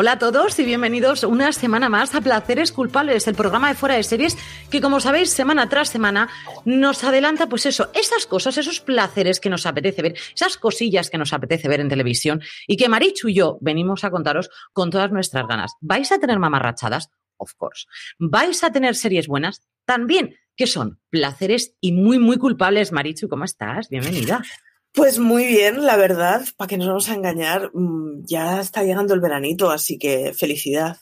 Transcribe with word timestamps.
Hola 0.00 0.12
a 0.12 0.18
todos 0.20 0.56
y 0.60 0.64
bienvenidos 0.64 1.24
una 1.24 1.50
semana 1.50 1.88
más 1.88 2.14
a 2.14 2.20
Placeres 2.20 2.70
Culpables, 2.70 3.26
el 3.26 3.34
programa 3.34 3.66
de 3.68 3.74
fuera 3.74 3.96
de 3.96 4.04
series 4.04 4.38
que, 4.70 4.80
como 4.80 5.00
sabéis, 5.00 5.30
semana 5.30 5.68
tras 5.68 5.88
semana 5.88 6.28
nos 6.64 7.02
adelanta, 7.02 7.48
pues 7.48 7.66
eso, 7.66 7.90
esas 7.94 8.24
cosas, 8.26 8.56
esos 8.58 8.78
placeres 8.80 9.40
que 9.40 9.50
nos 9.50 9.66
apetece 9.66 10.02
ver, 10.02 10.14
esas 10.32 10.56
cosillas 10.56 11.10
que 11.10 11.18
nos 11.18 11.32
apetece 11.32 11.66
ver 11.66 11.80
en 11.80 11.88
televisión 11.88 12.40
y 12.68 12.76
que 12.76 12.88
Marichu 12.88 13.26
y 13.26 13.34
yo 13.34 13.58
venimos 13.60 14.04
a 14.04 14.12
contaros 14.12 14.50
con 14.72 14.90
todas 14.90 15.10
nuestras 15.10 15.48
ganas. 15.48 15.72
¿Vais 15.80 16.12
a 16.12 16.20
tener 16.20 16.38
mamarrachadas? 16.38 17.10
Of 17.36 17.54
course. 17.56 17.86
¿Vais 18.20 18.62
a 18.62 18.70
tener 18.70 18.94
series 18.94 19.26
buenas? 19.26 19.62
También. 19.84 20.36
¿Qué 20.54 20.68
son? 20.68 21.00
Placeres 21.10 21.74
y 21.80 21.90
muy, 21.90 22.20
muy 22.20 22.36
culpables. 22.38 22.92
Marichu, 22.92 23.28
¿cómo 23.28 23.44
estás? 23.44 23.88
Bienvenida. 23.88 24.44
Pues 24.92 25.18
muy 25.18 25.46
bien, 25.46 25.84
la 25.84 25.96
verdad, 25.96 26.42
para 26.56 26.68
que 26.68 26.76
no 26.76 26.84
nos 26.84 26.92
vamos 26.92 27.08
a 27.08 27.14
engañar, 27.14 27.70
mm, 27.72 28.24
ya 28.24 28.60
está 28.60 28.82
llegando 28.82 29.14
el 29.14 29.20
veranito, 29.20 29.70
así 29.70 29.98
que 29.98 30.32
felicidad. 30.34 30.96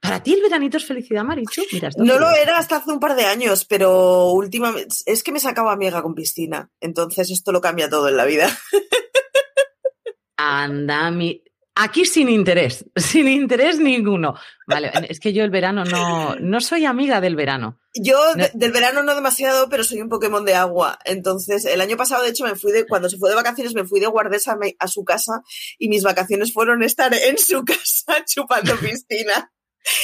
¿Para 0.00 0.22
ti 0.22 0.32
el 0.32 0.42
veranito 0.42 0.76
es 0.78 0.86
felicidad, 0.86 1.24
Marichu? 1.24 1.62
Mira, 1.72 1.90
No 1.96 2.18
lo 2.18 2.30
era 2.30 2.58
hasta 2.58 2.76
hace 2.76 2.90
un 2.90 3.00
par 3.00 3.14
de 3.14 3.26
años, 3.26 3.64
pero 3.64 4.30
últimamente 4.30 4.94
es 5.06 5.22
que 5.22 5.32
me 5.32 5.40
sacaba 5.40 5.72
amiga 5.72 6.02
con 6.02 6.14
piscina, 6.14 6.70
entonces 6.80 7.30
esto 7.30 7.52
lo 7.52 7.60
cambia 7.60 7.88
todo 7.88 8.08
en 8.08 8.16
la 8.16 8.24
vida. 8.24 8.48
Anda, 10.36 11.10
mi... 11.10 11.42
Aquí 11.78 12.06
sin 12.06 12.28
interés, 12.30 12.86
sin 12.96 13.28
interés 13.28 13.78
ninguno. 13.78 14.34
Vale, 14.66 14.90
es 15.08 15.20
que 15.20 15.32
yo 15.32 15.44
el 15.44 15.50
verano 15.50 15.84
no, 15.84 16.34
no 16.36 16.60
soy 16.60 16.86
amiga 16.86 17.20
del 17.20 17.36
verano. 17.36 17.78
Yo 17.94 18.18
No. 18.34 18.44
de- 18.44 18.50
del 18.54 18.72
verano 18.72 19.02
no 19.02 19.14
demasiado, 19.14 19.68
pero 19.68 19.84
soy 19.84 20.00
un 20.00 20.08
Pokémon 20.08 20.44
de 20.44 20.54
agua. 20.54 20.98
Entonces, 21.04 21.64
el 21.66 21.80
año 21.80 21.96
pasado, 21.96 22.24
de 22.24 22.30
hecho, 22.30 22.44
me 22.44 22.56
fui 22.56 22.72
de, 22.72 22.86
cuando 22.86 23.08
se 23.08 23.18
fue 23.18 23.28
de 23.30 23.36
vacaciones, 23.36 23.74
me 23.74 23.84
fui 23.84 24.00
de 24.00 24.06
guardesa 24.06 24.58
a 24.78 24.88
su 24.88 25.04
casa 25.04 25.42
y 25.78 25.88
mis 25.88 26.02
vacaciones 26.02 26.52
fueron 26.52 26.82
estar 26.82 27.12
en 27.14 27.38
su 27.38 27.62
casa 27.64 28.24
chupando 28.24 28.74
piscina. 28.76 29.52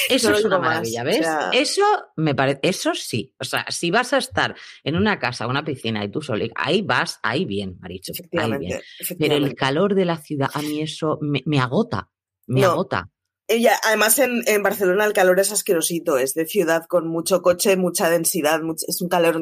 Eso 0.09 0.31
No 0.31 0.37
es 0.37 0.45
una 0.45 0.59
más, 0.59 0.67
maravilla, 0.69 1.01
o 1.01 1.05
¿ves? 1.05 1.17
sea- 1.17 1.49
Eso 1.53 1.83
me 2.17 2.33
parece, 2.35 2.59
eso 2.63 2.93
sí. 2.95 3.33
O 3.39 3.43
sea, 3.43 3.65
si 3.69 3.91
vas 3.91 4.13
a 4.13 4.17
estar 4.17 4.55
en 4.83 4.95
una 4.95 5.19
casa, 5.19 5.47
una 5.47 5.63
piscina 5.65 6.03
y 6.03 6.09
tú 6.11 6.21
solo, 6.21 6.45
ahí 6.55 6.81
vas, 6.81 7.19
ahí 7.23 7.45
bien, 7.45 7.77
Marichu, 7.79 8.11
ahí 8.37 8.57
bien. 8.57 8.79
Efectivamente, 8.99 9.17
Pero 9.19 9.35
el 9.35 9.55
calor 9.55 9.95
de 9.95 10.05
la 10.05 10.17
ciudad, 10.17 10.49
a 10.53 10.61
mí 10.61 10.81
eso 10.81 11.17
me, 11.21 11.41
me 11.45 11.59
agota, 11.59 12.09
me 12.47 12.61
No. 12.61 12.71
agota. 12.71 13.09
Ella, 13.47 13.73
además, 13.83 14.17
en, 14.19 14.41
en 14.47 14.63
Barcelona 14.63 15.03
el 15.05 15.11
calor 15.13 15.37
es 15.39 15.51
asquerosito, 15.51 16.17
es 16.17 16.33
de 16.33 16.45
ciudad 16.45 16.85
con 16.85 17.07
mucho 17.09 17.41
coche, 17.41 17.75
mucha 17.75 18.09
densidad, 18.09 18.61
much- 18.61 18.85
es 18.87 19.01
un 19.01 19.09
calor. 19.09 19.35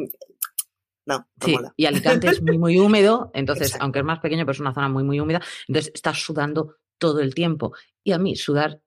No, 1.06 1.18
no 1.18 1.26
Sí, 1.46 1.52
mola. 1.54 1.74
y 1.78 1.86
Alicante 1.86 2.28
es 2.30 2.42
muy, 2.42 2.58
muy 2.58 2.80
húmedo, 2.80 3.32
entonces, 3.34 3.68
Exacto. 3.68 3.84
aunque 3.84 4.00
es 4.00 4.06
más 4.06 4.20
pequeño, 4.20 4.44
pero 4.46 4.54
es 4.54 4.60
una 4.60 4.74
zona 4.74 4.90
muy, 4.90 5.04
muy 5.04 5.20
húmeda, 5.20 5.42
entonces 5.68 5.92
estás 5.94 6.20
sudando 6.20 6.78
todo 6.98 7.20
el 7.20 7.34
tiempo. 7.34 7.74
Y 8.04 8.12
a 8.12 8.18
mí, 8.20 8.36
sudar, 8.36 8.82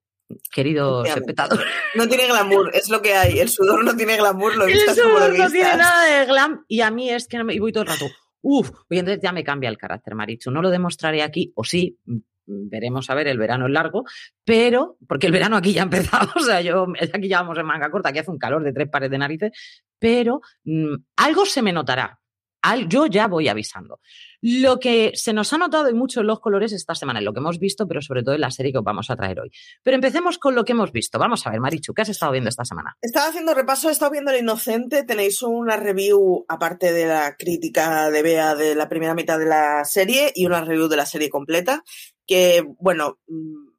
queridos 0.51 1.09
espectadores, 1.09 1.67
No 1.95 2.09
tiene 2.09 2.27
glamour, 2.27 2.71
es 2.75 2.89
lo 2.89 3.03
que 3.03 3.15
hay. 3.15 3.39
El 3.39 3.49
sudor 3.49 3.85
no 3.85 3.97
tiene 3.97 4.17
glamour, 4.17 4.57
lo 4.57 4.67
vistas 4.67 4.99
como 5.01 5.19
lo 5.19 5.29
no 5.29 5.51
tiene 5.51 5.77
nada 5.77 6.05
de 6.05 6.27
glam. 6.27 6.65
Y 6.69 6.81
a 6.81 6.91
mí 6.91 7.11
es 7.11 7.29
que 7.29 7.39
no 7.39 7.45
me, 7.45 7.55
y 7.55 7.59
voy 7.59 7.73
todo 7.73 7.83
el 7.85 7.89
rato, 7.91 8.07
uff, 8.43 8.71
y 8.91 8.99
entonces 8.99 9.23
ya 9.23 9.33
me 9.33 9.45
cambia 9.45 9.69
el 9.69 9.79
carácter, 9.79 10.15
Marichu. 10.15 10.51
No 10.51 10.63
lo 10.63 10.71
demostraré 10.71 11.23
aquí, 11.23 11.53
o 11.55 11.65
sí, 11.65 11.99
mm, 12.07 12.19
veremos 12.47 13.09
a 13.11 13.15
ver, 13.15 13.29
el 13.29 13.39
verano 13.39 13.67
es 13.67 13.73
largo, 13.73 14.05
pero, 14.45 14.97
porque 15.09 15.27
el 15.27 15.33
verano 15.33 15.57
aquí 15.57 15.73
ya 15.73 15.83
ha 15.83 15.85
empezado, 15.85 16.31
o 16.37 16.41
sea, 16.41 16.61
yo, 16.61 16.87
aquí 17.13 17.29
ya 17.29 17.41
vamos 17.41 17.59
en 17.59 17.67
manga 17.67 17.91
corta, 17.91 18.09
aquí 18.11 18.19
hace 18.19 18.31
un 18.31 18.39
calor 18.39 18.63
de 18.63 18.73
tres 18.73 18.89
pares 18.89 19.11
de 19.11 19.19
narices, 19.19 19.53
pero 19.99 20.41
mm, 20.65 20.95
algo 21.17 21.47
se 21.47 21.63
me 21.63 21.73
notará. 21.73 22.19
Al- 22.63 22.89
yo 22.89 23.05
ya 23.07 23.29
voy 23.29 23.49
avisando. 23.49 24.01
Lo 24.47 24.79
que 24.79 25.13
se 25.15 25.33
nos 25.33 25.55
ha 25.55 25.59
notado 25.59 25.89
y 25.89 25.95
mucho 25.95 26.21
en 26.21 26.27
los 26.27 26.39
colores 26.39 26.71
esta 26.75 26.95
semana, 26.95 27.19
en 27.19 27.25
lo 27.25 27.33
que 27.33 27.41
hemos 27.41 27.59
visto, 27.59 27.89
pero 27.89 28.03
sobre 28.03 28.23
todo 28.23 28.35
en 28.35 28.43
la 28.43 28.51
serie 28.51 28.73
que 28.73 28.79
os 28.79 28.85
vamos 28.85 29.09
a 29.09 29.17
traer 29.17 29.41
hoy. 29.41 29.51
Pero 29.83 29.95
empecemos 29.95 30.37
con 30.37 30.55
lo 30.55 30.67
que 30.67 30.73
hemos 30.73 30.93
visto. 30.93 31.19
Vamos 31.19 31.47
a 31.47 31.51
ver, 31.51 31.61
Marichu, 31.61 31.95
¿qué 31.95 32.03
has 32.03 32.11
estado 32.11 32.33
viendo 32.33 32.51
esta 32.51 32.67
semana? 32.67 32.95
Estaba 33.01 33.29
haciendo 33.29 33.55
repaso, 33.55 33.89
he 33.89 33.93
estado 33.93 34.11
viendo 34.11 34.33
El 34.33 34.41
Inocente. 34.41 35.03
Tenéis 35.05 35.41
una 35.41 35.79
review, 35.79 36.45
aparte 36.47 36.93
de 36.93 37.07
la 37.07 37.37
crítica 37.39 38.11
de 38.11 38.23
Bea 38.23 38.55
de 38.55 38.75
la 38.75 38.91
primera 38.91 39.15
mitad 39.15 39.39
de 39.39 39.47
la 39.47 39.83
serie, 39.87 40.31
y 40.35 40.45
una 40.45 40.63
review 40.63 40.89
de 40.89 40.97
la 40.97 41.07
serie 41.07 41.31
completa. 41.31 41.83
Que, 42.27 42.67
bueno, 42.79 43.21
mm, 43.27 43.74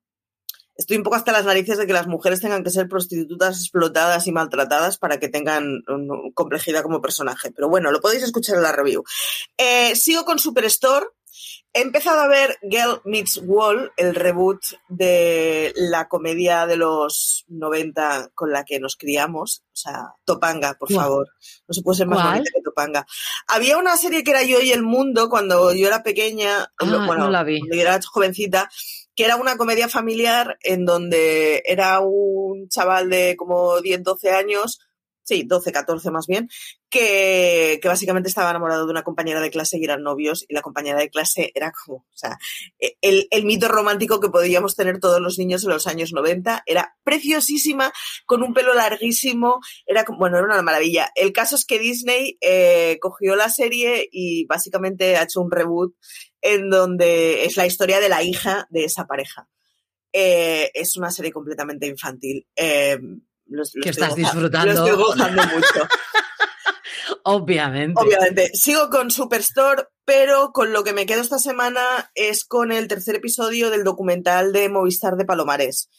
estoy 0.75 0.97
un 0.97 1.03
poco 1.03 1.15
hasta 1.15 1.31
las 1.31 1.45
narices 1.45 1.77
de 1.77 1.87
que 1.87 1.93
las 1.93 2.07
mujeres 2.07 2.41
tengan 2.41 2.63
que 2.63 2.69
ser 2.69 2.87
prostitutas 2.87 3.59
explotadas 3.59 4.27
y 4.27 4.31
maltratadas 4.31 4.97
para 4.97 5.19
que 5.19 5.29
tengan 5.29 5.83
complejidad 6.33 6.83
como 6.83 7.01
personaje. 7.01 7.51
Pero 7.51 7.69
bueno, 7.69 7.91
lo 7.91 8.01
podéis 8.01 8.23
escuchar 8.23 8.57
en 8.57 8.63
la 8.63 8.71
review. 8.71 9.03
Eh, 9.57 9.95
sigo 9.95 10.25
con 10.25 10.39
Superstore. 10.39 11.05
He 11.73 11.81
empezado 11.81 12.21
a 12.21 12.27
ver 12.29 12.57
Girl 12.61 13.01
Meets 13.03 13.41
Wall, 13.43 13.91
el 13.97 14.15
reboot 14.15 14.61
de 14.87 15.73
la 15.75 16.07
comedia 16.07 16.65
de 16.65 16.77
los 16.77 17.43
90 17.49 18.31
con 18.33 18.53
la 18.53 18.63
que 18.63 18.79
nos 18.79 18.95
criamos. 18.95 19.63
O 19.73 19.75
sea, 19.75 20.13
Topanga, 20.23 20.75
por 20.79 20.89
favor. 20.93 21.27
No 21.67 21.73
se 21.73 21.81
puede 21.81 21.97
ser 21.97 22.07
más 22.07 22.19
¿Cuál? 22.19 22.33
bonita 22.35 22.51
que 22.55 22.61
Topanga. 22.61 23.05
Había 23.47 23.77
una 23.77 23.97
serie 23.97 24.23
que 24.23 24.31
era 24.31 24.43
Yo 24.43 24.61
y 24.61 24.71
el 24.71 24.83
Mundo 24.83 25.29
cuando 25.29 25.73
yo 25.73 25.87
era 25.87 26.01
pequeña, 26.01 26.63
Ah, 26.79 27.05
bueno, 27.05 27.25
no 27.25 27.29
la 27.31 27.43
vi. 27.43 27.59
cuando 27.59 27.75
yo 27.75 27.81
era 27.81 27.99
jovencita, 28.01 28.69
que 29.15 29.25
era 29.25 29.37
una 29.37 29.57
comedia 29.57 29.89
familiar 29.89 30.57
en 30.61 30.85
donde 30.85 31.63
era 31.65 31.99
un 32.01 32.67
chaval 32.69 33.09
de 33.09 33.35
como 33.37 33.81
10, 33.81 34.03
12 34.03 34.31
años, 34.31 34.79
sí, 35.25 35.43
12, 35.43 35.71
14 35.71 36.11
más 36.11 36.27
bien, 36.27 36.47
que, 36.89 37.81
básicamente 37.83 38.29
estaba 38.29 38.51
enamorado 38.51 38.85
de 38.85 38.91
una 38.91 39.03
compañera 39.03 39.41
de 39.41 39.49
clase 39.49 39.77
y 39.77 39.83
eran 39.83 40.03
novios, 40.03 40.45
y 40.47 40.53
la 40.53 40.61
compañera 40.61 40.99
de 40.99 41.09
clase 41.09 41.51
era 41.53 41.71
como, 41.71 41.97
o 41.97 42.17
sea, 42.17 42.37
e, 42.79 42.95
el, 43.01 43.27
el 43.31 43.45
mito 43.45 43.67
romántico 43.67 44.19
que 44.19 44.29
podíamos 44.29 44.75
tener 44.75 44.99
todos 44.99 45.19
los 45.19 45.37
niños 45.37 45.63
en 45.63 45.71
los 45.71 45.87
años 45.87 46.13
90, 46.13 46.63
era 46.65 46.95
preciosísima, 47.03 47.91
con 48.25 48.43
un 48.43 48.53
pelo 48.53 48.73
larguísimo, 48.73 49.59
era 49.85 50.05
como, 50.05 50.19
bueno, 50.19 50.37
era 50.37 50.45
una 50.45 50.61
maravilla. 50.61 51.09
El 51.15 51.33
caso 51.33 51.55
es 51.55 51.65
que 51.65 51.79
Disney 51.79 52.37
eh, 52.41 52.97
cogió 53.01 53.35
la 53.35 53.49
serie 53.49 54.07
y 54.11 54.45
básicamente 54.45 55.17
ha 55.17 55.23
hecho 55.23 55.41
un 55.41 55.51
reboot 55.51 55.95
en 56.45 56.69
donde 56.69 57.43
es 57.45 57.57
la 57.57 57.65
historia 57.65 57.99
de 57.99 58.07
la 58.07 58.21
hija 58.21 58.67
de 58.69 58.85
esa 58.85 59.07
pareja. 59.07 59.49
Eh, 60.13 60.69
es 60.75 60.95
una 60.95 61.09
serie 61.09 61.31
completamente 61.31 61.87
infantil. 61.87 62.45
Eh, 62.55 62.99
que 63.81 63.89
estás 63.89 64.15
disfrutando. 64.15 64.73
Lo 64.73 64.85
estoy 64.85 64.95
gozando 64.95 65.41
mucho. 65.43 65.87
Obviamente. 67.23 67.99
Obviamente. 67.99 68.51
Sigo 68.53 68.91
con 68.91 69.09
Superstore, 69.09 69.85
pero 70.05 70.51
con 70.51 70.71
lo 70.71 70.83
que 70.83 70.93
me 70.93 71.07
quedo 71.07 71.21
esta 71.21 71.39
semana 71.39 72.11
es 72.13 72.45
con 72.45 72.71
el 72.71 72.87
tercer 72.87 73.15
episodio 73.15 73.71
del 73.71 73.83
documental 73.83 74.53
de 74.53 74.69
Movistar 74.69 75.15
de 75.17 75.25
Palomares. 75.25 75.89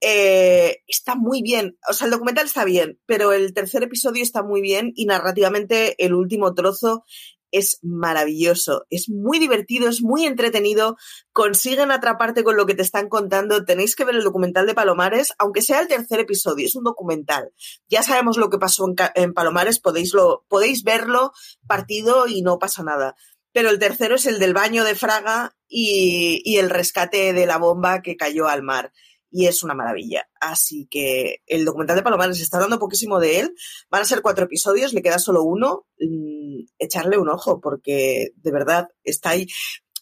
Eh, 0.00 0.78
está 0.86 1.14
muy 1.14 1.42
bien, 1.42 1.76
o 1.86 1.92
sea, 1.92 2.06
el 2.06 2.10
documental 2.12 2.46
está 2.46 2.64
bien, 2.64 2.98
pero 3.04 3.34
el 3.34 3.52
tercer 3.52 3.82
episodio 3.82 4.22
está 4.22 4.42
muy 4.42 4.62
bien 4.62 4.92
y 4.96 5.04
narrativamente 5.04 6.02
el 6.02 6.14
último 6.14 6.54
trozo 6.54 7.04
es 7.52 7.78
maravilloso, 7.82 8.86
es 8.90 9.08
muy 9.08 9.38
divertido, 9.38 9.88
es 9.88 10.02
muy 10.02 10.26
entretenido, 10.26 10.96
consiguen 11.32 11.90
atraparte 11.90 12.44
con 12.44 12.56
lo 12.56 12.66
que 12.66 12.74
te 12.74 12.82
están 12.82 13.08
contando, 13.08 13.64
tenéis 13.64 13.96
que 13.96 14.04
ver 14.04 14.14
el 14.14 14.24
documental 14.24 14.66
de 14.66 14.74
Palomares, 14.74 15.32
aunque 15.38 15.62
sea 15.62 15.80
el 15.80 15.88
tercer 15.88 16.20
episodio, 16.20 16.66
es 16.66 16.76
un 16.76 16.84
documental. 16.84 17.52
Ya 17.88 18.02
sabemos 18.02 18.36
lo 18.36 18.50
que 18.50 18.58
pasó 18.58 18.86
en, 19.14 19.34
Palomares, 19.34 19.78
podéis, 19.78 20.12
podéis 20.48 20.84
verlo 20.84 21.32
partido 21.66 22.26
y 22.26 22.42
no 22.42 22.58
pasa 22.58 22.82
nada. 22.82 23.16
Pero 23.52 23.70
el 23.70 23.78
tercero 23.78 24.14
es 24.14 24.26
el 24.26 24.38
del 24.38 24.54
baño 24.54 24.84
de 24.84 24.94
Fraga 24.94 25.56
y 25.68 26.56
el 26.56 26.70
rescate 26.70 27.32
de 27.32 27.46
la 27.46 27.58
bomba 27.58 28.02
que 28.02 28.16
cayó 28.16 28.48
al 28.48 28.62
mar 28.62 28.92
y 29.30 29.46
es 29.46 29.62
una 29.62 29.74
maravilla. 29.74 30.28
Así 30.40 30.86
que 30.90 31.42
el 31.46 31.64
documental 31.64 31.96
de 31.96 32.02
Palomares 32.02 32.40
está 32.40 32.56
hablando 32.56 32.78
poquísimo 32.78 33.20
de 33.20 33.40
él. 33.40 33.54
Van 33.90 34.02
a 34.02 34.06
ser 34.06 34.22
cuatro 34.22 34.44
episodios, 34.44 34.92
le 34.92 35.02
queda 35.02 35.18
solo 35.18 35.42
uno. 35.42 35.86
Mm, 35.98 36.64
echarle 36.78 37.18
un 37.18 37.28
ojo 37.28 37.60
porque 37.60 38.30
de 38.36 38.52
verdad 38.52 38.88
está 39.04 39.30
ahí. 39.30 39.46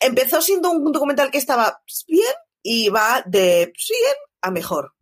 Empezó 0.00 0.40
siendo 0.40 0.70
un 0.70 0.92
documental 0.92 1.30
que 1.30 1.38
estaba 1.38 1.82
bien 2.06 2.34
y 2.62 2.88
va 2.88 3.22
de 3.26 3.66
bien 3.66 4.14
a 4.40 4.50
mejor. 4.50 4.94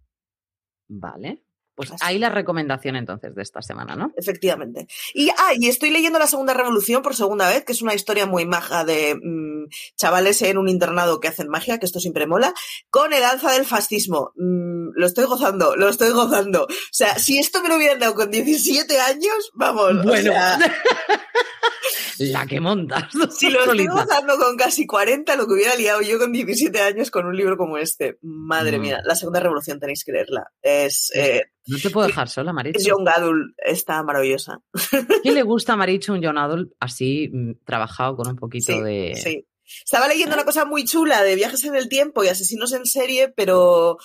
Vale. 0.89 1.46
Pues 1.77 1.93
ahí 2.01 2.19
la 2.19 2.31
recomendación 2.31 2.97
entonces 2.97 3.35
de 3.35 3.43
esta 3.43 3.61
semana, 3.61 3.97
¿no? 3.97 4.11
Efectivamente. 4.17 4.87
Y, 5.13 5.29
ah, 5.29 5.53
y 5.55 5.69
estoy 5.69 5.91
leyendo 5.91 6.19
La 6.19 6.27
Segunda 6.27 6.55
Revolución 6.55 7.03
por 7.03 7.15
segunda 7.15 7.51
vez, 7.51 7.65
que 7.65 7.73
es 7.73 7.83
una 7.83 7.95
historia 7.95 8.25
muy 8.25 8.47
maja 8.47 8.85
de 8.85 9.15
mm, 9.15 9.69
chavales 9.95 10.41
en 10.41 10.57
un 10.57 10.69
internado 10.69 11.21
que 11.21 11.29
hacen 11.29 11.49
magia, 11.49 11.79
que 11.79 11.85
esto 11.85 12.01
siempre 12.01 12.27
mola, 12.27 12.55
con 12.89 13.13
el 13.13 13.23
alza 13.23 13.53
del 13.53 13.67
fascismo. 13.67 14.33
Mm, 14.37 14.93
lo 14.95 15.07
estoy 15.07 15.27
gozando, 15.27 15.77
lo 15.77 15.91
estoy 15.91 16.13
gozando. 16.13 16.65
O 16.65 16.69
sea, 16.93 17.19
si 17.19 17.39
esto 17.39 17.63
me 17.63 17.69
lo 17.69 17.77
hubieran 17.77 17.99
dado 17.99 18.15
con 18.15 18.31
17 18.31 18.99
años, 18.99 19.51
vamos. 19.55 20.03
Bueno. 20.03 20.33
la 22.19 22.47
que 22.47 22.61
montas. 22.61 23.05
Si 23.37 23.51
lo 23.51 23.61
estoy 23.61 23.87
gozando 23.87 24.37
con 24.39 24.57
casi 24.57 24.87
40, 24.87 25.37
lo 25.37 25.47
que 25.47 25.55
hubiera 25.55 25.75
liado 25.77 26.01
yo 26.03 26.19
con 26.19 26.33
17 26.33 26.81
años 26.81 27.11
con 27.11 27.27
un 27.27 27.37
libro 27.37 27.57
como 27.57 27.79
este. 27.79 28.19
Madre 28.23 28.79
mm. 28.79 28.81
mía, 28.81 29.01
La 29.05 29.15
Segunda 29.15 29.41
Revolución 29.41 29.81
tenéis 29.81 30.05
que 30.05 30.13
leerla. 30.13 30.51
Es... 30.63 31.11
Eh, 31.15 31.43
no 31.67 31.79
te 31.79 31.91
puedo 31.91 32.07
dejar 32.07 32.29
sola, 32.29 32.53
Marichu. 32.53 32.79
Es 32.79 32.87
Young 32.87 33.09
Adult, 33.09 33.55
está 33.59 34.03
maravillosa. 34.03 34.61
¿Qué 35.23 35.33
le 35.33 35.43
gusta 35.43 35.73
a 35.73 35.77
Marichu 35.77 36.13
un 36.13 36.21
Young 36.21 36.39
Adult 36.39 36.73
así 36.79 37.29
mm, 37.33 37.65
trabajado 37.65 38.17
con 38.17 38.29
un 38.29 38.37
poquito 38.37 38.81
de. 38.83 39.15
Sí. 39.17 39.47
Estaba 39.85 40.07
leyendo 40.07 40.35
una 40.35 40.45
cosa 40.45 40.65
muy 40.65 40.85
chula 40.85 41.23
de 41.23 41.35
viajes 41.35 41.65
en 41.65 41.75
el 41.75 41.89
tiempo 41.89 42.23
y 42.23 42.29
asesinos 42.29 42.73
en 42.73 42.87
serie, 42.87 43.33
pero, 43.37 43.99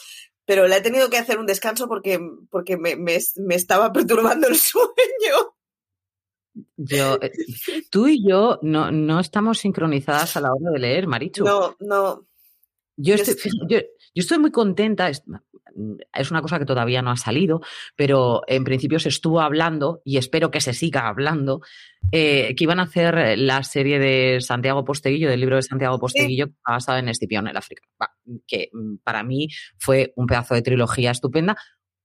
pero 0.44 0.68
le 0.68 0.78
he 0.78 0.82
tenido 0.82 1.12
que 1.12 1.20
hacer 1.20 1.38
un 1.38 1.46
descanso 1.46 1.88
porque, 1.88 2.20
porque 2.50 2.78
me, 2.78 2.96
me, 2.96 3.20
me 3.36 3.56
estaba 3.56 3.94
perturbando 3.94 4.48
el 4.48 4.56
sueño. 4.58 5.56
Yo, 6.78 7.20
eh, 7.22 7.32
tú 7.92 8.08
y 8.08 8.28
yo 8.28 8.60
no, 8.62 8.92
no 8.92 9.20
estamos 9.20 9.60
sincronizadas 9.60 10.38
a 10.38 10.42
la 10.42 10.54
hora 10.54 10.72
de 10.72 10.80
leer, 10.80 11.08
Marichu. 11.08 11.44
No, 11.44 11.76
no. 11.80 12.28
Yo 12.98 13.16
estoy, 13.16 13.52
yo, 13.68 13.80
yo 13.80 14.22
estoy 14.22 14.38
muy 14.38 14.52
contenta, 14.52 15.10
es 15.10 16.32
una 16.32 16.42
cosa 16.42 16.60
que 16.60 16.66
todavía 16.66 17.02
no 17.02 17.12
ha 17.12 17.18
salido, 17.18 17.62
pero 17.96 18.42
en 18.48 18.64
principio 18.64 19.00
se 19.00 19.10
estuvo 19.10 19.42
hablando 19.42 20.02
y 20.04 20.18
espero 20.18 20.52
que 20.52 20.62
se 20.62 20.74
siga 20.74 21.08
hablando, 21.08 21.62
eh, 22.12 22.54
que 22.56 22.64
iban 22.64 22.80
a 22.80 22.84
hacer 22.84 23.38
la 23.40 23.64
serie 23.64 24.00
de 24.00 24.42
Santiago 24.42 24.84
Posteguillo, 24.84 25.30
del 25.30 25.40
libro 25.40 25.56
de 25.56 25.64
Santiago 25.64 26.00
Posteguillo, 26.00 26.48
basado 26.68 27.00
en 27.00 27.10
Escipión, 27.10 27.48
el 27.48 27.58
África, 27.58 27.84
que 28.48 28.70
mm, 28.74 28.98
para 29.04 29.24
mí 29.24 29.48
fue 29.78 30.14
un 30.16 30.28
pedazo 30.28 30.56
de 30.56 30.62
trilogía 30.62 31.12
estupenda. 31.12 31.56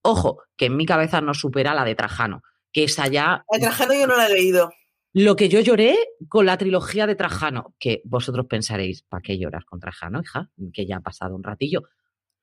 Ojo, 0.02 0.42
que 0.56 0.66
en 0.66 0.76
mi 0.76 0.86
cabeza 0.86 1.20
no 1.20 1.34
supera 1.34 1.74
la 1.74 1.84
de 1.84 1.96
Trajano, 1.96 2.42
que 2.76 2.84
es 2.84 2.98
allá... 2.98 3.42
La 3.50 3.58
Trajano 3.58 3.94
yo 3.94 4.06
no 4.06 4.18
la 4.18 4.26
he 4.26 4.34
leído. 4.34 4.70
Lo 5.14 5.34
que 5.34 5.48
yo 5.48 5.60
lloré 5.60 5.96
con 6.28 6.44
la 6.44 6.58
trilogía 6.58 7.06
de 7.06 7.14
Trajano, 7.14 7.74
que 7.78 8.02
vosotros 8.04 8.44
pensaréis, 8.50 9.02
¿para 9.02 9.22
qué 9.22 9.38
lloras 9.38 9.64
con 9.64 9.80
Trajano, 9.80 10.20
hija? 10.20 10.50
Que 10.74 10.84
ya 10.84 10.98
ha 10.98 11.00
pasado 11.00 11.34
un 11.34 11.42
ratillo. 11.42 11.84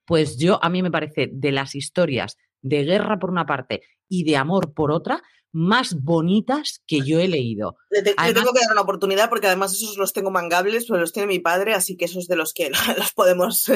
Pues 0.05 0.39
yo, 0.39 0.57
a 0.63 0.71
mí 0.71 0.81
me 0.81 0.89
parece 0.89 1.29
de 1.31 1.51
las 1.51 1.75
historias 1.75 2.35
de 2.63 2.83
guerra 2.83 3.19
por 3.19 3.29
una 3.29 3.45
parte 3.45 3.83
y 4.09 4.23
de 4.23 4.35
amor 4.35 4.73
por 4.73 4.91
otra, 4.91 5.21
más 5.53 6.01
bonitas 6.01 6.81
que 6.87 7.01
yo 7.01 7.19
he 7.19 7.27
leído. 7.27 7.77
Le, 7.91 8.01
tengo 8.01 8.53
que 8.53 8.59
dar 8.59 8.71
una 8.71 8.81
oportunidad 8.81 9.29
porque 9.29 9.45
además 9.45 9.71
esos 9.71 9.97
los 9.97 10.11
tengo 10.11 10.31
mangables, 10.31 10.85
pero 10.87 10.99
los 10.99 11.13
tiene 11.13 11.27
mi 11.27 11.39
padre, 11.39 11.75
así 11.75 11.95
que 11.95 12.05
esos 12.05 12.27
de 12.27 12.35
los 12.35 12.53
que 12.53 12.71
los 12.97 13.13
podemos 13.13 13.69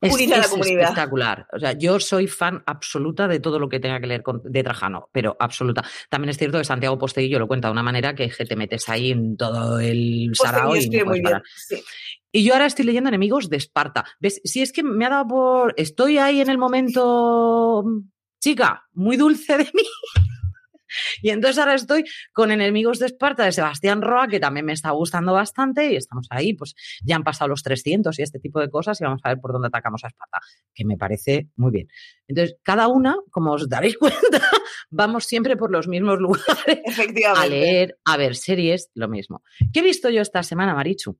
unir 0.00 0.34
a 0.34 0.38
la 0.38 0.48
comunidad. 0.48 0.82
espectacular. 0.82 1.48
O 1.52 1.58
sea, 1.58 1.72
yo 1.72 1.98
soy 1.98 2.28
fan 2.28 2.62
absoluta 2.64 3.26
de 3.26 3.40
todo 3.40 3.58
lo 3.58 3.68
que 3.68 3.80
tenga 3.80 4.00
que 4.00 4.06
leer 4.06 4.22
de 4.44 4.62
Trajano, 4.62 5.10
pero 5.12 5.36
absoluta. 5.40 5.84
También 6.08 6.30
es 6.30 6.38
cierto 6.38 6.58
que 6.58 6.64
Santiago 6.64 6.96
Posteguillo 6.96 7.40
lo 7.40 7.48
cuenta 7.48 7.68
de 7.68 7.72
una 7.72 7.82
manera 7.82 8.14
que, 8.14 8.28
te 8.28 8.56
metes 8.56 8.88
ahí 8.88 9.10
en 9.10 9.36
todo 9.36 9.80
el 9.80 10.30
sarao 10.34 10.76
y 10.76 10.88
muy 11.04 11.20
bien, 11.20 11.42
Y 12.30 12.44
yo 12.44 12.52
ahora 12.52 12.66
estoy 12.66 12.84
leyendo 12.84 13.08
Enemigos 13.08 13.50
de 13.50 13.56
Esparta. 13.56 14.04
¿Ves? 14.20 14.40
Si 14.44 14.62
es 14.62 14.72
que 14.72 14.84
me 14.84 15.06
ha 15.06 15.10
dado 15.10 15.26
por. 15.26 15.74
Estoy 15.76 16.18
ahí 16.18 16.40
en 16.40 16.50
el 16.50 16.58
momento. 16.58 17.84
Chica, 18.38 18.86
muy 18.92 19.16
dulce 19.16 19.56
de 19.56 19.64
mí. 19.74 19.82
Y 21.22 21.30
entonces 21.30 21.58
ahora 21.58 21.74
estoy 21.74 22.04
con 22.32 22.50
Enemigos 22.50 22.98
de 22.98 23.06
Esparta 23.06 23.44
de 23.44 23.52
Sebastián 23.52 24.02
Roa, 24.02 24.28
que 24.28 24.40
también 24.40 24.66
me 24.66 24.72
está 24.72 24.90
gustando 24.90 25.32
bastante 25.32 25.92
y 25.92 25.96
estamos 25.96 26.26
ahí, 26.30 26.54
pues 26.54 26.74
ya 27.04 27.16
han 27.16 27.24
pasado 27.24 27.48
los 27.48 27.62
300 27.62 28.18
y 28.18 28.22
este 28.22 28.38
tipo 28.38 28.60
de 28.60 28.70
cosas 28.70 29.00
y 29.00 29.04
vamos 29.04 29.20
a 29.24 29.30
ver 29.30 29.40
por 29.40 29.52
dónde 29.52 29.68
atacamos 29.68 30.04
a 30.04 30.08
Esparta, 30.08 30.40
que 30.74 30.84
me 30.84 30.96
parece 30.96 31.48
muy 31.56 31.70
bien. 31.70 31.88
Entonces, 32.28 32.56
cada 32.62 32.88
una, 32.88 33.16
como 33.30 33.52
os 33.52 33.68
daréis 33.68 33.96
cuenta, 33.98 34.42
vamos 34.90 35.24
siempre 35.24 35.56
por 35.56 35.70
los 35.70 35.88
mismos 35.88 36.18
lugares 36.20 36.80
Efectivamente. 36.84 37.46
a 37.46 37.48
leer, 37.48 37.98
a 38.04 38.16
ver 38.16 38.36
series, 38.36 38.90
lo 38.94 39.08
mismo. 39.08 39.42
¿Qué 39.72 39.80
he 39.80 39.82
visto 39.82 40.10
yo 40.10 40.22
esta 40.22 40.42
semana, 40.42 40.74
Marichu? 40.74 41.18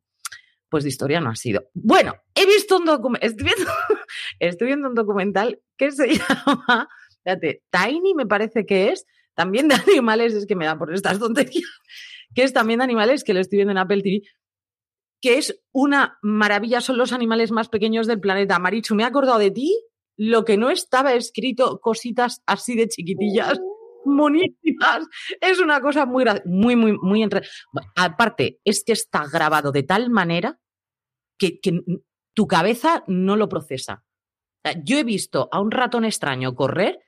Pues 0.68 0.82
de 0.82 0.90
historia 0.90 1.20
no 1.20 1.30
ha 1.30 1.36
sido. 1.36 1.68
Bueno, 1.74 2.14
he 2.34 2.44
visto 2.44 2.78
un 2.78 2.84
documental, 2.84 3.30
estoy, 3.30 3.50
estoy 4.40 4.66
viendo 4.66 4.88
un 4.88 4.94
documental 4.94 5.60
que 5.76 5.92
se 5.92 6.08
llama, 6.18 6.88
fíjate, 7.22 7.62
Tiny 7.70 8.14
me 8.14 8.26
parece 8.26 8.66
que 8.66 8.90
es, 8.90 9.06
también 9.36 9.68
de 9.68 9.76
animales, 9.86 10.34
es 10.34 10.46
que 10.46 10.56
me 10.56 10.66
da 10.66 10.76
por 10.76 10.92
estas 10.92 11.20
tonterías, 11.20 11.70
que 12.34 12.42
es 12.42 12.52
también 12.52 12.78
de 12.78 12.84
animales, 12.84 13.22
que 13.22 13.34
lo 13.34 13.40
estoy 13.40 13.58
viendo 13.58 13.72
en 13.72 13.78
Apple 13.78 14.02
TV, 14.02 14.22
que 15.20 15.38
es 15.38 15.62
una 15.72 16.18
maravilla, 16.22 16.80
son 16.80 16.98
los 16.98 17.12
animales 17.12 17.52
más 17.52 17.68
pequeños 17.68 18.06
del 18.06 18.20
planeta. 18.20 18.58
Marichu, 18.58 18.94
me 18.94 19.04
he 19.04 19.06
acordado 19.06 19.38
de 19.38 19.50
ti, 19.50 19.78
lo 20.16 20.44
que 20.44 20.56
no 20.56 20.70
estaba 20.70 21.14
escrito, 21.14 21.80
cositas 21.80 22.42
así 22.46 22.74
de 22.74 22.88
chiquitillas, 22.88 23.60
monísimas. 24.04 25.06
Es 25.40 25.58
una 25.60 25.80
cosa 25.80 26.06
muy, 26.06 26.24
muy, 26.44 26.76
muy, 26.76 26.92
muy 26.98 27.22
entre... 27.22 27.42
aparte, 27.94 28.60
es 28.64 28.82
que 28.84 28.92
está 28.92 29.26
grabado 29.26 29.72
de 29.72 29.82
tal 29.82 30.10
manera 30.10 30.58
que, 31.38 31.60
que 31.60 31.80
tu 32.34 32.46
cabeza 32.46 33.04
no 33.06 33.36
lo 33.36 33.48
procesa. 33.48 34.04
Yo 34.84 34.98
he 34.98 35.04
visto 35.04 35.48
a 35.52 35.60
un 35.60 35.70
ratón 35.70 36.04
extraño 36.04 36.54
correr 36.54 37.00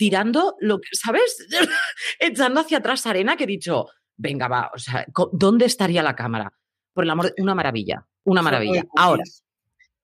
tirando 0.00 0.56
lo 0.60 0.80
que, 0.80 0.88
¿sabes? 0.92 1.46
Echando 2.18 2.60
hacia 2.60 2.78
atrás 2.78 3.04
arena 3.04 3.36
que 3.36 3.44
he 3.44 3.46
dicho, 3.46 3.84
venga, 4.16 4.48
va, 4.48 4.70
o 4.74 4.78
sea, 4.78 5.04
¿dónde 5.32 5.66
estaría 5.66 6.02
la 6.02 6.16
cámara? 6.16 6.50
Por 6.94 7.04
el 7.04 7.10
amor 7.10 7.34
una 7.36 7.54
maravilla, 7.54 8.06
una 8.24 8.40
maravilla. 8.40 8.82
Ahora, 8.96 9.24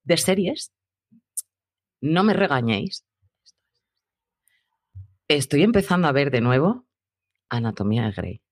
de 0.04 0.16
series, 0.18 0.70
no 2.02 2.24
me 2.24 2.34
regañéis. 2.34 3.06
Estoy 5.28 5.62
empezando 5.62 6.08
a 6.08 6.12
ver 6.12 6.30
de 6.30 6.42
nuevo 6.42 6.86
Anatomía 7.48 8.04
de 8.04 8.12
Grey. 8.12 8.42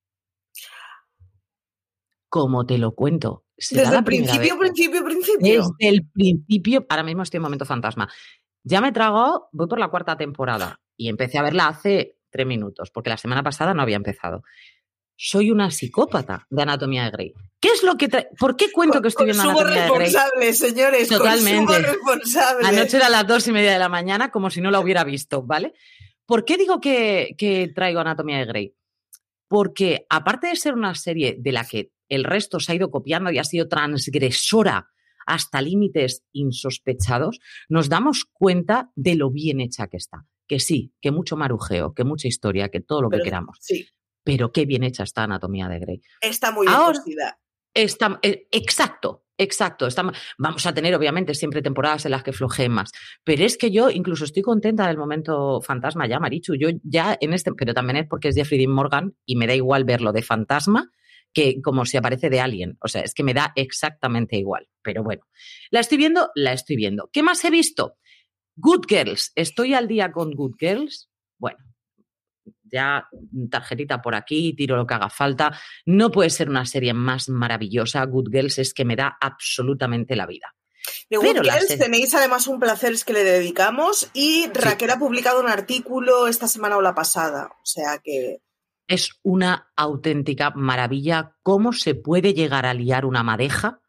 Como 2.31 2.65
te 2.65 2.79
lo 2.79 2.95
cuento. 2.95 3.45
Desde 3.59 3.99
el 3.99 4.03
principio, 4.03 4.59
principio, 4.59 5.05
principio. 5.05 5.63
Desde 5.79 5.95
el 5.95 6.09
principio, 6.09 6.87
ahora 6.89 7.03
mismo 7.03 7.23
estoy 7.23 7.37
en 7.37 7.43
momento 7.43 7.67
fantasma. 7.67 8.09
Ya 8.65 8.81
me 8.81 8.93
trago, 8.93 9.49
voy 9.53 9.69
por 9.69 9.79
la 9.79 9.89
cuarta 9.89 10.17
temporada 10.17 10.81
y 10.97 11.09
empecé 11.09 11.39
a 11.39 11.43
verla 11.43 11.69
hace 11.69 12.17
tres 12.31 12.47
minutos, 12.47 12.91
porque 12.91 13.11
la 13.11 13.19
semana 13.19 13.43
pasada 13.43 13.75
no 13.75 13.83
había 13.83 13.97
empezado. 13.97 14.43
soy 15.17 15.51
una 15.53 15.71
psicópata 15.71 16.47
de 16.51 16.63
Anatomía 16.63 17.05
de 17.05 17.11
Grey. 17.11 17.35
¿Qué 17.61 17.69
es 17.69 17.83
lo 17.85 17.97
que 17.97 18.09
¿Por 18.39 18.57
qué 18.57 18.73
cuento 18.73 19.01
que 19.01 19.09
estoy 19.09 19.27
viendo 19.27 19.43
Anatomía 19.43 19.85
de 19.85 19.91
Grey? 19.91 19.99
responsable, 20.01 20.53
señores. 20.55 21.09
Totalmente. 21.09 21.79
responsable. 21.79 22.67
Anoche 22.67 22.97
era 22.97 23.09
las 23.09 23.27
dos 23.27 23.47
y 23.47 23.53
media 23.53 23.73
de 23.73 23.79
la 23.79 23.89
mañana, 23.89 24.31
como 24.31 24.51
si 24.51 24.61
no 24.61 24.71
la 24.71 24.81
hubiera 24.81 25.05
visto, 25.05 25.43
¿vale? 25.43 25.75
¿Por 26.27 26.45
qué 26.45 26.57
digo 26.57 26.81
que, 26.81 27.35
que 27.39 27.71
traigo 27.73 28.01
Anatomía 28.01 28.39
de 28.39 28.47
Grey? 28.47 28.75
Porque 29.47 30.07
aparte 30.09 30.49
de 30.49 30.57
ser 30.57 30.75
una 30.75 30.95
serie 30.95 31.37
de 31.39 31.53
la 31.53 31.65
que 31.65 31.93
el 32.09 32.25
resto 32.25 32.59
se 32.59 32.73
ha 32.73 32.75
ido 32.75 32.91
copiando 32.91 33.31
y 33.31 33.39
ha 33.39 33.45
sido 33.45 33.69
transgresora 33.69 34.89
hasta 35.27 35.61
límites 35.61 36.25
insospechados, 36.33 37.41
nos 37.69 37.89
damos 37.89 38.25
cuenta 38.25 38.91
de 38.95 39.15
lo 39.15 39.31
bien 39.31 39.61
hecha 39.61 39.89
que 39.89 39.97
está. 39.97 40.27
Que 40.47 40.61
sí, 40.61 40.93
que 41.01 41.11
mucho 41.11 41.37
marujeo, 41.37 41.95
que 41.95 42.05
mucha 42.05 42.29
historia, 42.29 42.69
que 42.69 42.81
todo 42.81 43.03
lo 43.03 43.11
que 43.11 43.21
queramos. 43.21 43.59
Sí. 43.61 43.89
Pero 44.25 44.53
qué 44.53 44.67
bien 44.67 44.83
hecha 44.83 45.03
está 45.03 45.25
Anatomía 45.25 45.69
de 45.69 45.79
Grey. 45.79 46.03
Está 46.21 46.51
muy 46.51 46.67
bien 46.67 46.77
Ahora, 46.77 46.99
está, 47.75 48.19
eh, 48.23 48.47
exacto, 48.51 49.25
exacto. 49.37 49.89
vamos 50.39 50.65
a 50.67 50.73
tener, 50.73 50.95
obviamente, 50.95 51.35
siempre 51.35 51.63
temporadas 51.63 52.05
en 52.05 52.13
las 52.13 52.23
que 52.23 52.33
flojeen 52.33 52.73
más. 52.73 52.93
Pero 53.25 53.45
es 53.45 53.59
que 53.59 53.71
yo 53.71 53.91
incluso 53.91 54.25
estoy 54.25 54.43
contenta 54.43 54.87
del 54.87 54.97
momento 54.97 55.61
fantasma 55.61 56.07
ya, 56.07 56.21
Marichu. 56.21 56.55
Yo 56.55 56.69
ya 56.83 57.17
en 57.21 57.33
este, 57.33 57.53
pero 57.53 57.75
también 57.75 57.99
es 57.99 58.07
porque 58.09 58.29
es 58.29 58.37
Jeffrey 58.37 58.59
Dean 58.59 58.71
Morgan 58.71 59.15
y 59.27 59.37
me 59.37 59.47
da 59.47 59.55
igual 59.55 59.85
verlo 59.85 60.13
de 60.13 60.23
fantasma 60.23 60.91
que 61.33 61.61
como 61.61 61.85
si 61.85 61.97
aparece 61.97 62.31
de 62.31 62.41
alguien. 62.41 62.79
O 62.81 62.89
sea, 62.89 63.03
es 63.03 63.13
que 63.13 63.25
me 63.25 63.35
da 63.35 63.53
exactamente 63.57 64.37
igual. 64.37 64.69
Pero 64.85 65.03
bueno, 65.03 65.23
la 65.71 65.81
estoy 65.81 65.99
viendo, 65.99 66.31
la 66.37 66.53
estoy 66.53 66.77
viendo. 66.77 67.11
¿Qué 67.13 67.23
más 67.23 67.45
he 67.45 67.51
visto? 67.51 67.97
Good 68.57 68.85
Girls. 68.89 69.33
¿Estoy 69.35 69.75
al 69.75 69.89
día 69.89 70.13
con 70.13 70.31
Good 70.33 70.55
Girls? 70.61 71.11
Bueno, 71.39 71.59
ya 72.63 73.09
tarjetita 73.51 74.01
por 74.01 74.15
aquí, 74.15 74.55
tiro 74.55 74.77
lo 74.77 74.87
que 74.87 74.95
haga 74.95 75.11
falta. 75.11 75.59
No 75.87 76.11
puede 76.11 76.31
ser 76.31 76.49
una 76.49 76.67
serie 76.67 76.95
más 76.95 77.29
maravillosa. 77.29 78.05
Good 78.05 78.31
Girls 78.31 78.59
es 78.59 78.75
que 78.75 78.85
me 78.85 78.95
da 78.95 79.17
absolutamente 79.21 80.15
la 80.15 80.27
vida. 80.27 80.55
De 81.09 81.17
Good 81.17 81.43
Girls 81.43 81.79
tenéis 81.79 82.15
además 82.15 82.47
un 82.47 82.61
placer 82.61 82.95
que 83.05 83.15
le 83.15 83.25
dedicamos 83.25 84.11
y 84.13 84.51
Raquel 84.53 84.91
ha 84.91 84.99
publicado 84.99 85.41
un 85.41 85.49
artículo 85.49 86.29
esta 86.29 86.47
semana 86.47 86.77
o 86.77 86.83
la 86.83 86.95
pasada. 86.95 87.51
O 87.63 87.67
sea 87.67 88.01
que 88.05 88.43
es 88.87 89.19
una 89.23 89.73
auténtica 89.77 90.51
maravilla 90.51 91.37
cómo 91.43 91.73
se 91.73 91.95
puede 91.95 92.35
llegar 92.35 92.67
a 92.67 92.75
liar 92.75 93.07
una 93.07 93.23
madeja 93.23 93.81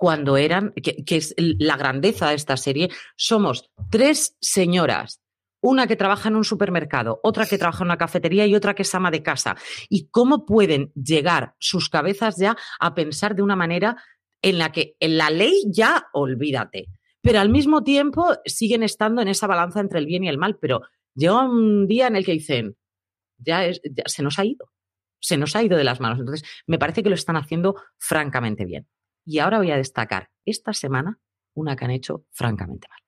cuando 0.00 0.38
eran, 0.38 0.72
que, 0.72 1.04
es 1.14 1.34
la 1.36 1.76
grandeza 1.76 2.30
de 2.30 2.34
esta 2.34 2.56
serie, 2.56 2.88
somos 3.16 3.70
tres 3.90 4.34
señoras, 4.40 5.20
una 5.60 5.86
que 5.86 5.94
trabaja 5.94 6.30
en 6.30 6.36
un 6.36 6.44
supermercado, 6.44 7.20
otra 7.22 7.44
que 7.44 7.58
trabaja 7.58 7.84
en 7.84 7.88
una 7.88 7.98
cafetería 7.98 8.46
y 8.46 8.54
otra 8.54 8.74
que 8.74 8.80
es 8.80 8.94
ama 8.94 9.10
de 9.10 9.22
casa. 9.22 9.58
Y 9.90 10.08
cómo 10.08 10.46
pueden 10.46 10.90
llegar 10.94 11.54
sus 11.58 11.90
cabezas 11.90 12.38
ya 12.38 12.56
a 12.80 12.94
pensar 12.94 13.34
de 13.34 13.42
una 13.42 13.56
manera 13.56 14.02
en 14.40 14.56
la 14.56 14.72
que 14.72 14.96
en 15.00 15.18
la 15.18 15.28
ley 15.28 15.64
ya 15.70 16.06
olvídate, 16.14 16.86
pero 17.20 17.38
al 17.38 17.50
mismo 17.50 17.84
tiempo 17.84 18.24
siguen 18.46 18.82
estando 18.82 19.20
en 19.20 19.28
esa 19.28 19.48
balanza 19.48 19.80
entre 19.80 19.98
el 19.98 20.06
bien 20.06 20.24
y 20.24 20.30
el 20.30 20.38
mal, 20.38 20.56
pero 20.58 20.80
llega 21.14 21.44
un 21.44 21.86
día 21.86 22.06
en 22.06 22.16
el 22.16 22.24
que 22.24 22.32
dicen, 22.32 22.74
ya, 23.36 23.70
se 24.06 24.22
nos 24.22 24.38
ha 24.38 24.46
ido, 24.46 24.72
se 25.20 25.36
nos 25.36 25.54
ha 25.56 25.62
ido 25.62 25.76
de 25.76 25.84
las 25.84 26.00
manos. 26.00 26.20
Entonces, 26.20 26.48
me 26.66 26.78
parece 26.78 27.02
que 27.02 27.10
lo 27.10 27.16
están 27.16 27.36
haciendo 27.36 27.76
francamente 27.98 28.64
bien. 28.64 28.88
Y 29.24 29.38
ahora 29.38 29.58
voy 29.58 29.70
a 29.70 29.76
destacar 29.76 30.30
esta 30.44 30.72
semana 30.72 31.18
una 31.54 31.76
que 31.76 31.84
han 31.84 31.90
hecho 31.90 32.26
francamente 32.30 32.88
mal. 32.88 32.98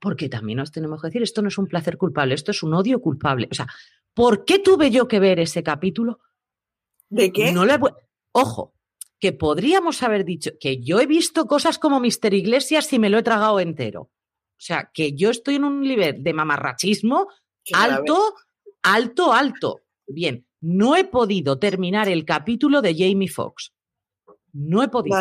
Porque 0.00 0.28
también 0.28 0.58
nos 0.58 0.70
tenemos 0.70 1.00
que 1.00 1.08
decir, 1.08 1.22
esto 1.22 1.42
no 1.42 1.48
es 1.48 1.58
un 1.58 1.66
placer 1.66 1.98
culpable, 1.98 2.34
esto 2.34 2.52
es 2.52 2.62
un 2.62 2.74
odio 2.74 3.00
culpable. 3.00 3.48
O 3.50 3.54
sea, 3.54 3.66
¿por 4.14 4.44
qué 4.44 4.58
tuve 4.58 4.90
yo 4.90 5.08
que 5.08 5.18
ver 5.18 5.40
ese 5.40 5.62
capítulo? 5.62 6.20
¿De 7.08 7.32
qué? 7.32 7.52
No 7.52 7.64
le... 7.64 7.78
Ojo, 8.32 8.74
que 9.18 9.32
podríamos 9.32 10.02
haber 10.02 10.24
dicho 10.24 10.52
que 10.60 10.80
yo 10.80 11.00
he 11.00 11.06
visto 11.06 11.46
cosas 11.46 11.78
como 11.78 11.98
Mister 11.98 12.32
Iglesias 12.34 12.92
y 12.92 12.98
me 12.98 13.10
lo 13.10 13.18
he 13.18 13.22
tragado 13.22 13.58
entero. 13.58 14.02
O 14.02 14.60
sea, 14.60 14.90
que 14.92 15.14
yo 15.14 15.30
estoy 15.30 15.56
en 15.56 15.64
un 15.64 15.80
nivel 15.80 16.22
de 16.22 16.32
mamarrachismo 16.32 17.28
alto 17.72 18.34
alto, 18.82 19.32
alto. 19.32 19.82
Bien, 20.06 20.46
no 20.60 20.96
he 20.96 21.04
podido 21.04 21.58
terminar 21.58 22.08
el 22.08 22.24
capítulo 22.24 22.80
de 22.80 22.94
Jamie 22.94 23.28
Foxx. 23.28 23.72
No 24.58 24.82
he 24.82 24.88
podido. 24.88 25.16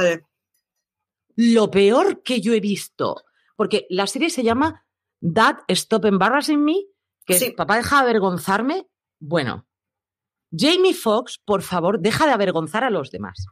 Lo 1.35 1.69
peor 1.69 2.23
que 2.23 2.41
yo 2.41 2.53
he 2.53 2.59
visto, 2.59 3.23
porque 3.55 3.85
la 3.89 4.07
serie 4.07 4.31
se 4.31 4.43
llama 4.43 4.83
Dad 5.19 5.57
Stop 5.67 6.05
Embarrassing 6.05 6.63
Me, 6.63 6.85
que 7.23 7.35
es 7.35 7.53
papá 7.53 7.77
deja 7.77 7.97
de 7.97 8.09
avergonzarme. 8.09 8.87
Bueno, 9.19 9.67
Jamie 10.51 10.95
Foxx, 10.95 11.37
por 11.37 11.61
favor, 11.61 11.99
deja 11.99 12.25
de 12.25 12.31
avergonzar 12.31 12.83
a 12.83 12.89
los 12.89 13.11
demás. 13.11 13.45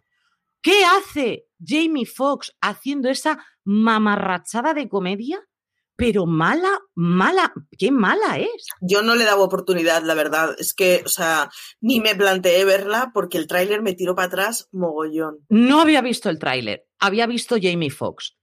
¿Qué 0.62 0.84
hace 0.84 1.46
Jamie 1.64 2.08
Foxx 2.08 2.56
haciendo 2.62 3.08
esa 3.10 3.46
mamarrachada 3.64 4.74
de 4.74 4.90
comedia? 4.90 5.48
Pero 5.96 6.26
mala, 6.26 6.80
mala, 6.94 7.54
qué 7.78 7.92
mala 7.92 8.38
es. 8.38 8.68
Yo 8.82 9.02
no 9.02 9.16
le 9.16 9.26
daba 9.26 9.44
oportunidad, 9.44 10.04
la 10.04 10.14
verdad. 10.14 10.56
Es 10.58 10.74
que, 10.74 11.04
o 11.06 11.10
sea, 11.10 11.50
ni 11.80 12.02
me 12.02 12.16
planteé 12.16 12.66
verla 12.66 13.12
porque 13.14 13.38
el 13.38 13.48
tráiler 13.48 13.82
me 13.82 13.94
tiró 13.94 14.16
para 14.16 14.28
atrás 14.28 14.68
mogollón. 14.72 15.40
No 15.50 15.82
había 15.82 16.02
visto 16.02 16.30
el 16.30 16.40
tráiler, 16.40 16.86
había 17.00 17.28
visto 17.28 17.56
Jamie 17.62 17.90
Foxx. 17.90 18.36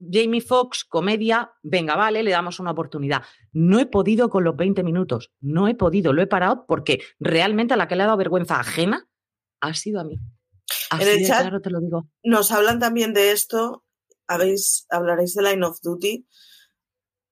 Jamie 0.00 0.40
Foxx, 0.40 0.84
comedia, 0.84 1.52
venga, 1.62 1.96
vale, 1.96 2.22
le 2.22 2.30
damos 2.30 2.60
una 2.60 2.70
oportunidad. 2.70 3.22
No 3.52 3.80
he 3.80 3.86
podido 3.86 4.30
con 4.30 4.44
los 4.44 4.56
20 4.56 4.82
minutos, 4.82 5.32
no 5.40 5.66
he 5.66 5.74
podido, 5.74 6.12
lo 6.12 6.22
he 6.22 6.26
parado 6.26 6.66
porque 6.66 7.02
realmente 7.18 7.74
a 7.74 7.76
la 7.76 7.88
que 7.88 7.96
le 7.96 8.04
ha 8.04 8.06
dado 8.06 8.18
vergüenza 8.18 8.60
ajena 8.60 9.08
ha 9.60 9.74
sido 9.74 10.00
a 10.00 10.04
mí. 10.04 10.18
en 11.00 11.08
el 11.08 11.26
chat 11.26 11.52
te 11.62 11.70
lo 11.70 11.80
digo. 11.80 12.08
Nos 12.22 12.52
hablan 12.52 12.78
también 12.78 13.12
de 13.12 13.32
esto, 13.32 13.84
habéis, 14.28 14.86
hablaréis 14.88 15.34
de 15.34 15.42
Line 15.42 15.66
of 15.66 15.80
Duty. 15.82 16.26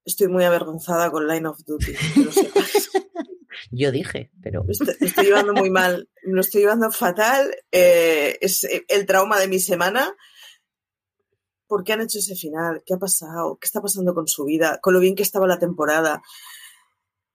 Estoy 0.06 0.28
muy 0.28 0.44
avergonzada 0.44 1.10
con 1.10 1.26
Line 1.26 1.48
of 1.48 1.58
Duty. 1.66 1.92
Yo 3.72 3.90
dije, 3.90 4.30
pero. 4.40 4.64
Estoy, 4.68 5.24
llevando 5.24 5.52
muy 5.52 5.68
mal. 5.68 6.08
Lo 6.22 6.40
estoy 6.40 6.60
llevando 6.60 6.92
fatal. 6.92 7.52
Eh, 7.72 8.38
es 8.40 8.64
el 8.88 9.04
trauma 9.04 9.40
de 9.40 9.48
mi 9.48 9.58
semana. 9.58 10.14
¿Por 11.66 11.82
qué 11.82 11.94
han 11.94 12.02
hecho 12.02 12.20
ese 12.20 12.36
final? 12.36 12.84
¿Qué 12.86 12.94
ha 12.94 12.98
pasado? 12.98 13.58
¿Qué 13.60 13.66
está 13.66 13.82
pasando 13.82 14.14
con 14.14 14.28
su 14.28 14.44
vida? 14.44 14.78
Con 14.80 14.94
lo 14.94 15.00
bien 15.00 15.16
que 15.16 15.24
estaba 15.24 15.48
la 15.48 15.58
temporada 15.58 16.22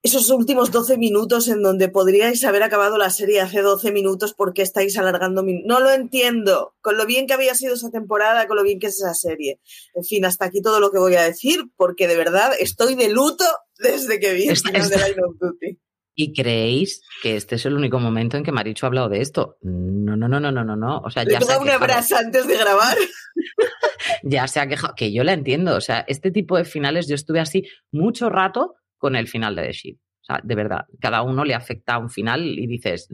esos 0.03 0.31
últimos 0.31 0.71
12 0.71 0.97
minutos 0.97 1.47
en 1.47 1.61
donde 1.61 1.87
podríais 1.87 2.43
haber 2.43 2.63
acabado 2.63 2.97
la 2.97 3.11
serie 3.11 3.39
hace 3.39 3.61
12 3.61 3.91
minutos 3.91 4.33
porque 4.33 4.63
estáis 4.63 4.97
alargando. 4.97 5.43
No 5.65 5.79
lo 5.79 5.91
entiendo. 5.91 6.73
Con 6.81 6.97
lo 6.97 7.05
bien 7.05 7.27
que 7.27 7.33
había 7.33 7.53
sido 7.53 7.75
esa 7.75 7.91
temporada, 7.91 8.47
con 8.47 8.57
lo 8.57 8.63
bien 8.63 8.79
que 8.79 8.87
es 8.87 8.97
esa 8.97 9.13
serie. 9.13 9.59
En 9.93 10.03
fin, 10.03 10.25
hasta 10.25 10.45
aquí 10.45 10.61
todo 10.61 10.79
lo 10.79 10.91
que 10.91 10.97
voy 10.97 11.15
a 11.15 11.23
decir 11.23 11.65
porque 11.77 12.07
de 12.07 12.17
verdad 12.17 12.51
estoy 12.59 12.95
de 12.95 13.09
luto 13.09 13.45
desde 13.77 14.19
que 14.19 14.33
vi 14.33 14.47
el 14.47 14.57
final 14.57 14.89
de 14.89 14.97
Line 14.97 15.23
of 15.23 15.37
Duty. 15.39 15.79
¿Y 16.13 16.33
creéis 16.33 17.01
que 17.21 17.35
este 17.35 17.55
es 17.55 17.65
el 17.65 17.75
único 17.75 17.99
momento 17.99 18.37
en 18.37 18.43
que 18.43 18.51
Maricho 18.51 18.85
ha 18.85 18.87
hablado 18.87 19.07
de 19.07 19.21
esto? 19.21 19.57
No, 19.61 20.17
no, 20.17 20.27
no, 20.27 20.39
no, 20.39 20.51
no, 20.51 20.63
no, 20.63 20.75
no. 20.75 20.99
O 20.99 21.09
sea, 21.09 21.23
ya 21.23 21.39
se 21.39 21.53
ha 21.53 21.59
una 21.59 21.75
abrazo 21.75 22.17
antes 22.17 22.47
de 22.47 22.57
grabar. 22.57 22.97
ya 24.23 24.47
se 24.47 24.59
ha 24.59 24.67
quejado, 24.67 24.93
que 24.95 25.13
yo 25.13 25.23
la 25.23 25.33
entiendo. 25.33 25.75
O 25.75 25.81
sea, 25.81 26.03
este 26.07 26.31
tipo 26.31 26.57
de 26.57 26.65
finales 26.65 27.07
yo 27.07 27.15
estuve 27.15 27.39
así 27.39 27.63
mucho 27.91 28.29
rato 28.29 28.75
con 29.01 29.15
el 29.15 29.27
final 29.27 29.55
de 29.55 29.63
The 29.63 29.71
Shield. 29.73 29.97
O 29.97 30.23
sea, 30.23 30.39
de 30.43 30.55
verdad, 30.55 30.85
cada 30.99 31.23
uno 31.23 31.43
le 31.43 31.55
afecta 31.55 31.95
a 31.95 31.97
un 31.97 32.11
final 32.11 32.47
y 32.47 32.67
dices, 32.67 33.09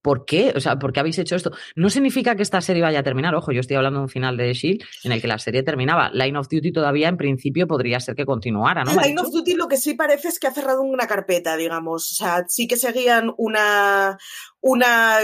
¿por 0.00 0.24
qué? 0.24 0.52
O 0.54 0.60
sea, 0.60 0.78
¿por 0.78 0.92
qué 0.92 1.00
habéis 1.00 1.18
hecho 1.18 1.34
esto? 1.34 1.50
No 1.74 1.90
significa 1.90 2.36
que 2.36 2.44
esta 2.44 2.60
serie 2.60 2.80
vaya 2.80 3.00
a 3.00 3.02
terminar. 3.02 3.34
Ojo, 3.34 3.50
yo 3.50 3.58
estoy 3.58 3.76
hablando 3.76 3.98
de 3.98 4.04
un 4.04 4.08
final 4.08 4.36
de 4.36 4.44
The 4.44 4.54
Shield 4.54 4.84
en 5.02 5.10
el 5.12 5.20
que 5.20 5.26
la 5.26 5.40
serie 5.40 5.64
terminaba. 5.64 6.10
Line 6.12 6.38
of 6.38 6.48
Duty 6.48 6.70
todavía, 6.70 7.08
en 7.08 7.16
principio, 7.16 7.66
podría 7.66 7.98
ser 7.98 8.14
que 8.14 8.24
continuara, 8.24 8.84
¿no? 8.84 8.92
Line 8.92 9.20
of 9.20 9.32
Duty 9.32 9.54
lo 9.54 9.66
que 9.66 9.76
sí 9.76 9.94
parece 9.94 10.28
es 10.28 10.38
que 10.38 10.46
ha 10.46 10.54
cerrado 10.54 10.82
una 10.82 11.08
carpeta, 11.08 11.56
digamos. 11.56 12.12
O 12.12 12.14
sea, 12.14 12.44
sí 12.46 12.68
que 12.68 12.76
seguían 12.76 13.34
una. 13.36 14.16
una 14.60 15.18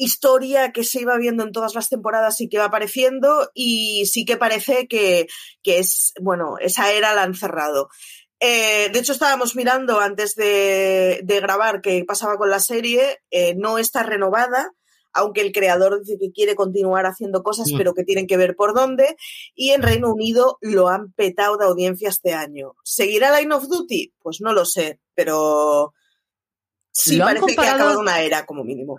historia 0.00 0.72
que 0.72 0.82
se 0.82 1.02
iba 1.02 1.18
viendo 1.18 1.44
en 1.44 1.52
todas 1.52 1.74
las 1.74 1.90
temporadas 1.90 2.40
y 2.40 2.48
que 2.48 2.58
va 2.58 2.64
apareciendo 2.64 3.50
y 3.54 4.06
sí 4.06 4.24
que 4.24 4.38
parece 4.38 4.88
que, 4.88 5.26
que 5.62 5.78
es, 5.78 6.14
bueno, 6.20 6.54
esa 6.58 6.90
era 6.90 7.14
la 7.14 7.22
han 7.22 7.34
cerrado. 7.34 7.90
Eh, 8.40 8.88
de 8.90 8.98
hecho, 8.98 9.12
estábamos 9.12 9.54
mirando 9.54 10.00
antes 10.00 10.34
de, 10.34 11.22
grabar 11.42 11.82
qué 11.82 12.02
pasaba 12.06 12.36
con 12.36 12.50
la 12.50 12.58
serie. 12.58 13.18
Eh, 13.30 13.54
no 13.56 13.78
está 13.78 14.02
renovada, 14.02 14.72
aunque 15.12 15.42
el 15.42 15.52
creador 15.52 16.00
dice 16.00 16.16
que 16.18 16.32
quiere 16.32 16.54
continuar 16.54 17.04
haciendo 17.04 17.42
cosas, 17.42 17.70
mm. 17.70 17.76
pero 17.76 17.92
que 17.92 18.04
tienen 18.04 18.26
que 18.26 18.38
ver 18.38 18.56
por 18.56 18.74
dónde. 18.74 19.16
Y 19.54 19.70
en 19.70 19.82
Reino 19.82 20.10
Unido 20.10 20.56
lo 20.62 20.88
han 20.88 21.12
petado 21.12 21.58
de 21.58 21.66
audiencia 21.66 22.08
este 22.08 22.32
año. 22.32 22.72
¿Seguirá 22.82 23.38
Line 23.38 23.54
of 23.54 23.68
Duty? 23.68 24.14
Pues 24.18 24.40
no 24.40 24.54
lo 24.54 24.64
sé, 24.64 25.00
pero 25.14 25.92
sí 26.90 27.18
parece 27.18 27.54
que 27.54 27.60
ha 27.60 27.74
acabado 27.74 28.00
una 28.00 28.22
era, 28.22 28.46
como 28.46 28.64
mínimo. 28.64 28.96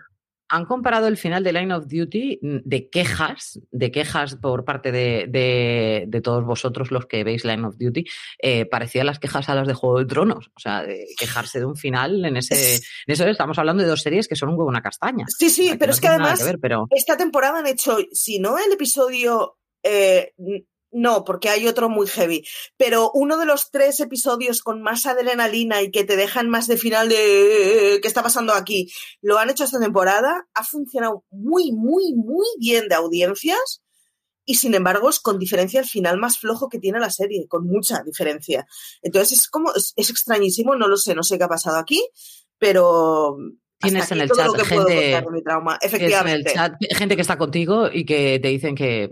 Han 0.51 0.65
comparado 0.65 1.07
el 1.07 1.15
final 1.15 1.43
de 1.45 1.53
Line 1.53 1.73
of 1.73 1.87
Duty 1.87 2.39
mm, 2.41 2.57
de 2.65 2.89
quejas, 2.89 3.59
de 3.71 3.89
quejas 3.89 4.35
por 4.35 4.65
parte 4.65 4.91
de, 4.91 6.21
todos 6.21 6.45
vosotros 6.45 6.91
los 6.91 7.05
que 7.05 7.23
veis 7.23 7.45
Line 7.45 7.65
of 7.65 7.77
Duty, 7.77 8.05
eh, 8.39 8.65
parecían 8.65 9.05
las 9.05 9.17
quejas 9.17 9.47
a 9.47 9.55
las 9.55 9.65
de 9.65 9.73
Juego 9.73 9.99
de 9.99 10.05
Tronos. 10.05 10.51
O 10.53 10.59
sea, 10.59 10.83
de 10.83 11.05
quejarse 11.17 11.59
de 11.59 11.65
un 11.65 11.77
final 11.77 12.25
en 12.25 12.35
ese. 12.35 12.75
En 12.75 13.13
eso 13.13 13.25
estamos 13.25 13.57
hablando 13.57 13.81
de 13.81 13.89
dos 13.89 14.01
series 14.01 14.27
que 14.27 14.35
son 14.35 14.49
un 14.49 14.55
huevo 14.55 14.69
una 14.69 14.81
castaña. 14.81 15.25
Sí, 15.29 15.49
sí, 15.49 15.73
pero 15.79 15.93
es 15.93 16.01
que 16.01 16.09
además 16.09 16.45
esta 16.91 17.15
temporada 17.15 17.59
han 17.59 17.67
hecho, 17.67 17.97
si 18.11 18.39
no 18.39 18.57
el 18.57 18.73
episodio 18.73 19.57
eh, 19.83 20.33
no, 20.91 21.23
porque 21.23 21.49
hay 21.49 21.67
otro 21.67 21.89
muy 21.89 22.07
heavy. 22.07 22.45
Pero 22.77 23.11
uno 23.13 23.37
de 23.37 23.45
los 23.45 23.71
tres 23.71 23.99
episodios 23.99 24.61
con 24.61 24.81
más 24.81 25.05
adrenalina 25.05 25.81
y 25.81 25.91
que 25.91 26.03
te 26.03 26.17
dejan 26.17 26.49
más 26.49 26.67
de 26.67 26.77
final 26.77 27.09
de 27.09 27.99
qué 28.01 28.07
está 28.07 28.21
pasando 28.21 28.53
aquí, 28.53 28.91
lo 29.21 29.37
han 29.37 29.49
hecho 29.49 29.63
esta 29.63 29.79
temporada. 29.79 30.47
Ha 30.53 30.63
funcionado 30.63 31.23
muy, 31.31 31.71
muy, 31.71 32.13
muy 32.13 32.47
bien 32.59 32.87
de 32.89 32.95
audiencias. 32.95 33.81
Y 34.43 34.55
sin 34.55 34.73
embargo, 34.73 35.09
es 35.09 35.19
con 35.19 35.39
diferencia 35.39 35.79
el 35.79 35.85
final 35.85 36.17
más 36.17 36.39
flojo 36.39 36.67
que 36.67 36.79
tiene 36.79 36.99
la 36.99 37.11
serie, 37.11 37.47
con 37.47 37.67
mucha 37.67 38.03
diferencia. 38.03 38.65
Entonces 39.01 39.39
es 39.39 39.47
como, 39.47 39.71
es, 39.73 39.93
extrañísimo, 39.95 40.75
no 40.75 40.87
lo 40.87 40.97
sé, 40.97 41.15
no 41.15 41.23
sé 41.23 41.37
qué 41.37 41.45
ha 41.45 41.49
pasado 41.49 41.77
aquí, 41.77 42.05
pero 42.57 43.37
Tienes 43.79 44.11
en 44.11 44.21
el 44.21 44.29
chat 44.29 44.51
gente, 44.65 45.23
Efectivamente. 45.81 46.53
gente 46.91 47.15
que 47.15 47.21
está 47.21 47.37
contigo 47.37 47.89
y 47.91 48.05
que 48.05 48.39
te 48.39 48.49
dicen 48.49 48.75
que 48.75 49.11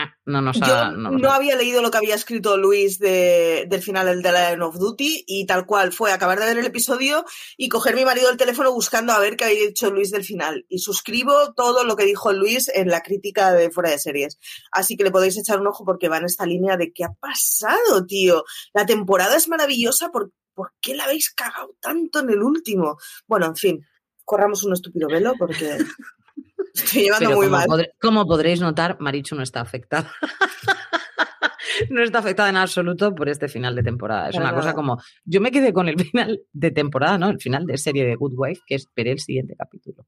no 0.23 0.41
nos 0.41 0.61
ha, 0.61 0.91
no, 0.91 1.31
había 1.31 1.55
leído 1.55 1.81
lo 1.81 1.89
que 1.89 1.97
había 1.97 2.13
escrito 2.13 2.55
Luis 2.55 2.99
de, 2.99 3.65
del 3.67 3.81
final 3.81 4.21
de 4.21 4.31
Line 4.31 4.63
of 4.63 4.77
Duty 4.77 5.23
y 5.25 5.47
tal 5.47 5.65
cual 5.65 5.91
fue 5.91 6.11
acabar 6.11 6.39
de 6.39 6.45
ver 6.45 6.59
el 6.59 6.65
episodio 6.67 7.25
y 7.57 7.69
coger 7.69 7.95
mi 7.95 8.05
marido 8.05 8.29
el 8.29 8.37
teléfono 8.37 8.71
buscando 8.71 9.13
a 9.13 9.19
ver 9.19 9.35
qué 9.35 9.45
había 9.45 9.67
dicho 9.67 9.89
Luis 9.89 10.11
del 10.11 10.23
final. 10.23 10.65
Y 10.69 10.77
suscribo 10.77 11.53
todo 11.53 11.83
lo 11.83 11.95
que 11.95 12.05
dijo 12.05 12.31
Luis 12.33 12.69
en 12.69 12.89
la 12.89 13.01
crítica 13.01 13.51
de 13.51 13.71
Fuera 13.71 13.89
de 13.89 13.97
Series. 13.97 14.37
Así 14.71 14.95
que 14.95 15.03
le 15.03 15.11
podéis 15.11 15.37
echar 15.37 15.59
un 15.59 15.67
ojo 15.67 15.85
porque 15.85 16.07
va 16.07 16.17
en 16.17 16.25
esta 16.25 16.45
línea 16.45 16.77
de 16.77 16.93
qué 16.93 17.03
ha 17.03 17.13
pasado, 17.13 18.05
tío. 18.05 18.43
La 18.73 18.85
temporada 18.85 19.35
es 19.35 19.47
maravillosa, 19.47 20.09
¿por, 20.09 20.31
¿por 20.53 20.73
qué 20.79 20.93
la 20.93 21.05
habéis 21.05 21.31
cagado 21.31 21.75
tanto 21.79 22.19
en 22.19 22.29
el 22.29 22.43
último? 22.43 22.99
Bueno, 23.25 23.47
en 23.47 23.55
fin, 23.55 23.87
corramos 24.23 24.63
un 24.63 24.73
estúpido 24.73 25.07
velo 25.07 25.33
porque... 25.39 25.77
Estoy 26.73 27.03
llevando 27.03 27.35
muy 27.35 27.47
mal. 27.47 27.67
como 27.99 28.25
podréis 28.25 28.61
notar, 28.61 28.97
Marichu 28.99 29.35
no 29.35 29.43
está 29.43 29.61
afectada. 29.61 30.11
no 31.89 32.03
está 32.03 32.19
afectada 32.19 32.49
en 32.49 32.57
absoluto 32.57 33.13
por 33.13 33.29
este 33.29 33.47
final 33.47 33.75
de 33.75 33.83
temporada. 33.83 34.29
Es 34.29 34.35
una 34.35 34.53
cosa 34.53 34.73
como. 34.73 35.01
Yo 35.25 35.41
me 35.41 35.51
quedé 35.51 35.73
con 35.73 35.87
el 35.89 35.99
final 36.05 36.41
de 36.51 36.71
temporada, 36.71 37.17
¿no? 37.17 37.29
El 37.29 37.39
final 37.39 37.65
de 37.65 37.77
serie 37.77 38.05
de 38.05 38.15
Good 38.15 38.33
Wife, 38.35 38.61
que 38.65 38.75
esperé 38.75 39.11
el 39.11 39.19
siguiente 39.19 39.55
capítulo. 39.57 40.05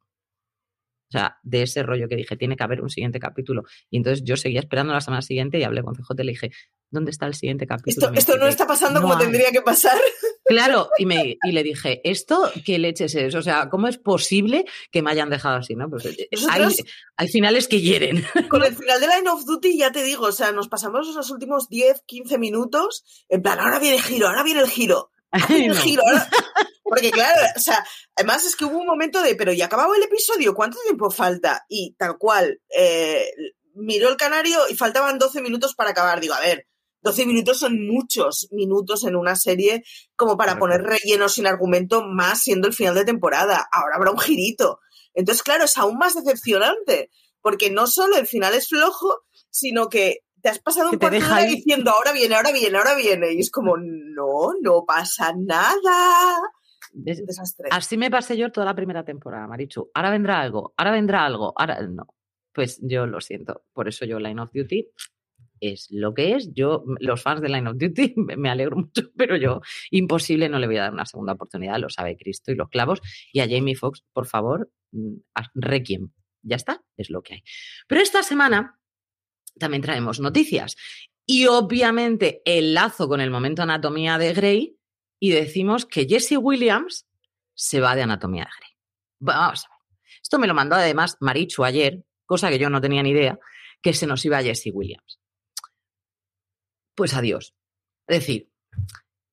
O 1.14 1.16
sea, 1.20 1.38
de 1.44 1.62
ese 1.62 1.84
rollo 1.84 2.10
que 2.10 2.16
dije, 2.16 2.36
tiene 2.36 2.56
que 2.56 2.64
haber 2.64 2.82
un 2.82 2.90
siguiente 2.90 3.20
capítulo. 3.20 3.66
Y 3.92 3.98
entonces 3.98 4.24
yo 4.24 4.36
seguía 4.36 4.62
esperando 4.62 4.94
la 4.94 5.02
semana 5.02 5.22
siguiente 5.22 5.60
y 5.60 5.64
hablé 5.64 5.84
con 5.84 5.94
CJ 5.94 6.10
y 6.18 6.24
le 6.24 6.32
dije, 6.32 6.52
¿dónde 6.90 7.12
está 7.12 7.28
el 7.28 7.36
siguiente 7.36 7.68
capítulo? 7.68 8.12
Esto, 8.16 8.36
no 8.36 8.48
está 8.48 8.66
pasando 8.66 9.00
como 9.00 9.16
tendría 9.16 9.52
que 9.52 9.62
pasar. 9.62 9.98
Claro, 10.46 10.90
y, 10.98 11.06
me, 11.06 11.38
y 11.42 11.52
le 11.54 11.64
dije, 11.64 12.02
¿esto 12.04 12.52
qué 12.66 12.78
leches 12.78 13.16
es? 13.16 13.34
O 13.34 13.42
sea, 13.42 13.70
¿cómo 13.70 13.88
es 13.88 13.98
posible 13.98 14.66
que 14.92 15.02
me 15.02 15.10
hayan 15.10 15.30
dejado 15.30 15.56
así? 15.56 15.74
¿no? 15.74 15.90
Pues, 15.90 16.06
eh, 16.06 16.28
hay, 17.16 17.28
finales 17.30 17.70
que 17.70 17.80
hieren. 17.80 18.26
Con 18.50 18.62
el 18.62 18.76
final 18.76 19.00
de 19.00 19.08
Line 19.08 19.30
of 19.30 19.46
Duty, 19.46 19.78
ya 19.78 19.94
te 19.94 20.04
digo, 20.04 20.26
o 20.26 20.32
sea, 20.34 20.52
nos 20.52 20.68
pasamos 20.68 21.08
los 21.16 21.32
últimos 21.32 21.70
10, 21.70 22.02
15 22.06 22.38
minutos, 22.40 23.06
en 23.30 23.42
plan, 23.42 23.58
ahora 23.58 23.80
viene 23.80 23.96
el 23.96 24.04
giro, 24.04 24.28
ahora 24.28 24.44
viene 24.44 24.60
el 24.60 24.68
giro. 24.68 25.13
El 25.50 25.76
giro, 25.76 26.04
Porque 26.84 27.12
claro, 27.12 27.42
o 27.56 27.60
sea, 27.60 27.84
además 28.16 28.46
es 28.46 28.56
que 28.56 28.66
hubo 28.66 28.78
un 28.78 28.86
momento 28.86 29.22
de, 29.22 29.36
pero 29.36 29.52
ya 29.52 29.66
acabado 29.66 29.96
el 29.96 30.04
episodio, 30.04 30.54
¿cuánto 30.54 30.78
tiempo 30.84 31.10
falta? 31.10 31.66
Y 31.68 31.96
tal 31.98 32.18
cual, 32.18 32.62
eh, 32.70 33.32
miró 33.74 34.10
el 34.10 34.18
canario 34.18 34.60
y 34.70 34.76
faltaban 34.76 35.18
12 35.18 35.42
minutos 35.42 35.76
para 35.76 35.92
acabar. 35.92 36.20
Digo, 36.20 36.34
a 36.34 36.40
ver, 36.40 36.68
12 37.02 37.26
minutos 37.26 37.60
son 37.60 37.86
muchos 37.86 38.48
minutos 38.52 39.04
en 39.04 39.16
una 39.16 39.36
serie 39.36 39.84
como 40.16 40.38
para 40.38 40.58
poner 40.58 40.82
relleno 40.82 41.28
sin 41.30 41.48
argumento 41.48 42.04
más 42.04 42.42
siendo 42.42 42.68
el 42.68 42.74
final 42.74 42.96
de 42.96 43.06
temporada. 43.06 43.68
Ahora 43.72 43.96
habrá 43.96 44.12
un 44.12 44.20
girito. 44.20 44.80
Entonces, 45.14 45.44
claro, 45.44 45.66
es 45.66 45.78
aún 45.78 45.98
más 45.98 46.16
decepcionante, 46.16 47.10
porque 47.42 47.70
no 47.70 47.88
solo 47.88 48.18
el 48.18 48.26
final 48.26 48.54
es 48.54 48.70
flojo, 48.70 49.24
sino 49.50 49.90
que 49.90 50.20
te 50.44 50.50
has 50.50 50.60
pasado 50.60 50.90
un 50.92 50.98
cuarto 50.98 51.18
de 51.18 51.48
diciendo 51.48 51.90
ahora 51.92 52.12
viene, 52.12 52.36
ahora 52.36 52.52
viene, 52.52 52.78
ahora 52.78 52.96
viene. 52.96 53.34
Y 53.34 53.40
es 53.40 53.50
como, 53.50 53.78
no, 53.78 54.52
no 54.62 54.84
pasa 54.86 55.34
nada. 55.36 56.38
Desastre. 56.92 57.70
Así 57.72 57.98
me 57.98 58.12
pasé 58.12 58.36
yo 58.38 58.52
toda 58.52 58.66
la 58.66 58.76
primera 58.76 59.06
temporada, 59.06 59.48
Marichu. 59.48 59.90
Ahora 59.94 60.12
vendrá 60.12 60.42
algo, 60.42 60.74
ahora 60.76 60.92
vendrá 60.92 61.26
algo, 61.26 61.54
ahora 61.56 61.82
no. 61.88 62.08
Pues 62.52 62.78
yo 62.84 63.08
lo 63.08 63.22
siento. 63.22 63.64
Por 63.72 63.88
eso 63.88 64.04
yo 64.04 64.20
Line 64.20 64.42
of 64.42 64.52
Duty 64.54 64.90
es 65.62 65.88
lo 65.92 66.14
que 66.14 66.36
es. 66.36 66.54
Yo, 66.54 66.84
los 67.00 67.22
fans 67.22 67.42
de 67.42 67.48
Line 67.48 67.70
of 67.70 67.78
Duty, 67.78 68.14
me 68.38 68.50
alegro 68.50 68.76
mucho, 68.76 69.12
pero 69.16 69.38
yo, 69.38 69.62
imposible, 69.92 70.50
no 70.50 70.60
le 70.60 70.68
voy 70.68 70.78
a 70.78 70.84
dar 70.84 70.94
una 70.94 71.06
segunda 71.06 71.34
oportunidad, 71.34 71.80
lo 71.80 71.90
sabe 71.90 72.18
Cristo 72.18 72.52
y 72.52 72.56
los 72.56 72.68
clavos. 72.68 73.02
Y 73.32 73.40
a 73.40 73.48
Jamie 73.50 73.76
Foxx, 73.76 74.04
por 74.12 74.26
favor, 74.26 74.70
mm, 74.92 75.16
requiem. 75.56 76.12
Ya 76.42 76.58
está, 76.58 76.84
es 76.98 77.10
lo 77.10 77.24
que 77.24 77.36
hay. 77.36 77.44
Pero 77.88 78.02
esta 78.02 78.22
semana 78.24 78.78
también 79.58 79.82
traemos 79.82 80.20
noticias. 80.20 80.76
Y 81.26 81.48
obviamente 81.48 82.42
el 82.46 82.74
lazo 82.74 83.08
con 83.08 83.22
el 83.22 83.32
momento 83.32 83.64
anatomía 83.64 84.18
de 84.18 84.34
Grey 84.34 84.78
y 85.20 85.32
decimos 85.32 85.86
que 85.86 86.06
Jesse 86.06 86.38
Williams 86.38 87.08
se 87.54 87.80
va 87.80 87.96
de 87.96 88.04
anatomía 88.04 88.44
de 88.44 88.52
Grey. 88.60 88.72
Vamos 89.20 89.66
a 89.66 89.70
ver. 89.70 90.00
Esto 90.22 90.40
me 90.40 90.48
lo 90.48 90.54
mandó 90.54 90.76
además 90.76 91.18
Marichu 91.20 91.64
ayer, 91.64 92.04
cosa 92.26 92.50
que 92.50 92.60
yo 92.60 92.70
no 92.70 92.82
tenía 92.82 93.04
ni 93.04 93.12
idea, 93.12 93.40
que 93.82 93.94
se 93.94 94.08
nos 94.08 94.24
iba 94.26 94.42
Jesse 94.42 94.72
Williams 94.74 95.20
pues 96.96 97.14
adiós. 97.14 97.54
Es 98.08 98.20
decir, 98.20 98.50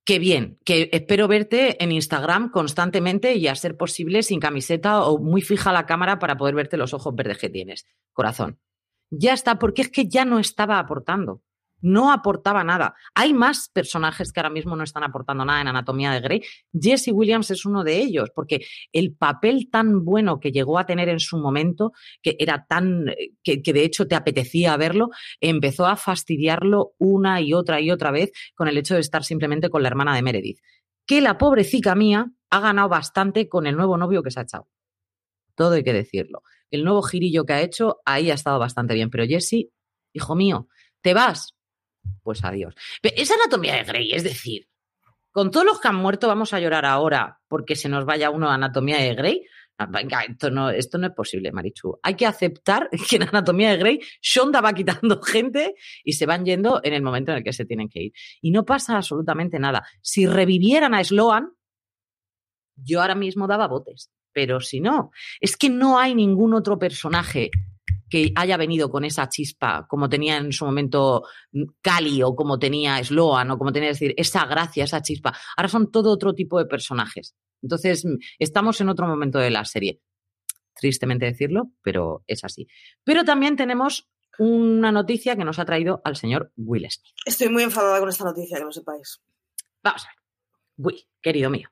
qué 0.04 0.18
bien, 0.18 0.58
que 0.64 0.88
espero 0.92 1.28
verte 1.28 1.82
en 1.82 1.92
Instagram 1.92 2.50
constantemente 2.50 3.34
y 3.34 3.48
a 3.48 3.54
ser 3.54 3.76
posible 3.76 4.22
sin 4.22 4.40
camiseta 4.40 5.02
o 5.02 5.18
muy 5.18 5.42
fija 5.42 5.72
la 5.72 5.86
cámara 5.86 6.18
para 6.18 6.36
poder 6.36 6.54
verte 6.54 6.76
los 6.76 6.94
ojos 6.94 7.14
verdes 7.14 7.38
que 7.38 7.50
tienes. 7.50 7.86
Corazón. 8.12 8.58
Ya 9.10 9.32
está, 9.32 9.58
porque 9.58 9.82
es 9.82 9.90
que 9.90 10.08
ya 10.08 10.24
no 10.24 10.38
estaba 10.38 10.78
aportando 10.78 11.42
no 11.82 12.12
aportaba 12.12 12.64
nada. 12.64 12.94
Hay 13.14 13.32
más 13.32 13.68
personajes 13.68 14.32
que 14.32 14.40
ahora 14.40 14.50
mismo 14.50 14.76
no 14.76 14.84
están 14.84 15.02
aportando 15.02 15.44
nada 15.44 15.60
en 15.60 15.68
Anatomía 15.68 16.12
de 16.12 16.20
Grey. 16.20 16.42
Jesse 16.78 17.08
Williams 17.12 17.50
es 17.50 17.64
uno 17.64 17.84
de 17.84 17.98
ellos, 17.98 18.30
porque 18.34 18.64
el 18.92 19.14
papel 19.14 19.68
tan 19.70 20.04
bueno 20.04 20.40
que 20.40 20.52
llegó 20.52 20.78
a 20.78 20.86
tener 20.86 21.08
en 21.08 21.20
su 21.20 21.38
momento, 21.38 21.92
que 22.22 22.36
era 22.38 22.66
tan, 22.68 23.06
que, 23.42 23.60
de 23.60 23.84
hecho 23.84 24.06
te 24.06 24.14
apetecía 24.14 24.76
verlo, 24.76 25.10
empezó 25.40 25.86
a 25.86 25.96
fastidiarlo 25.96 26.92
una 26.98 27.40
y 27.40 27.54
otra 27.54 27.80
y 27.80 27.90
otra 27.90 28.10
vez 28.10 28.32
con 28.54 28.68
el 28.68 28.78
hecho 28.78 28.94
de 28.94 29.00
estar 29.00 29.24
simplemente 29.24 29.70
con 29.70 29.82
la 29.82 29.88
hermana 29.88 30.14
de 30.14 30.22
Meredith. 30.22 30.60
Que 31.06 31.20
la 31.20 31.38
pobrecita 31.38 31.94
mía 31.94 32.30
ha 32.50 32.60
ganado 32.60 32.88
bastante 32.88 33.48
con 33.48 33.66
el 33.66 33.76
nuevo 33.76 33.96
novio 33.96 34.22
que 34.22 34.30
se 34.30 34.40
ha 34.40 34.42
echado. 34.44 34.68
Todo 35.54 35.74
hay 35.74 35.84
que 35.84 35.92
decirlo. 35.92 36.42
El 36.70 36.84
nuevo 36.84 37.02
girillo 37.02 37.44
que 37.44 37.52
ha 37.52 37.60
hecho, 37.60 38.00
ahí 38.04 38.30
ha 38.30 38.34
estado 38.34 38.58
bastante 38.58 38.94
bien. 38.94 39.10
Pero 39.10 39.26
Jesse, 39.26 39.70
hijo 40.12 40.34
mío, 40.34 40.68
¿te 41.00 41.14
vas? 41.14 41.54
pues 42.22 42.44
adiós. 42.44 42.74
Es 43.02 43.30
anatomía 43.30 43.76
de 43.76 43.84
Grey, 43.84 44.12
es 44.12 44.24
decir, 44.24 44.68
con 45.30 45.50
todos 45.50 45.66
los 45.66 45.80
que 45.80 45.88
han 45.88 45.96
muerto 45.96 46.28
vamos 46.28 46.52
a 46.52 46.60
llorar 46.60 46.84
ahora 46.84 47.40
porque 47.48 47.76
se 47.76 47.88
nos 47.88 48.04
vaya 48.04 48.30
uno 48.30 48.50
a 48.50 48.54
anatomía 48.54 48.98
de 48.98 49.14
Grey. 49.14 49.46
Ah, 49.78 49.86
venga, 49.86 50.20
esto 50.22 50.50
no, 50.50 50.68
esto 50.68 50.98
no 50.98 51.06
es 51.06 51.14
posible, 51.14 51.52
Marichu. 51.52 51.98
Hay 52.02 52.14
que 52.14 52.26
aceptar 52.26 52.90
que 53.08 53.16
en 53.16 53.22
Anatomía 53.22 53.70
de 53.70 53.78
Grey 53.78 54.00
Shonda 54.20 54.60
va 54.60 54.74
quitando 54.74 55.22
gente 55.22 55.74
y 56.04 56.12
se 56.12 56.26
van 56.26 56.44
yendo 56.44 56.80
en 56.84 56.92
el 56.92 57.02
momento 57.02 57.32
en 57.32 57.38
el 57.38 57.44
que 57.44 57.54
se 57.54 57.64
tienen 57.64 57.88
que 57.88 58.02
ir. 58.02 58.12
Y 58.42 58.50
no 58.50 58.66
pasa 58.66 58.96
absolutamente 58.96 59.58
nada. 59.58 59.86
Si 60.02 60.26
revivieran 60.26 60.92
a 60.92 61.02
Sloan, 61.02 61.52
yo 62.76 63.00
ahora 63.00 63.14
mismo 63.14 63.46
daba 63.46 63.68
botes. 63.68 64.10
Pero 64.32 64.60
si 64.60 64.80
no, 64.80 65.10
es 65.40 65.56
que 65.56 65.68
no 65.68 65.98
hay 65.98 66.14
ningún 66.14 66.54
otro 66.54 66.78
personaje 66.78 67.50
que 68.10 68.32
haya 68.34 68.56
venido 68.56 68.90
con 68.90 69.04
esa 69.04 69.28
chispa, 69.28 69.86
como 69.88 70.08
tenía 70.08 70.36
en 70.36 70.52
su 70.52 70.64
momento 70.64 71.24
Cali 71.80 72.22
o 72.22 72.34
como 72.34 72.58
tenía 72.58 73.02
Sloan 73.02 73.52
o 73.52 73.58
como 73.58 73.72
tenía, 73.72 73.90
decir, 73.90 74.12
esa 74.16 74.44
gracia, 74.46 74.84
esa 74.84 75.00
chispa. 75.00 75.32
Ahora 75.56 75.68
son 75.68 75.90
todo 75.90 76.10
otro 76.10 76.34
tipo 76.34 76.58
de 76.58 76.66
personajes. 76.66 77.36
Entonces, 77.62 78.04
estamos 78.38 78.80
en 78.80 78.88
otro 78.88 79.06
momento 79.06 79.38
de 79.38 79.50
la 79.50 79.64
serie. 79.64 80.00
Tristemente 80.74 81.26
decirlo, 81.26 81.70
pero 81.82 82.24
es 82.26 82.42
así. 82.42 82.66
Pero 83.04 83.24
también 83.24 83.54
tenemos 83.54 84.10
una 84.38 84.90
noticia 84.90 85.36
que 85.36 85.44
nos 85.44 85.58
ha 85.58 85.64
traído 85.64 86.00
al 86.04 86.16
señor 86.16 86.52
Will 86.56 86.90
Smith. 86.90 87.14
Estoy 87.26 87.48
muy 87.48 87.62
enfadada 87.62 88.00
con 88.00 88.08
esta 88.08 88.24
noticia, 88.24 88.58
que 88.58 88.64
lo 88.64 88.72
sepáis. 88.72 89.20
Vamos 89.82 90.04
a 90.04 90.08
ver. 90.08 90.16
Will, 90.78 91.06
querido 91.22 91.50
mío. 91.50 91.68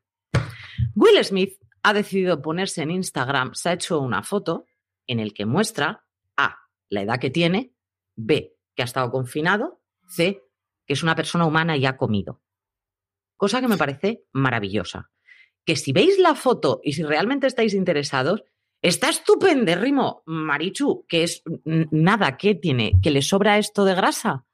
Will 0.94 1.24
Smith 1.24 1.54
ha 1.82 1.92
decidido 1.92 2.42
ponerse 2.42 2.82
en 2.82 2.90
Instagram, 2.90 3.54
se 3.54 3.68
ha 3.68 3.72
hecho 3.74 4.00
una 4.00 4.22
foto 4.22 4.66
en 5.06 5.20
el 5.20 5.32
que 5.32 5.46
muestra 5.46 6.04
A, 6.36 6.58
la 6.88 7.02
edad 7.02 7.18
que 7.18 7.30
tiene, 7.30 7.72
B, 8.16 8.56
que 8.74 8.82
ha 8.82 8.84
estado 8.84 9.10
confinado, 9.10 9.80
C, 10.06 10.42
que 10.86 10.94
es 10.94 11.02
una 11.02 11.14
persona 11.14 11.46
humana 11.46 11.76
y 11.76 11.86
ha 11.86 11.96
comido. 11.96 12.42
Cosa 13.36 13.60
que 13.60 13.68
me 13.68 13.76
parece 13.76 14.24
maravillosa. 14.32 15.10
Que 15.64 15.76
si 15.76 15.92
veis 15.92 16.18
la 16.18 16.34
foto 16.34 16.80
y 16.82 16.94
si 16.94 17.04
realmente 17.04 17.46
estáis 17.46 17.74
interesados, 17.74 18.42
está 18.82 19.08
estupendérrimo, 19.10 20.22
Marichu, 20.26 21.04
que 21.06 21.22
es 21.22 21.42
nada, 21.64 22.36
¿qué 22.36 22.54
tiene? 22.54 22.94
¿Que 23.02 23.10
le 23.10 23.22
sobra 23.22 23.58
esto 23.58 23.84
de 23.84 23.94
grasa? 23.94 24.46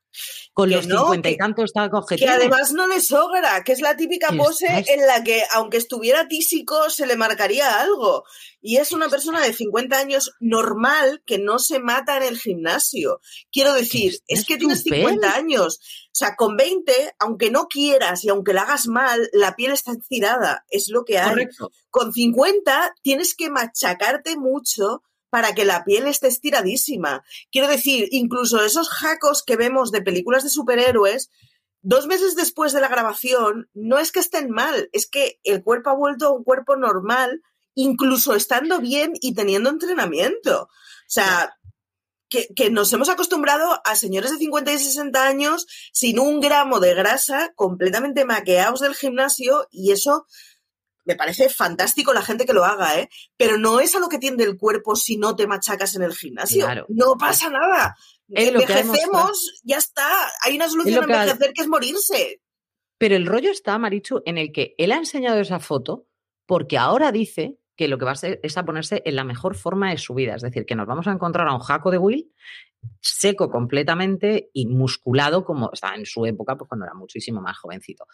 Con 0.52 0.70
los 0.70 0.84
cincuenta 0.84 1.30
y 1.30 1.36
tantos 1.36 1.64
está 1.64 1.90
Que 2.16 2.28
además 2.28 2.72
no 2.72 2.86
le 2.86 3.00
sogra, 3.00 3.64
que 3.64 3.72
es 3.72 3.80
la 3.80 3.96
típica 3.96 4.28
pose 4.36 4.66
en 4.66 5.06
la 5.06 5.24
que, 5.24 5.42
aunque 5.52 5.78
estuviera 5.78 6.28
tísico, 6.28 6.90
se 6.90 7.06
le 7.06 7.16
marcaría 7.16 7.80
algo. 7.80 8.24
Y 8.60 8.76
es 8.76 8.92
una 8.92 9.08
persona 9.08 9.40
de 9.40 9.52
50 9.52 9.98
años 9.98 10.32
normal 10.40 11.22
que 11.26 11.38
no 11.38 11.58
se 11.58 11.80
mata 11.80 12.16
en 12.16 12.22
el 12.22 12.38
gimnasio. 12.38 13.20
Quiero 13.52 13.74
decir, 13.74 14.18
es 14.26 14.44
que 14.44 14.56
tienes 14.56 14.82
50 14.82 15.34
años. 15.34 15.80
O 16.06 16.16
sea, 16.16 16.36
con 16.36 16.56
20, 16.56 16.92
aunque 17.18 17.50
no 17.50 17.66
quieras 17.66 18.24
y 18.24 18.28
aunque 18.28 18.54
la 18.54 18.62
hagas 18.62 18.86
mal, 18.86 19.28
la 19.32 19.56
piel 19.56 19.72
está 19.72 19.92
estirada. 19.92 20.64
Es 20.70 20.88
lo 20.88 21.04
que 21.04 21.18
hay. 21.18 21.48
Con 21.90 22.12
50 22.12 22.94
tienes 23.02 23.34
que 23.34 23.50
machacarte 23.50 24.36
mucho 24.36 25.02
para 25.34 25.52
que 25.52 25.64
la 25.64 25.82
piel 25.82 26.06
esté 26.06 26.28
estiradísima. 26.28 27.24
Quiero 27.50 27.66
decir, 27.66 28.06
incluso 28.12 28.64
esos 28.64 28.88
jacos 28.88 29.42
que 29.42 29.56
vemos 29.56 29.90
de 29.90 30.00
películas 30.00 30.44
de 30.44 30.48
superhéroes, 30.48 31.28
dos 31.82 32.06
meses 32.06 32.36
después 32.36 32.72
de 32.72 32.80
la 32.80 32.86
grabación, 32.86 33.68
no 33.74 33.98
es 33.98 34.12
que 34.12 34.20
estén 34.20 34.48
mal, 34.50 34.88
es 34.92 35.08
que 35.08 35.40
el 35.42 35.64
cuerpo 35.64 35.90
ha 35.90 35.96
vuelto 35.96 36.28
a 36.28 36.32
un 36.32 36.44
cuerpo 36.44 36.76
normal, 36.76 37.42
incluso 37.74 38.36
estando 38.36 38.78
bien 38.78 39.14
y 39.20 39.34
teniendo 39.34 39.70
entrenamiento. 39.70 40.62
O 40.62 41.08
sea, 41.08 41.56
que, 42.28 42.46
que, 42.54 42.70
nos 42.70 42.92
hemos 42.92 43.08
acostumbrado 43.08 43.80
a 43.84 43.96
señores 43.96 44.30
de 44.30 44.38
50 44.38 44.72
y 44.72 44.78
60 44.78 45.26
años 45.26 45.66
sin 45.92 46.20
un 46.20 46.38
gramo 46.38 46.78
de 46.78 46.94
grasa, 46.94 47.52
completamente 47.56 48.24
maqueados 48.24 48.78
del 48.78 48.94
gimnasio, 48.94 49.66
y 49.72 49.90
eso 49.90 50.26
me 51.04 51.16
parece 51.16 51.48
fantástico 51.48 52.12
la 52.12 52.22
gente 52.22 52.46
que 52.46 52.52
lo 52.52 52.64
haga, 52.64 52.98
¿eh? 52.98 53.08
Pero 53.36 53.58
no 53.58 53.80
es 53.80 53.94
a 53.94 54.00
lo 54.00 54.08
que 54.08 54.18
tiende 54.18 54.44
el 54.44 54.56
cuerpo 54.56 54.96
si 54.96 55.16
no 55.16 55.36
te 55.36 55.46
machacas 55.46 55.94
en 55.96 56.02
el 56.02 56.14
gimnasio. 56.14 56.66
No 56.88 57.16
pasa 57.18 57.50
nada. 57.50 57.96
Envejecemos, 58.28 59.60
ya 59.62 59.78
está. 59.78 60.08
Hay 60.42 60.56
una 60.56 60.68
solución 60.68 61.10
a 61.10 61.22
envejecer 61.22 61.52
que 61.52 61.62
es 61.62 61.68
morirse. 61.68 62.40
Pero 62.98 63.16
el 63.16 63.26
rollo 63.26 63.50
está, 63.50 63.76
Marichu, 63.78 64.22
en 64.24 64.38
el 64.38 64.52
que 64.52 64.74
él 64.78 64.92
ha 64.92 64.96
enseñado 64.96 65.40
esa 65.40 65.60
foto 65.60 66.06
porque 66.46 66.78
ahora 66.78 67.12
dice 67.12 67.58
que 67.76 67.88
lo 67.88 67.98
que 67.98 68.04
va 68.04 68.12
a 68.12 68.14
hacer 68.14 68.40
es 68.42 68.56
a 68.56 68.64
ponerse 68.64 69.02
en 69.04 69.16
la 69.16 69.24
mejor 69.24 69.56
forma 69.56 69.90
de 69.90 69.98
su 69.98 70.14
vida. 70.14 70.36
Es 70.36 70.42
decir, 70.42 70.64
que 70.64 70.76
nos 70.76 70.86
vamos 70.86 71.06
a 71.06 71.12
encontrar 71.12 71.48
a 71.48 71.54
un 71.54 71.60
jaco 71.60 71.90
de 71.90 71.98
Will 71.98 72.32
seco 73.00 73.50
completamente 73.50 74.50
y 74.52 74.66
musculado 74.66 75.44
como 75.44 75.70
estaba 75.72 75.96
en 75.96 76.06
su 76.06 76.24
época, 76.26 76.56
pues 76.56 76.68
cuando 76.68 76.86
era 76.86 76.94
muchísimo 76.94 77.40
más 77.40 77.58
jovencito. 77.58 78.06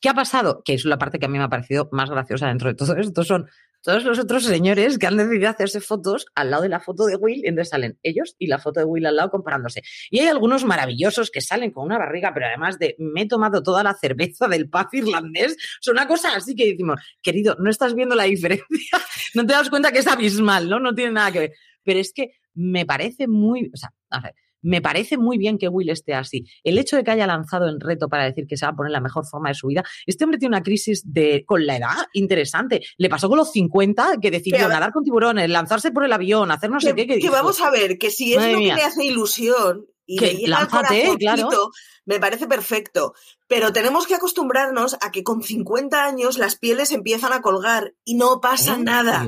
¿Qué 0.00 0.08
ha 0.08 0.14
pasado? 0.14 0.62
Que 0.64 0.74
es 0.74 0.84
la 0.84 0.98
parte 0.98 1.18
que 1.18 1.26
a 1.26 1.28
mí 1.28 1.38
me 1.38 1.44
ha 1.44 1.48
parecido 1.48 1.88
más 1.92 2.10
graciosa 2.10 2.48
dentro 2.48 2.68
de 2.68 2.74
todo 2.74 2.96
esto, 2.96 3.24
son 3.24 3.46
todos 3.84 4.02
los 4.04 4.18
otros 4.18 4.44
señores 4.44 4.96
que 4.98 5.06
han 5.06 5.18
decidido 5.18 5.50
hacerse 5.50 5.78
fotos 5.78 6.24
al 6.34 6.50
lado 6.50 6.62
de 6.62 6.70
la 6.70 6.80
foto 6.80 7.04
de 7.04 7.16
Will, 7.16 7.44
y 7.44 7.48
donde 7.48 7.66
salen 7.66 7.98
ellos 8.02 8.34
y 8.38 8.46
la 8.46 8.58
foto 8.58 8.80
de 8.80 8.86
Will 8.86 9.04
al 9.04 9.16
lado 9.16 9.30
comparándose. 9.30 9.82
Y 10.10 10.20
hay 10.20 10.28
algunos 10.28 10.64
maravillosos 10.64 11.30
que 11.30 11.42
salen 11.42 11.70
con 11.70 11.84
una 11.84 11.98
barriga, 11.98 12.32
pero 12.32 12.46
además 12.46 12.78
de 12.78 12.96
me 12.98 13.22
he 13.22 13.28
tomado 13.28 13.62
toda 13.62 13.82
la 13.82 13.92
cerveza 13.92 14.48
del 14.48 14.70
pub 14.70 14.88
irlandés, 14.92 15.56
son 15.80 15.96
una 15.96 16.08
cosa 16.08 16.34
así 16.34 16.56
que 16.56 16.70
decimos, 16.70 16.98
querido, 17.22 17.56
no 17.58 17.68
estás 17.68 17.94
viendo 17.94 18.14
la 18.14 18.24
diferencia, 18.24 18.64
no 19.34 19.44
te 19.44 19.52
das 19.52 19.68
cuenta 19.68 19.92
que 19.92 19.98
es 19.98 20.06
abismal, 20.06 20.70
¿no? 20.70 20.80
No 20.80 20.94
tiene 20.94 21.12
nada 21.12 21.30
que 21.30 21.38
ver. 21.40 21.52
Pero 21.82 22.00
es 22.00 22.14
que 22.14 22.30
me 22.54 22.86
parece 22.86 23.28
muy, 23.28 23.70
o 23.74 23.76
sea, 23.76 23.92
a 24.14 24.20
ver, 24.20 24.34
me 24.64 24.80
parece 24.80 25.18
muy 25.18 25.36
bien 25.36 25.58
que 25.58 25.68
Will 25.68 25.90
esté 25.90 26.14
así. 26.14 26.46
El 26.64 26.78
hecho 26.78 26.96
de 26.96 27.04
que 27.04 27.10
haya 27.10 27.26
lanzado 27.26 27.68
en 27.68 27.78
reto 27.78 28.08
para 28.08 28.24
decir 28.24 28.46
que 28.48 28.56
se 28.56 28.64
va 28.64 28.72
a 28.72 28.74
poner 28.74 28.90
la 28.90 29.00
mejor 29.00 29.26
forma 29.26 29.50
de 29.50 29.54
su 29.54 29.66
vida, 29.66 29.84
este 30.06 30.24
hombre 30.24 30.38
tiene 30.38 30.56
una 30.56 30.62
crisis 30.62 31.02
de, 31.04 31.44
con 31.46 31.66
la 31.66 31.76
edad 31.76 32.06
interesante. 32.14 32.82
Le 32.96 33.10
pasó 33.10 33.28
con 33.28 33.36
los 33.36 33.52
50 33.52 34.18
que 34.22 34.30
decidió 34.30 34.66
nadar 34.66 34.92
con 34.92 35.04
tiburones, 35.04 35.50
lanzarse 35.50 35.90
por 35.92 36.04
el 36.04 36.12
avión, 36.12 36.50
hacer 36.50 36.70
no 36.70 36.80
sé 36.80 36.94
qué. 36.94 37.06
Que, 37.06 37.30
vamos 37.30 37.60
a 37.60 37.70
ver, 37.70 37.98
que 37.98 38.10
si 38.10 38.34
es 38.34 38.42
lo 38.42 38.58
que 38.58 38.74
le 38.74 38.82
hace 38.82 39.04
ilusión 39.04 39.86
y 40.06 40.16
que 40.16 40.32
le 40.32 40.48
lánzate, 40.48 41.14
claro. 41.18 41.70
me 42.06 42.18
parece 42.18 42.46
perfecto. 42.46 43.12
Pero 43.46 43.70
tenemos 43.70 44.06
que 44.06 44.14
acostumbrarnos 44.14 44.96
a 45.02 45.12
que 45.12 45.22
con 45.22 45.42
50 45.42 46.02
años 46.02 46.38
las 46.38 46.56
pieles 46.56 46.90
empiezan 46.90 47.34
a 47.34 47.42
colgar 47.42 47.94
y 48.02 48.14
no 48.14 48.40
pasa 48.40 48.78
nada. 48.78 49.26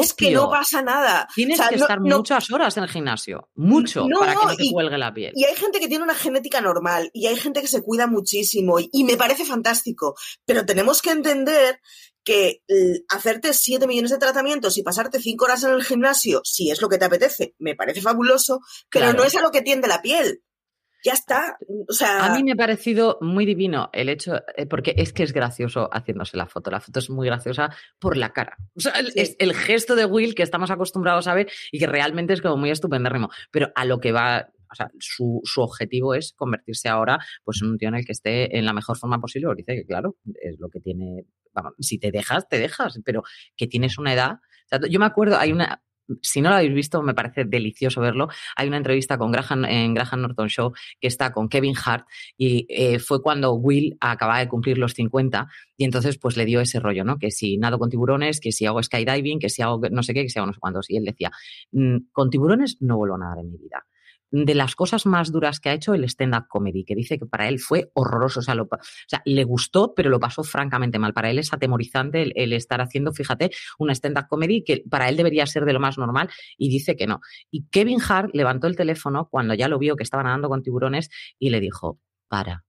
Es 0.00 0.12
que 0.14 0.30
no 0.30 0.50
pasa 0.50 0.82
nada. 0.82 1.28
Tienes 1.34 1.60
que 1.60 1.74
estar 1.76 2.00
muchas 2.00 2.50
horas 2.50 2.76
en 2.76 2.84
el 2.84 2.90
gimnasio, 2.90 3.50
mucho, 3.54 4.06
para 4.18 4.34
que 4.34 4.46
no 4.46 4.56
te 4.56 4.70
cuelgue 4.70 4.98
la 4.98 5.12
piel. 5.12 5.32
Y 5.34 5.44
hay 5.44 5.54
gente 5.56 5.80
que 5.80 5.88
tiene 5.88 6.04
una 6.04 6.14
genética 6.14 6.60
normal 6.60 7.10
y 7.12 7.26
hay 7.26 7.36
gente 7.36 7.60
que 7.60 7.68
se 7.68 7.82
cuida 7.82 8.06
muchísimo 8.06 8.78
y, 8.78 9.04
me 9.04 9.16
parece 9.16 9.44
fantástico. 9.44 10.14
Pero 10.44 10.64
tenemos 10.64 11.02
que 11.02 11.10
entender 11.10 11.80
que 12.24 12.62
hacerte 13.08 13.52
7 13.52 13.86
millones 13.86 14.12
de 14.12 14.18
tratamientos 14.18 14.78
y 14.78 14.82
pasarte 14.82 15.20
5 15.20 15.44
horas 15.44 15.64
en 15.64 15.72
el 15.72 15.82
gimnasio, 15.82 16.40
si 16.44 16.70
es 16.70 16.80
lo 16.80 16.88
que 16.88 16.98
te 16.98 17.04
apetece, 17.04 17.54
me 17.58 17.74
parece 17.74 18.00
fabuloso, 18.00 18.60
pero 18.90 19.12
no 19.12 19.24
es 19.24 19.34
a 19.34 19.40
lo 19.40 19.50
que 19.50 19.62
tiende 19.62 19.88
la 19.88 20.02
piel 20.02 20.42
ya 21.02 21.12
está. 21.12 21.58
O 21.88 21.92
sea... 21.92 22.24
A 22.24 22.34
mí 22.34 22.42
me 22.44 22.52
ha 22.52 22.56
parecido 22.56 23.18
muy 23.20 23.44
divino 23.44 23.90
el 23.92 24.08
hecho, 24.08 24.36
eh, 24.56 24.66
porque 24.66 24.94
es 24.96 25.12
que 25.12 25.22
es 25.22 25.32
gracioso 25.32 25.88
haciéndose 25.92 26.36
la 26.36 26.46
foto. 26.46 26.70
La 26.70 26.80
foto 26.80 27.00
es 27.00 27.10
muy 27.10 27.26
graciosa 27.26 27.74
por 27.98 28.16
la 28.16 28.32
cara. 28.32 28.56
O 28.76 28.80
sea, 28.80 28.94
es 29.14 29.36
el 29.38 29.54
gesto 29.54 29.96
de 29.96 30.04
Will 30.04 30.34
que 30.34 30.42
estamos 30.42 30.70
acostumbrados 30.70 31.26
a 31.26 31.34
ver 31.34 31.50
y 31.70 31.78
que 31.78 31.86
realmente 31.86 32.32
es 32.32 32.40
como 32.40 32.56
muy 32.56 32.70
estupendérrimo. 32.70 33.30
Pero 33.50 33.72
a 33.74 33.84
lo 33.84 33.98
que 33.98 34.12
va, 34.12 34.48
o 34.70 34.74
sea, 34.74 34.90
su, 34.98 35.40
su, 35.44 35.60
objetivo 35.60 36.14
es 36.14 36.32
convertirse 36.32 36.88
ahora 36.88 37.18
pues, 37.44 37.60
en 37.62 37.70
un 37.70 37.78
tío 37.78 37.88
en 37.88 37.96
el 37.96 38.04
que 38.04 38.12
esté 38.12 38.56
en 38.56 38.64
la 38.64 38.72
mejor 38.72 38.96
forma 38.96 39.20
posible. 39.20 39.52
dice 39.56 39.74
que, 39.74 39.84
claro, 39.84 40.16
es 40.40 40.58
lo 40.58 40.68
que 40.68 40.80
tiene. 40.80 41.26
Vamos, 41.52 41.74
si 41.80 41.98
te 41.98 42.10
dejas, 42.10 42.48
te 42.48 42.58
dejas, 42.58 42.98
pero 43.04 43.22
que 43.56 43.66
tienes 43.66 43.98
una 43.98 44.14
edad. 44.14 44.36
yo 44.88 44.98
me 44.98 45.06
acuerdo, 45.06 45.36
hay 45.36 45.52
una, 45.52 45.82
si 46.20 46.40
no 46.40 46.50
lo 46.50 46.56
habéis 46.56 46.74
visto, 46.74 47.02
me 47.02 47.14
parece 47.14 47.44
delicioso 47.44 48.00
verlo. 48.00 48.28
Hay 48.56 48.68
una 48.68 48.76
entrevista 48.76 49.18
con 49.18 49.32
Graham, 49.32 49.64
en 49.64 49.94
Graham 49.94 50.22
Norton 50.22 50.48
Show 50.48 50.72
que 51.00 51.08
está 51.08 51.32
con 51.32 51.48
Kevin 51.48 51.74
Hart 51.84 52.06
y 52.36 52.66
eh, 52.68 52.98
fue 52.98 53.22
cuando 53.22 53.54
Will 53.54 53.96
acababa 54.00 54.40
de 54.40 54.48
cumplir 54.48 54.78
los 54.78 54.94
50 54.94 55.48
y 55.76 55.84
entonces 55.84 56.18
pues 56.18 56.36
le 56.36 56.44
dio 56.44 56.60
ese 56.60 56.80
rollo, 56.80 57.04
¿no? 57.04 57.18
Que 57.18 57.30
si 57.30 57.58
nado 57.58 57.78
con 57.78 57.90
tiburones, 57.90 58.40
que 58.40 58.52
si 58.52 58.66
hago 58.66 58.82
skydiving, 58.82 59.38
que 59.38 59.48
si 59.48 59.62
hago 59.62 59.80
no 59.90 60.02
sé 60.02 60.14
qué, 60.14 60.22
que 60.22 60.28
si 60.28 60.38
hago 60.38 60.46
no 60.46 60.52
sé 60.52 60.60
cuántos. 60.60 60.90
Y 60.90 60.96
él 60.96 61.04
decía, 61.04 61.30
mm, 61.72 61.96
con 62.12 62.30
tiburones 62.30 62.76
no 62.80 62.96
vuelvo 62.96 63.16
a 63.16 63.18
nadar 63.18 63.38
en 63.38 63.50
mi 63.50 63.58
vida 63.58 63.84
de 64.32 64.54
las 64.54 64.74
cosas 64.74 65.04
más 65.04 65.30
duras 65.30 65.60
que 65.60 65.68
ha 65.68 65.74
hecho 65.74 65.92
el 65.92 66.04
stand-up 66.04 66.48
comedy, 66.48 66.84
que 66.84 66.94
dice 66.94 67.18
que 67.18 67.26
para 67.26 67.48
él 67.48 67.60
fue 67.60 67.90
horroroso. 67.92 68.40
O 68.40 68.42
sea, 68.42 68.54
o 68.54 68.68
sea, 69.06 69.22
le 69.26 69.44
gustó, 69.44 69.94
pero 69.94 70.08
lo 70.08 70.18
pasó 70.18 70.42
francamente 70.42 70.98
mal. 70.98 71.12
Para 71.12 71.30
él 71.30 71.38
es 71.38 71.52
atemorizante 71.52 72.32
el, 72.34 72.52
estar 72.54 72.80
haciendo, 72.80 73.12
fíjate, 73.12 73.50
una 73.78 73.92
stand-up 73.92 74.26
comedy 74.28 74.64
que 74.64 74.84
para 74.88 75.10
él 75.10 75.18
debería 75.18 75.46
ser 75.46 75.66
de 75.66 75.74
lo 75.74 75.80
más 75.80 75.98
normal 75.98 76.30
y 76.56 76.70
dice 76.70 76.96
que 76.96 77.06
no. 77.06 77.20
Y 77.50 77.66
Kevin 77.66 78.00
Hart 78.00 78.30
levantó 78.32 78.66
el 78.68 78.76
teléfono 78.76 79.28
cuando 79.30 79.52
ya 79.52 79.68
lo 79.68 79.78
vio 79.78 79.96
que 79.96 80.02
estaba 80.02 80.22
nadando 80.22 80.48
con 80.48 80.62
tiburones 80.62 81.10
y 81.38 81.50
le 81.50 81.60
dijo, 81.60 82.00
para. 82.28 82.64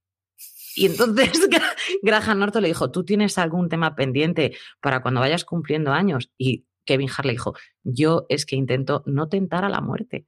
Y 0.75 0.87
entonces 0.87 1.31
Graham 2.03 2.39
Norton 2.39 2.61
le 2.61 2.67
dijo, 2.67 2.91
¿tú 2.91 3.05
tienes 3.05 3.37
algún 3.37 3.69
tema 3.69 3.95
pendiente 3.95 4.57
para 4.81 5.01
cuando 5.01 5.21
vayas 5.21 5.45
cumpliendo 5.45 5.93
años? 5.93 6.29
Y 6.37 6.65
Kevin 6.83 7.09
Hart 7.09 7.25
le 7.25 7.33
dijo, 7.33 7.53
yo 7.83 8.25
es 8.27 8.45
que 8.45 8.57
intento 8.57 9.03
no 9.05 9.29
tentar 9.29 9.63
a 9.63 9.69
la 9.69 9.79
muerte. 9.79 10.25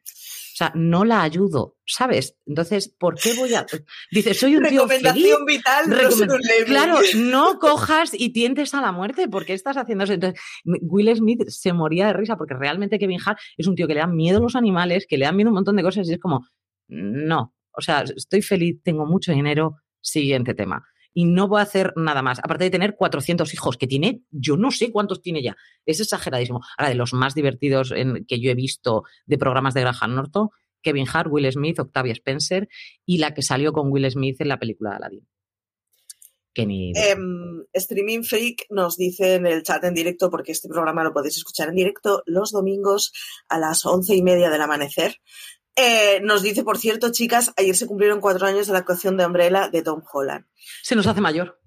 O 0.55 0.57
sea, 0.57 0.71
no 0.73 1.03
la 1.03 1.21
ayudo, 1.21 1.75
¿sabes? 1.85 2.37
Entonces, 2.45 2.87
¿por 2.87 3.19
qué 3.19 3.33
voy 3.33 3.53
a...? 3.53 3.65
Dice, 4.09 4.33
soy 4.33 4.55
un 4.55 4.63
tío 4.63 4.87
feliz. 4.87 5.35
vital. 5.45 5.83
claro, 6.65 6.99
no 7.17 7.59
cojas 7.59 8.11
y 8.13 8.29
tientes 8.29 8.73
a 8.73 8.79
la 8.79 8.93
muerte. 8.93 9.27
¿Por 9.27 9.45
qué 9.45 9.51
estás 9.51 9.75
haciendo 9.75 10.05
eso? 10.05 10.13
Entonces, 10.13 10.39
Will 10.63 11.13
Smith 11.13 11.43
se 11.49 11.73
moría 11.73 12.07
de 12.07 12.13
risa 12.13 12.37
porque 12.37 12.53
realmente 12.53 12.97
Kevin 12.97 13.19
Hart 13.25 13.37
es 13.57 13.67
un 13.67 13.75
tío 13.75 13.85
que 13.85 13.95
le 13.95 13.99
dan 13.99 14.15
miedo 14.15 14.39
los 14.39 14.55
animales, 14.55 15.05
que 15.09 15.17
le 15.17 15.25
dan 15.25 15.35
miedo 15.35 15.49
un 15.49 15.55
montón 15.55 15.75
de 15.75 15.83
cosas 15.83 16.07
y 16.07 16.13
es 16.13 16.19
como, 16.19 16.47
no. 16.87 17.53
O 17.73 17.81
sea, 17.81 18.05
estoy 18.15 18.41
feliz, 18.41 18.81
tengo 18.81 19.05
mucho 19.05 19.33
dinero, 19.33 19.81
siguiente 19.99 20.53
tema 20.53 20.85
y 21.17 21.25
no 21.25 21.47
voy 21.47 21.61
a 21.61 21.63
hacer 21.63 21.93
nada 21.95 22.21
más. 22.21 22.39
Aparte 22.39 22.65
de 22.65 22.69
tener 22.69 22.95
400 22.95 23.51
hijos, 23.53 23.77
que 23.77 23.87
tiene, 23.87 24.21
yo 24.31 24.57
no 24.57 24.69
sé 24.69 24.91
cuántos 24.91 25.21
tiene 25.21 25.41
ya. 25.41 25.55
Es 25.85 26.01
exageradísimo. 26.01 26.59
Ahora, 26.77 26.89
de 26.89 26.95
los 26.95 27.13
más 27.13 27.33
divertidos 27.33 27.91
en, 27.91 28.25
que 28.25 28.41
yo 28.41 28.51
he 28.51 28.55
visto 28.55 29.03
de 29.25 29.37
programas 29.37 29.73
de 29.73 29.81
Graham 29.81 30.13
Norton, 30.13 30.49
Kevin 30.81 31.07
Hart, 31.11 31.31
Will 31.31 31.49
Smith, 31.49 31.79
Octavia 31.79 32.11
Spencer 32.11 32.67
y 33.05 33.17
la 33.17 33.33
que 33.33 33.41
salió 33.41 33.71
con 33.71 33.91
Will 33.91 34.11
Smith 34.11 34.41
en 34.41 34.49
la 34.49 34.59
película 34.59 34.91
de 34.91 34.95
Aladdin. 34.97 35.27
Em, 36.57 37.65
Streaming 37.73 38.23
Freak 38.23 38.65
nos 38.69 38.95
dice 38.95 39.35
en 39.35 39.45
el 39.45 39.63
chat 39.63 39.83
en 39.83 39.93
directo, 39.93 40.29
porque 40.29 40.53
este 40.53 40.69
programa 40.69 41.03
lo 41.03 41.13
podéis 41.13 41.37
escuchar 41.37 41.69
en 41.69 41.75
directo 41.75 42.23
los 42.25 42.51
domingos 42.51 43.11
a 43.49 43.59
las 43.59 43.85
once 43.85 44.15
y 44.15 44.21
media 44.21 44.49
del 44.49 44.61
amanecer 44.61 45.17
Eh, 45.75 46.21
nos 46.21 46.41
dice, 46.41 46.63
por 46.63 46.77
cierto, 46.77 47.11
chicas, 47.11 47.51
ayer 47.57 47.75
se 47.75 47.87
cumplieron 47.87 48.21
cuatro 48.21 48.47
años 48.47 48.67
de 48.67 48.73
la 48.73 48.79
actuación 48.79 49.17
de 49.17 49.25
Umbrella 49.25 49.69
de 49.69 49.81
Tom 49.81 50.01
Holland. 50.11 50.45
Se 50.81 50.95
nos 50.95 51.05
hace 51.07 51.21
mayor. 51.21 51.59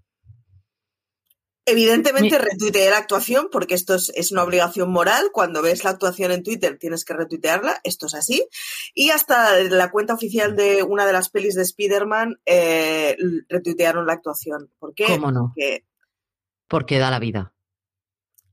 Evidentemente 1.67 2.39
retuiteé 2.39 2.89
la 2.89 2.97
actuación 2.97 3.49
porque 3.53 3.75
esto 3.75 3.95
es, 3.95 4.33
una 4.33 4.43
obligación 4.43 4.91
moral. 4.91 5.29
Cuando 5.35 5.61
ves 5.61 5.85
la 5.85 5.91
actuación 5.91 6.33
en 6.33 6.43
Twitter 6.43 6.79
tienes 6.79 7.05
que 7.05 7.13
retuitearla. 7.13 7.79
Esto 7.85 8.07
es 8.07 8.15
así. 8.15 8.49
Y 8.95 9.11
hasta 9.11 9.61
la 9.65 9.91
cuenta 9.91 10.15
oficial 10.15 10.57
de 10.57 10.83
una 10.83 11.05
de 11.05 11.13
las 11.13 11.29
pelis 11.29 11.55
de 11.55 11.63
Spider-Man 11.63 12.41
eh, 12.47 13.19
retuitearon 13.51 14.07
la 14.07 14.15
actuación. 14.15 14.71
¿Por 14.79 14.95
qué? 14.95 15.05
¿Cómo 15.05 15.31
no? 15.31 15.55
Porque 16.69 16.99
da 16.99 17.11
la 17.11 17.19
vida. 17.19 17.53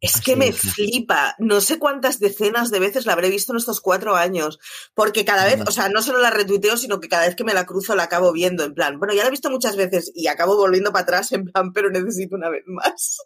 Es 0.06 0.22
que 0.22 0.36
me 0.36 0.52
flipa. 0.52 1.36
No 1.40 1.62
sé 1.62 1.80
cuántas 1.80 2.20
decenas 2.20 2.72
de 2.72 2.80
veces 2.80 3.06
la 3.06 3.14
habré 3.14 3.30
visto 3.30 3.54
en 3.54 3.58
estos 3.58 3.82
cuatro 3.82 4.16
años. 4.16 4.60
Porque 4.94 5.26
cada 5.26 5.46
vez, 5.46 5.62
o 5.68 5.72
sea, 5.72 5.90
no 5.90 6.02
solo 6.02 6.20
la 6.20 6.30
retuiteo, 6.30 6.78
sino 6.78 7.00
que 7.00 7.10
cada 7.10 7.26
vez 7.26 7.36
que 7.36 7.44
me 7.44 7.54
la 7.54 7.66
cruzo 7.66 7.96
la 7.96 8.04
acabo 8.04 8.32
viendo. 8.32 8.64
En 8.64 8.74
plan, 8.74 9.00
bueno, 9.00 9.14
ya 9.14 9.24
la 9.24 9.28
he 9.28 9.32
visto 9.32 9.50
muchas 9.50 9.76
veces 9.76 10.12
y 10.14 10.28
acabo 10.28 10.56
volviendo 10.56 10.92
para 10.92 11.04
atrás, 11.04 11.32
en 11.32 11.46
plan, 11.46 11.74
pero 11.74 11.90
necesito 11.90 12.36
una 12.36 12.50
vez 12.50 12.64
más. 12.68 13.20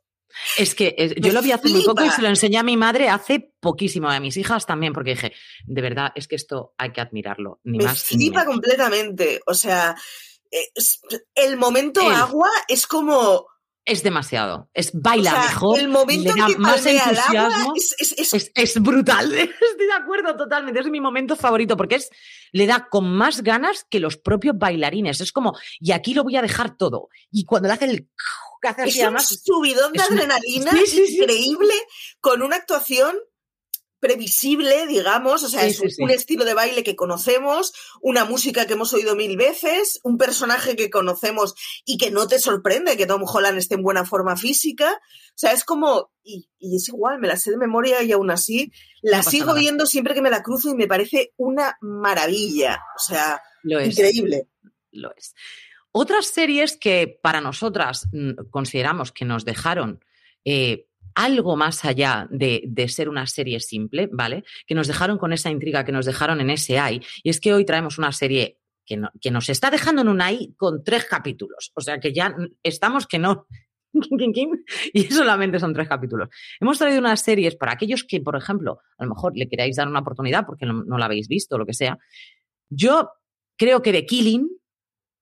Es 0.58 0.76
que 0.76 1.16
yo 1.18 1.34
lo 1.34 1.42
vi 1.42 1.52
hace 1.52 1.70
muy 1.70 1.84
poco 1.84 2.06
y 2.06 2.10
se 2.10 2.22
lo 2.22 2.28
enseñé 2.28 2.60
a 2.60 2.64
mi 2.64 2.78
madre 2.78 3.10
hace 3.10 3.52
poquísimo, 3.60 4.10
a 4.10 4.20
mis 4.20 4.38
hijas 4.38 4.66
también, 4.66 4.94
porque 4.94 5.12
dije, 5.12 5.34
de 5.66 5.82
verdad, 5.82 6.12
es 6.16 6.28
que 6.28 6.36
esto 6.36 6.74
hay 6.78 6.92
que 6.92 7.02
admirarlo. 7.02 7.60
Ni 7.64 7.80
me 7.80 7.86
más, 7.86 8.04
flipa 8.04 8.46
completamente. 8.46 9.42
O 9.48 9.54
sea, 9.54 9.96
el 11.36 11.58
momento 11.58 12.02
agua 12.02 12.50
es 12.68 12.88
como 12.88 13.48
es 13.90 14.04
demasiado. 14.04 14.70
Es 14.74 14.92
baila 14.94 15.32
mejor. 15.32 15.80
El 15.80 15.90
momento 15.90 16.34
le 16.34 16.42
da 16.42 16.48
más 16.60 16.86
entusiasmo. 16.86 17.74
es, 17.76 18.82
brutal. 18.82 19.34
Estoy 19.34 19.88
de 19.88 19.94
acuerdo 19.94 20.36
totalmente. 20.38 20.80
Es 20.80 20.88
mi 20.88 21.02
momento 21.02 21.36
favorito 21.36 21.76
porque 21.76 21.96
es 21.96 22.10
le 22.52 22.68
da 22.68 22.88
con 22.90 23.12
más 23.12 23.42
ganas 23.42 23.86
que 23.90 24.00
los 24.00 24.18
propios 24.18 24.56
bailarines. 24.58 25.22
Es 25.22 25.32
como, 25.32 25.54
y 25.80 25.92
aquí 25.92 26.14
lo 26.14 26.24
voy 26.24 26.36
a 26.36 26.42
dejar 26.42 26.78
todo. 26.78 27.10
Y 27.32 27.46
cuando 27.46 27.68
le 27.68 27.74
hace 27.74 27.86
el 27.86 28.10
que 28.62 28.68
hace 28.68 28.84
es 28.86 28.98
un 28.98 29.20
subidón 29.20 29.94
de 29.94 30.02
adrenalina 30.02 30.72
increíble 30.72 31.74
con 32.20 32.42
una 32.42 32.58
actuación 32.58 33.16
previsible, 34.00 34.88
digamos, 34.88 35.44
o 35.44 35.50
sea, 35.50 35.66
es 35.66 35.82
un 36.00 36.10
estilo 36.10 36.46
de 36.46 36.54
baile 36.54 36.84
que 36.84 36.96
conocemos, 36.96 37.74
una 38.02 38.26
música 38.26 38.66
que 38.66 38.74
hemos 38.74 38.94
oído 38.94 39.16
mil 39.16 39.36
veces, 39.38 40.00
un 40.04 40.18
personaje 40.18 40.76
que 40.76 40.90
conocemos 40.90 41.56
y 41.86 41.98
que 41.98 42.12
no 42.12 42.28
te 42.28 42.40
sorprende 42.40 42.98
que 42.98 43.06
Tom 43.06 43.24
Holland 43.26 43.58
esté 43.58 43.76
en 43.76 43.84
buena 43.84 44.06
forma 44.06 44.36
física. 44.38 44.92
O 44.92 45.36
sea, 45.36 45.52
es 45.52 45.64
como, 45.64 46.12
y, 46.24 46.50
es 46.60 46.88
igual, 46.88 47.20
me 47.20 47.28
la 47.28 47.38
sé 47.38 47.52
de 47.52 47.58
memoria 47.58 48.02
y 48.04 48.12
aún 48.12 48.32
así 48.32 48.72
la 49.02 49.24
sigo 49.24 49.54
viendo 49.54 49.86
siempre 49.86 50.14
que 50.14 50.22
me 50.22 50.30
la 50.30 50.44
cruzo 50.44 50.70
y 50.70 50.76
me 50.76 50.88
parece 50.88 51.34
una 51.38 51.78
maravilla. 51.82 52.82
O 52.96 53.00
sea, 53.00 53.42
increíble. 53.64 54.48
Lo 54.92 55.16
es. 55.16 55.36
Otras 55.92 56.28
series 56.28 56.78
que 56.78 57.20
para 57.22 57.42
nosotras 57.42 58.08
mm, 58.12 58.50
consideramos 58.50 59.12
que 59.12 59.26
nos 59.26 59.46
dejaron 59.46 60.04
eh, 60.46 60.89
algo 61.20 61.58
más 61.58 61.84
allá 61.84 62.28
de, 62.32 62.86
ser 62.88 63.10
una 63.10 63.28
serie 63.28 63.60
simple, 63.60 64.10
¿vale? 64.10 64.46
Que 64.66 64.74
nos 64.74 64.88
dejaron 64.88 65.18
con 65.18 65.34
esa 65.34 65.50
intriga, 65.50 65.84
que 65.84 65.92
nos 65.92 66.06
dejaron 66.06 66.40
en 66.40 66.50
ese 66.50 66.80
AI. 66.80 67.02
Y 67.24 67.30
es 67.30 67.42
que 67.42 67.54
hoy 67.54 67.66
traemos 67.66 67.98
una 67.98 68.14
serie 68.14 68.58
que, 68.86 69.02
que 69.20 69.30
nos 69.30 69.50
está 69.50 69.70
dejando 69.70 70.02
en 70.02 70.08
un 70.08 70.22
AI 70.22 70.54
con 70.56 70.82
tres 70.82 71.04
capítulos. 71.04 71.74
O 71.76 71.82
sea 71.82 72.00
que 72.00 72.14
ya 72.14 72.34
estamos 72.64 73.06
que 73.06 73.20
no. 73.20 73.48
y 74.94 75.04
solamente 75.04 75.60
son 75.60 75.74
tres 75.74 75.90
capítulos. 75.90 76.30
Hemos 76.58 76.78
traído 76.78 77.00
unas 77.00 77.22
series 77.22 77.58
para 77.58 77.74
aquellos 77.74 78.06
que, 78.06 78.22
por 78.22 78.38
ejemplo, 78.38 78.80
a 78.98 79.04
lo 79.04 79.10
mejor 79.10 79.36
le 79.36 79.50
queráis 79.50 79.76
dar 79.76 79.90
una 79.90 80.00
oportunidad 80.00 80.46
porque 80.46 80.66
no, 80.66 80.98
la 80.98 81.06
habéis 81.06 81.28
visto 81.28 81.56
o 81.56 81.58
lo 81.58 81.66
que 81.66 81.74
sea. 81.74 82.00
Yo 82.70 83.10
creo 83.58 83.82
que 83.82 83.92
The 83.92 84.06
Killing, 84.06 84.50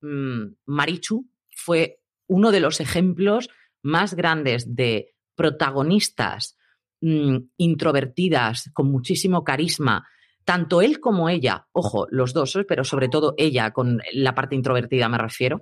mm, 0.02 0.44
Marichu, 0.68 1.28
fue 1.56 2.02
uno 2.28 2.52
de 2.52 2.60
los 2.60 2.82
ejemplos 2.82 3.50
más 3.82 4.14
grandes 4.14 4.76
de 4.76 5.16
protagonistas 5.38 6.58
mm, 7.00 7.38
introvertidas, 7.56 8.70
con 8.74 8.92
muchísimo 8.92 9.46
carisma, 9.46 10.06
tanto 10.44 10.82
él 10.82 11.00
como 11.00 11.30
ella, 11.30 11.68
ojo, 11.72 12.08
los 12.10 12.34
dos, 12.34 12.56
¿eh? 12.56 12.66
pero 12.68 12.84
sobre 12.84 13.08
todo 13.08 13.36
ella, 13.38 13.72
con 13.72 14.02
la 14.14 14.34
parte 14.34 14.56
introvertida 14.56 15.08
me 15.08 15.18
refiero, 15.18 15.62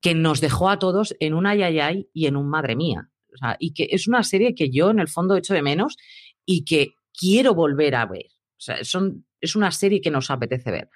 que 0.00 0.14
nos 0.14 0.40
dejó 0.40 0.68
a 0.68 0.78
todos 0.78 1.16
en 1.20 1.34
un 1.34 1.46
ayayay 1.46 2.08
y 2.12 2.26
en 2.26 2.36
un 2.36 2.48
madre 2.48 2.76
mía. 2.76 3.08
y 3.58 3.72
que 3.72 3.88
es 3.90 4.08
una 4.08 4.22
serie 4.22 4.54
que 4.54 4.70
yo 4.70 4.90
en 4.90 4.98
el 4.98 5.08
fondo 5.08 5.36
echo 5.36 5.54
de 5.54 5.62
menos 5.62 5.96
y 6.44 6.64
que 6.64 6.94
quiero 7.12 7.54
volver 7.54 7.94
a 7.94 8.06
ver. 8.06 8.26
Son, 8.56 9.24
es 9.40 9.56
una 9.56 9.70
serie 9.70 10.00
que 10.00 10.10
nos 10.10 10.30
apetece 10.30 10.70
ver. 10.70 10.90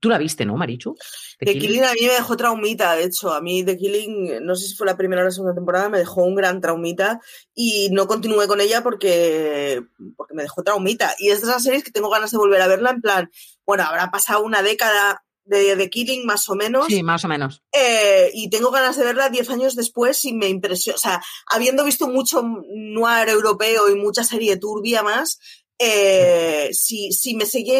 Tú 0.00 0.08
la 0.08 0.18
viste, 0.18 0.44
¿no, 0.44 0.56
Marichu? 0.56 0.96
The, 1.38 1.58
Killing? 1.58 1.84
a 1.84 1.92
mí 1.92 2.00
me 2.02 2.12
dejó 2.12 2.36
traumita, 2.36 2.94
de 2.96 3.04
hecho. 3.04 3.32
A 3.32 3.40
mí 3.40 3.64
The 3.64 3.76
Killing, 3.76 4.44
no 4.44 4.54
sé 4.56 4.68
si 4.68 4.74
fue 4.74 4.86
la 4.86 4.96
primera 4.96 5.22
o 5.22 5.24
la 5.24 5.30
segunda 5.30 5.54
temporada, 5.54 5.88
me 5.88 5.98
dejó 5.98 6.22
un 6.24 6.34
gran 6.34 6.60
traumita 6.60 7.20
y 7.54 7.88
no 7.92 8.06
continué 8.06 8.46
con 8.48 8.60
ella 8.60 8.82
porque, 8.82 9.82
porque 10.16 10.34
me 10.34 10.42
dejó 10.42 10.62
traumita. 10.62 11.14
Y 11.18 11.30
es 11.30 11.40
de 11.40 11.48
esas 11.48 11.62
series 11.62 11.84
que 11.84 11.92
tengo 11.92 12.10
ganas 12.10 12.30
de 12.30 12.38
volver 12.38 12.60
a 12.60 12.66
verla 12.66 12.90
en 12.90 13.00
plan, 13.00 13.30
bueno, 13.64 13.84
habrá 13.84 14.10
pasado 14.10 14.42
una 14.42 14.62
década 14.62 15.24
de 15.44 15.76
The 15.76 15.88
Killing 15.88 16.26
más 16.26 16.48
o 16.48 16.56
menos. 16.56 16.86
Sí, 16.86 17.02
más 17.02 17.24
o 17.24 17.28
menos. 17.28 17.62
Eh, 17.72 18.30
y 18.34 18.50
tengo 18.50 18.70
ganas 18.70 18.96
de 18.96 19.04
verla 19.04 19.30
diez 19.30 19.48
años 19.48 19.76
después 19.76 20.24
y 20.24 20.34
me 20.34 20.48
impresionó. 20.48 20.96
O 20.96 21.00
sea, 21.00 21.22
habiendo 21.46 21.84
visto 21.84 22.08
mucho 22.08 22.42
noir 22.42 23.28
europeo 23.28 23.88
y 23.88 23.94
mucha 23.94 24.24
serie 24.24 24.56
turbia 24.56 25.02
más, 25.02 25.38
eh, 25.78 26.70
si, 26.72 27.12
si 27.12 27.34
me 27.34 27.46
seguía, 27.46 27.78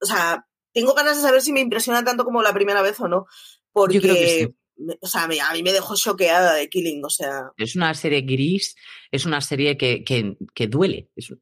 o 0.00 0.06
sea, 0.06 0.46
tengo 0.72 0.94
ganas 0.94 1.16
de 1.16 1.22
saber 1.22 1.40
si 1.42 1.52
me 1.52 1.60
impresiona 1.60 2.04
tanto 2.04 2.24
como 2.24 2.42
la 2.42 2.52
primera 2.52 2.82
vez 2.82 2.98
o 3.00 3.08
no. 3.08 3.26
Porque, 3.72 4.54
o 5.00 5.06
sea, 5.06 5.24
a 5.24 5.28
mí 5.28 5.62
me 5.62 5.72
dejó 5.72 5.94
choqueada 5.96 6.54
de 6.54 6.68
Killing, 6.68 7.04
o 7.04 7.10
sea. 7.10 7.50
Es 7.56 7.74
una 7.76 7.94
serie 7.94 8.20
gris, 8.22 8.74
es 9.10 9.24
una 9.24 9.40
serie 9.40 9.76
que, 9.76 10.04
que, 10.04 10.66
duele. 10.66 11.10
Es, 11.16 11.32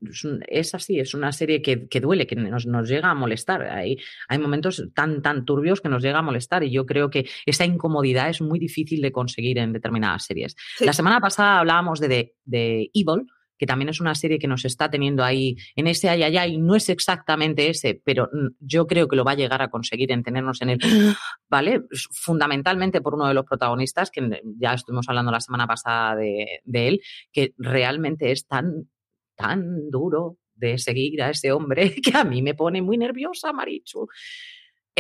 es, 0.49 0.75
así, 0.75 1.01
es 1.01 1.15
una 1.15 1.33
serie 1.33 1.63
que, 1.63 2.01
duele, 2.01 2.27
que 2.27 2.37
nos, 2.37 2.67
nos, 2.67 2.89
llega 2.89 3.11
a 3.11 3.15
molestar. 3.15 3.63
Hay, 3.63 3.97
hay 4.29 4.39
momentos 4.39 4.85
tan, 4.95 5.23
tan 5.23 5.45
turbios 5.45 5.81
que 5.81 5.89
nos 5.89 6.03
llega 6.03 6.19
a 6.19 6.23
molestar 6.23 6.63
y 6.63 6.71
yo 6.71 6.87
creo 6.87 7.11
que 7.11 7.29
esa 7.47 7.65
incomodidad 7.65 8.29
es 8.29 8.41
muy 8.41 8.59
difícil 8.59 9.01
de 9.01 9.13
conseguir 9.13 9.59
en 9.59 9.73
determinadas 9.73 10.25
series. 10.25 10.55
La 10.81 10.93
semana 10.93 11.21
pasada 11.21 11.59
hablábamos 11.59 12.01
de, 12.01 12.09
de, 12.09 12.35
de 12.45 12.91
Evil 12.95 13.27
que 13.61 13.67
también 13.67 13.91
es 13.91 14.01
una 14.01 14.15
serie 14.15 14.39
que 14.39 14.49
nos 14.49 14.65
está 14.65 14.91
teniendo 14.91 15.23
ahí 15.23 15.55
en 15.77 15.87
ese 15.87 16.09
ay, 16.09 16.55
y 16.55 16.57
no 16.57 16.75
es 16.75 16.89
exactamente 16.89 17.69
ese, 17.69 18.01
pero 18.03 18.31
yo 18.59 18.87
creo 18.87 19.07
que 19.07 19.17
lo 19.17 19.23
va 19.23 19.33
a 19.33 19.37
llegar 19.37 19.61
a 19.61 19.69
conseguir 19.69 20.13
en 20.13 20.23
tenernos 20.23 20.63
en 20.63 20.71
el, 20.71 20.79
¿vale? 21.51 21.83
Fundamentalmente 22.11 23.03
por 23.03 23.15
uno 23.15 23.29
de 23.29 23.35
los 23.35 23.45
protagonistas, 23.45 24.11
que 24.11 24.41
ya 24.57 24.73
estuvimos 24.73 25.07
hablando 25.11 25.31
la 25.31 25.41
semana 25.41 25.67
pasada 25.67 26.17
de, 26.17 26.61
de 26.65 26.89
él, 26.89 27.01
que 27.31 27.53
realmente 27.59 28.33
es 28.33 28.47
tan, 28.47 28.89
tan 29.37 29.91
duro 29.91 30.39
de 30.55 30.79
seguir 30.79 31.23
a 31.23 31.29
ese 31.29 31.53
hombre 31.53 31.95
que 32.03 32.17
a 32.17 32.25
mí 32.25 32.41
me 32.41 32.55
pone 32.55 32.81
muy 32.81 32.97
nerviosa, 32.97 33.53
Marichu. 33.53 34.09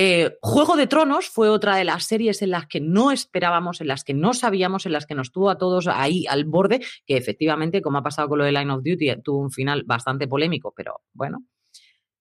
Eh, 0.03 0.39
Juego 0.41 0.77
de 0.77 0.87
Tronos 0.87 1.29
fue 1.29 1.51
otra 1.51 1.77
de 1.77 1.85
las 1.85 2.05
series 2.05 2.41
en 2.41 2.53
las 2.53 2.67
que 2.67 2.81
no 2.81 3.11
esperábamos, 3.11 3.83
en 3.83 3.89
las 3.89 4.03
que 4.03 4.15
no 4.15 4.33
sabíamos, 4.33 4.87
en 4.87 4.93
las 4.93 5.05
que 5.05 5.15
nos 5.15 5.31
tuvo 5.31 5.51
a 5.51 5.59
todos 5.59 5.89
ahí 5.89 6.25
al 6.27 6.47
borde, 6.47 6.81
que 7.05 7.19
efectivamente, 7.19 7.83
como 7.83 7.99
ha 7.99 8.03
pasado 8.03 8.31
con 8.31 8.39
lo 8.39 8.47
de 8.47 8.53
Line 8.53 8.73
of 8.73 8.83
Duty, 8.83 9.21
tuvo 9.23 9.41
un 9.41 9.51
final 9.51 9.85
bastante 9.85 10.27
polémico, 10.27 10.73
pero 10.75 11.03
bueno. 11.13 11.45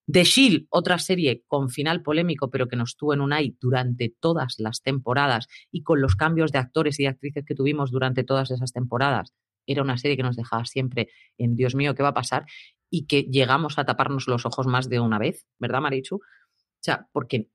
The 0.06 0.24
Shield, 0.24 0.66
otra 0.68 0.98
serie 0.98 1.42
con 1.46 1.70
final 1.70 2.02
polémico, 2.02 2.50
pero 2.50 2.68
que 2.68 2.76
nos 2.76 2.98
tuvo 2.98 3.14
en 3.14 3.22
un 3.22 3.32
AI 3.32 3.56
durante 3.58 4.14
todas 4.20 4.56
las 4.58 4.82
temporadas 4.82 5.46
y 5.72 5.82
con 5.82 6.02
los 6.02 6.16
cambios 6.16 6.52
de 6.52 6.58
actores 6.58 7.00
y 7.00 7.06
actrices 7.06 7.46
que 7.46 7.54
tuvimos 7.54 7.90
durante 7.90 8.24
todas 8.24 8.50
esas 8.50 8.74
temporadas. 8.74 9.32
Era 9.64 9.80
una 9.80 9.96
serie 9.96 10.18
que 10.18 10.22
nos 10.22 10.36
dejaba 10.36 10.66
siempre 10.66 11.08
en 11.38 11.56
Dios 11.56 11.74
mío, 11.74 11.94
¿qué 11.94 12.02
va 12.02 12.10
a 12.10 12.14
pasar? 12.14 12.44
Y 12.90 13.06
que 13.06 13.22
llegamos 13.22 13.78
a 13.78 13.86
taparnos 13.86 14.28
los 14.28 14.44
ojos 14.44 14.66
más 14.66 14.90
de 14.90 15.00
una 15.00 15.18
vez, 15.18 15.46
¿verdad, 15.58 15.80
Marichu? 15.80 16.16
O 16.16 16.82
sea, 16.82 17.08
porque 17.12 17.48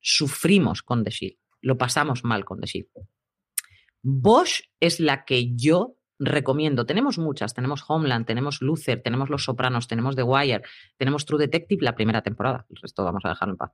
sufrimos 0.00 0.82
con 0.82 1.04
The 1.04 1.10
Shield, 1.10 1.38
lo 1.60 1.78
pasamos 1.78 2.24
mal 2.24 2.44
con 2.44 2.60
The 2.60 2.66
Shield. 2.66 2.88
Bosch 4.02 4.62
es 4.80 5.00
la 5.00 5.24
que 5.24 5.54
yo 5.56 5.96
recomiendo. 6.18 6.86
Tenemos 6.86 7.18
muchas, 7.18 7.54
tenemos 7.54 7.84
Homeland, 7.86 8.26
tenemos 8.26 8.60
Luther, 8.60 9.02
tenemos 9.02 9.30
Los 9.30 9.44
Sopranos, 9.44 9.88
tenemos 9.88 10.16
The 10.16 10.22
Wire, 10.22 10.62
tenemos 10.96 11.24
True 11.24 11.40
Detective 11.40 11.84
la 11.84 11.94
primera 11.94 12.22
temporada, 12.22 12.66
el 12.68 12.76
resto 12.76 13.04
vamos 13.04 13.24
a 13.24 13.30
dejarlo 13.30 13.54
en 13.54 13.58
paz. 13.58 13.72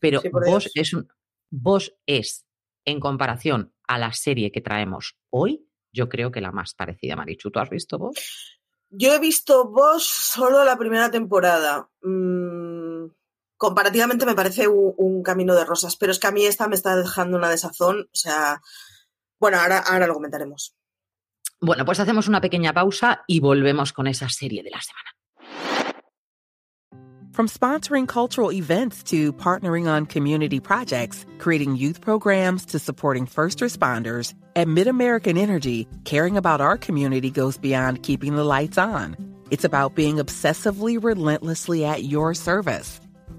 Pero 0.00 0.20
Bosch, 0.32 0.68
es 0.74 0.92
un, 0.92 1.08
Bosch 1.50 1.90
es, 2.06 2.46
en 2.84 3.00
comparación 3.00 3.72
a 3.86 3.98
la 3.98 4.12
serie 4.12 4.50
que 4.50 4.60
traemos 4.60 5.16
hoy, 5.30 5.66
yo 5.92 6.08
creo 6.08 6.32
que 6.32 6.40
la 6.40 6.50
más 6.50 6.74
parecida, 6.74 7.14
Marichu. 7.14 7.50
¿Tú 7.50 7.60
has 7.60 7.70
visto 7.70 7.98
Bosch? 7.98 8.58
Yo 8.90 9.14
he 9.14 9.18
visto 9.20 9.70
Bosch 9.70 10.04
solo 10.04 10.64
la 10.64 10.76
primera 10.76 11.10
temporada. 11.10 11.88
Mm, 12.02 13.06
comparativamente 13.56 14.26
me 14.26 14.34
parece 14.34 14.68
un, 14.68 15.22
camino 15.22 15.54
de 15.54 15.64
rosas, 15.64 15.96
pero 15.96 16.12
es 16.12 16.18
que 16.18 16.26
a 16.26 16.32
mí 16.32 16.44
esta 16.44 16.68
me 16.68 16.74
está 16.74 16.96
dejando 16.96 17.36
una 17.36 17.48
desazón, 17.48 18.00
o 18.00 18.16
sea, 18.16 18.60
bueno, 19.40 19.58
ahora, 19.58 19.78
ahora 19.78 20.06
lo 20.06 20.14
comentaremos. 20.14 20.74
Bueno, 21.60 21.84
pues 21.84 21.98
hacemos 21.98 22.28
una 22.28 22.40
pequeña 22.40 22.74
pausa 22.74 23.24
y 23.26 23.40
volvemos 23.40 23.92
con 23.92 24.06
esa 24.06 24.28
serie 24.28 24.62
de 24.62 24.70
la 24.70 24.80
semana. 24.82 25.14
From 27.34 27.48
sponsoring 27.48 28.06
cultural 28.06 28.52
events 28.52 29.02
to 29.04 29.32
partnering 29.32 29.88
on 29.88 30.06
community 30.06 30.60
projects, 30.60 31.26
creating 31.38 31.74
youth 31.74 32.00
programs 32.00 32.64
to 32.66 32.78
supporting 32.78 33.26
first 33.26 33.58
responders, 33.58 34.34
at 34.54 34.68
MidAmerican 34.68 35.36
Energy, 35.36 35.88
caring 36.04 36.36
about 36.36 36.60
our 36.60 36.76
community 36.76 37.30
goes 37.30 37.58
beyond 37.58 38.04
keeping 38.04 38.36
the 38.36 38.44
lights 38.44 38.78
on. 38.78 39.16
It's 39.50 39.64
about 39.64 39.96
being 39.96 40.18
obsessively 40.18 41.02
relentlessly 41.02 41.84
at 41.84 42.04
your 42.04 42.34
service. 42.34 43.00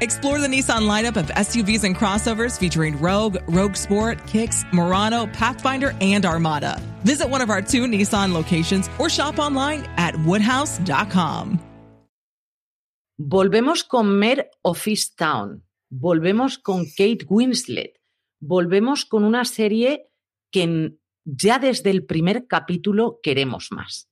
Explore 0.00 0.40
the 0.40 0.48
Nissan 0.48 0.88
lineup 0.88 1.16
of 1.16 1.26
SUVs 1.26 1.84
and 1.84 1.96
crossovers 1.96 2.58
featuring 2.58 2.98
Rogue, 3.00 3.36
Rogue 3.48 3.76
Sport, 3.76 4.26
Kicks, 4.26 4.64
Murano, 4.72 5.26
Pathfinder, 5.28 5.94
and 6.00 6.24
Armada. 6.24 6.80
Visit 7.04 7.28
one 7.28 7.40
of 7.42 7.50
our 7.50 7.62
two 7.62 7.86
Nissan 7.86 8.32
locations 8.32 8.88
or 8.98 9.08
shop 9.08 9.38
online 9.38 9.84
at 9.96 10.14
woodhouse.com. 10.24 11.60
Volvemos 13.18 13.84
con 13.84 14.18
Mer 14.18 14.50
of 14.64 14.86
Town. 15.16 15.62
Volvemos 15.90 16.58
con 16.58 16.84
Kate 16.84 17.24
Winslet. 17.28 18.00
Volvemos 18.40 19.04
con 19.04 19.22
una 19.24 19.44
serie 19.44 20.08
que 20.50 20.94
ya 21.24 21.58
desde 21.58 21.90
el 21.90 22.04
primer 22.04 22.46
capítulo 22.48 23.20
queremos 23.22 23.70
más. 23.70 24.08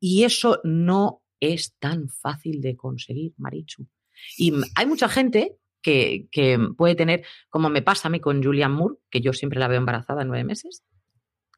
Y 0.00 0.24
eso 0.24 0.60
no 0.64 1.22
es 1.40 1.74
tan 1.78 2.08
fácil 2.08 2.60
de 2.60 2.76
conseguir, 2.76 3.34
Marichu. 3.36 3.86
Y 4.36 4.52
hay 4.74 4.86
mucha 4.86 5.08
gente 5.08 5.56
que, 5.82 6.28
que, 6.30 6.58
puede 6.76 6.94
tener, 6.94 7.24
como 7.48 7.68
me 7.70 7.82
pasa 7.82 8.08
a 8.08 8.10
mí 8.10 8.20
con 8.20 8.42
Julian 8.42 8.72
Moore, 8.72 8.96
que 9.10 9.20
yo 9.20 9.32
siempre 9.32 9.58
la 9.58 9.68
veo 9.68 9.78
embarazada 9.78 10.22
en 10.22 10.28
nueve 10.28 10.44
meses, 10.44 10.82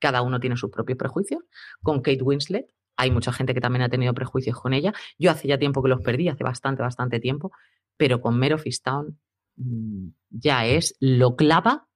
cada 0.01 0.23
uno 0.23 0.41
tiene 0.41 0.57
sus 0.57 0.71
propios 0.71 0.99
prejuicios, 0.99 1.43
con 1.83 2.01
Kate 2.01 2.23
Winslet, 2.23 2.67
hay 2.97 3.11
mucha 3.11 3.33
gente 3.33 3.55
que 3.55 3.61
también 3.61 3.83
ha 3.83 3.89
tenido 3.89 4.13
prejuicios 4.13 4.59
con 4.59 4.75
ella, 4.75 4.93
yo 5.19 5.31
hace 5.31 5.49
ya 5.49 5.59
tiempo 5.59 5.83
que 5.83 5.89
los 5.89 6.03
perdí, 6.03 6.29
hace 6.29 6.45
bastante, 6.45 6.83
bastante 6.83 7.21
tiempo, 7.21 7.53
pero 7.97 8.21
con 8.21 8.39
Mare 8.39 8.55
of 8.55 8.65
Town 8.83 9.19
mm, 9.57 10.09
ya 10.31 10.67
es, 10.67 10.97
lo 11.01 11.37
clava 11.37 11.89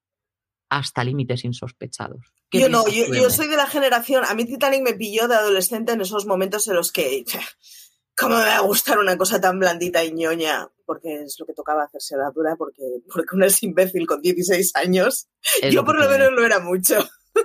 hasta 0.71 1.05
límites 1.05 1.45
insospechados. 1.45 2.33
Yo 2.51 2.69
no, 2.69 2.87
yo, 2.87 3.13
yo, 3.13 3.31
soy 3.31 3.49
de 3.49 3.57
la 3.57 3.67
generación, 3.67 4.25
a 4.25 4.35
mí 4.35 4.45
Titanic 4.45 4.83
me 4.83 4.95
pilló 4.95 5.29
de 5.29 5.35
adolescente 5.35 5.93
en 5.93 6.01
esos 6.01 6.25
momentos 6.27 6.69
en 6.69 6.75
los 6.75 6.93
que 6.93 7.25
¿Cómo 8.17 8.37
me 8.37 8.45
va 8.45 8.57
a 8.57 8.61
gustar 8.61 8.99
una 8.99 9.17
cosa 9.17 9.41
tan 9.41 9.59
blandita 9.59 10.05
y 10.05 10.13
ñoña? 10.13 10.69
Porque 10.87 11.23
es 11.25 11.37
lo 11.39 11.47
que 11.47 11.55
tocaba 11.55 11.85
hacerse 11.85 12.17
la 12.17 12.31
dura, 12.31 12.55
porque, 12.57 12.83
porque 13.13 13.35
uno 13.35 13.47
es 13.47 13.63
imbécil 13.63 14.07
con 14.07 14.21
16 14.21 14.73
años. 14.77 15.29
Es 15.61 15.75
Yo 15.75 15.85
por 15.85 15.99
lo 15.99 16.09
menos 16.09 16.31
no 16.33 16.45
era 16.45 16.61
mucho. 16.61 16.97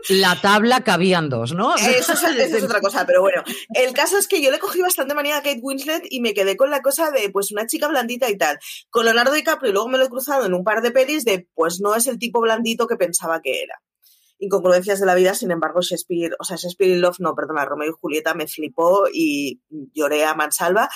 La 0.10 0.40
tabla 0.40 0.84
cabían 0.84 1.30
dos, 1.30 1.54
¿no? 1.54 1.76
Eso 1.76 1.90
es, 1.90 2.10
eso 2.10 2.28
es, 2.28 2.64
otra 2.64 2.80
cosa, 2.80 3.08
pero 3.08 3.22
bueno. 3.22 3.44
El 3.74 3.94
caso 3.94 4.20
es 4.20 4.28
que 4.28 4.42
yo 4.42 4.52
le 4.52 4.60
cogí 4.60 4.82
bastante 4.82 5.16
manía 5.16 5.38
a 5.38 5.42
Kate 5.42 5.62
Winslet 5.64 6.04
y 6.10 6.22
me 6.22 6.36
quedé 6.36 6.56
con 6.56 6.70
la 6.70 6.84
cosa 6.84 7.10
de, 7.10 7.30
pues, 7.30 7.52
una 7.52 7.66
chica 7.66 7.88
blandita 7.88 8.30
y 8.30 8.38
tal. 8.38 8.60
Con 8.92 9.06
Leonardo 9.06 9.34
DiCaprio 9.34 9.72
y 9.72 9.74
luego 9.74 9.90
me 9.90 9.98
lo 9.98 10.06
he 10.06 10.10
cruzado 10.10 10.46
en 10.46 10.54
un 10.54 10.64
par 10.64 10.84
de 10.84 10.92
pelis 10.92 11.26
de, 11.26 11.48
pues, 11.56 11.80
no 11.82 11.96
es 11.96 12.06
el 12.06 12.20
tipo 12.20 12.40
blandito 12.40 12.86
que 12.86 12.98
pensaba 12.98 13.42
que 13.42 13.64
era 13.64 13.82
incongruencias 14.40 15.00
de 15.00 15.06
la 15.06 15.16
vida, 15.16 15.34
sin 15.34 15.52
embargo, 15.52 15.82
Shakespeare, 15.82 16.36
o 16.40 16.44
sea, 16.44 16.58
Shakespeare 16.58 16.92
in 16.92 17.02
Love, 17.02 17.20
no, 17.20 17.36
perdona, 17.36 17.66
Romeo 17.66 17.90
y 17.90 17.98
Julieta 18.00 18.34
me 18.34 18.48
flipó 18.48 19.08
y 19.14 19.62
lloré 19.94 20.26
a 20.26 20.34
mansalva. 20.34 20.90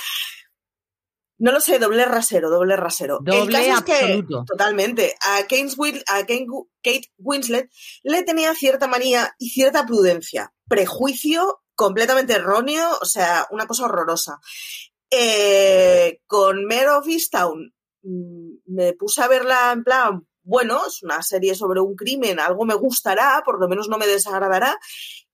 No 1.37 1.51
lo 1.51 1.59
sé, 1.59 1.77
doble 1.77 2.05
rasero, 2.05 2.49
doble 2.49 2.77
rasero. 2.77 3.19
Doble 3.21 3.41
El 3.41 3.67
caso 3.67 3.79
es 3.79 3.83
que, 3.83 4.23
totalmente, 4.45 5.15
a, 5.19 5.39
a 5.39 6.21
Kate 6.21 7.11
Winslet 7.17 7.69
le 8.03 8.23
tenía 8.23 8.55
cierta 8.55 8.87
manía 8.87 9.35
y 9.39 9.49
cierta 9.49 9.85
prudencia. 9.85 10.53
Prejuicio 10.69 11.63
completamente 11.75 12.33
erróneo, 12.33 12.87
o 13.01 13.05
sea, 13.05 13.47
una 13.51 13.67
cosa 13.67 13.85
horrorosa. 13.85 14.39
Eh, 15.09 16.21
con 16.27 16.65
Mare 16.65 16.89
of 16.89 17.07
Easttown 17.07 17.73
mm, 18.03 18.53
me 18.67 18.93
puse 18.93 19.21
a 19.21 19.27
verla 19.27 19.71
en 19.73 19.83
plan, 19.83 20.27
bueno, 20.43 20.81
es 20.87 21.01
una 21.03 21.21
serie 21.23 21.55
sobre 21.55 21.79
un 21.79 21.95
crimen, 21.95 22.39
algo 22.39 22.65
me 22.65 22.75
gustará, 22.75 23.41
por 23.45 23.59
lo 23.59 23.67
menos 23.67 23.87
no 23.87 23.97
me 23.97 24.07
desagradará. 24.07 24.77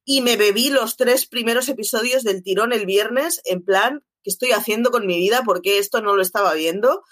Y 0.05 0.21
me 0.21 0.37
bebí 0.37 0.69
los 0.69 0.95
tres 0.95 1.27
primeros 1.27 1.69
episodios 1.69 2.23
del 2.23 2.41
tirón 2.41 2.73
el 2.73 2.85
viernes, 2.85 3.41
en 3.45 3.63
plan, 3.63 4.03
¿qué 4.23 4.29
estoy 4.29 4.51
haciendo 4.51 4.91
con 4.91 5.05
mi 5.05 5.17
vida? 5.17 5.43
¿Por 5.43 5.61
qué 5.61 5.77
esto 5.77 6.01
no 6.01 6.15
lo 6.15 6.21
estaba 6.21 6.53
viendo? 6.53 7.03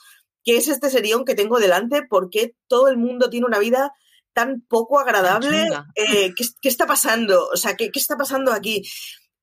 ¿Qué 0.43 0.57
es 0.57 0.67
este 0.67 0.89
serión 0.89 1.25
que 1.25 1.35
tengo 1.35 1.59
delante? 1.59 2.03
¿Por 2.03 2.29
qué 2.29 2.55
todo 2.67 2.87
el 2.87 2.97
mundo 2.97 3.29
tiene 3.29 3.45
una 3.45 3.59
vida 3.59 3.91
tan 4.33 4.61
poco 4.61 4.99
agradable? 4.99 5.67
Eh, 5.95 6.33
¿qué, 6.35 6.45
¿qué, 6.61 6.69
está 6.69 6.87
pasando? 6.87 7.49
O 7.53 7.57
sea, 7.57 7.75
¿qué, 7.75 7.91
¿qué 7.91 7.99
está 7.99 8.17
pasando 8.17 8.51
aquí? 8.51 8.83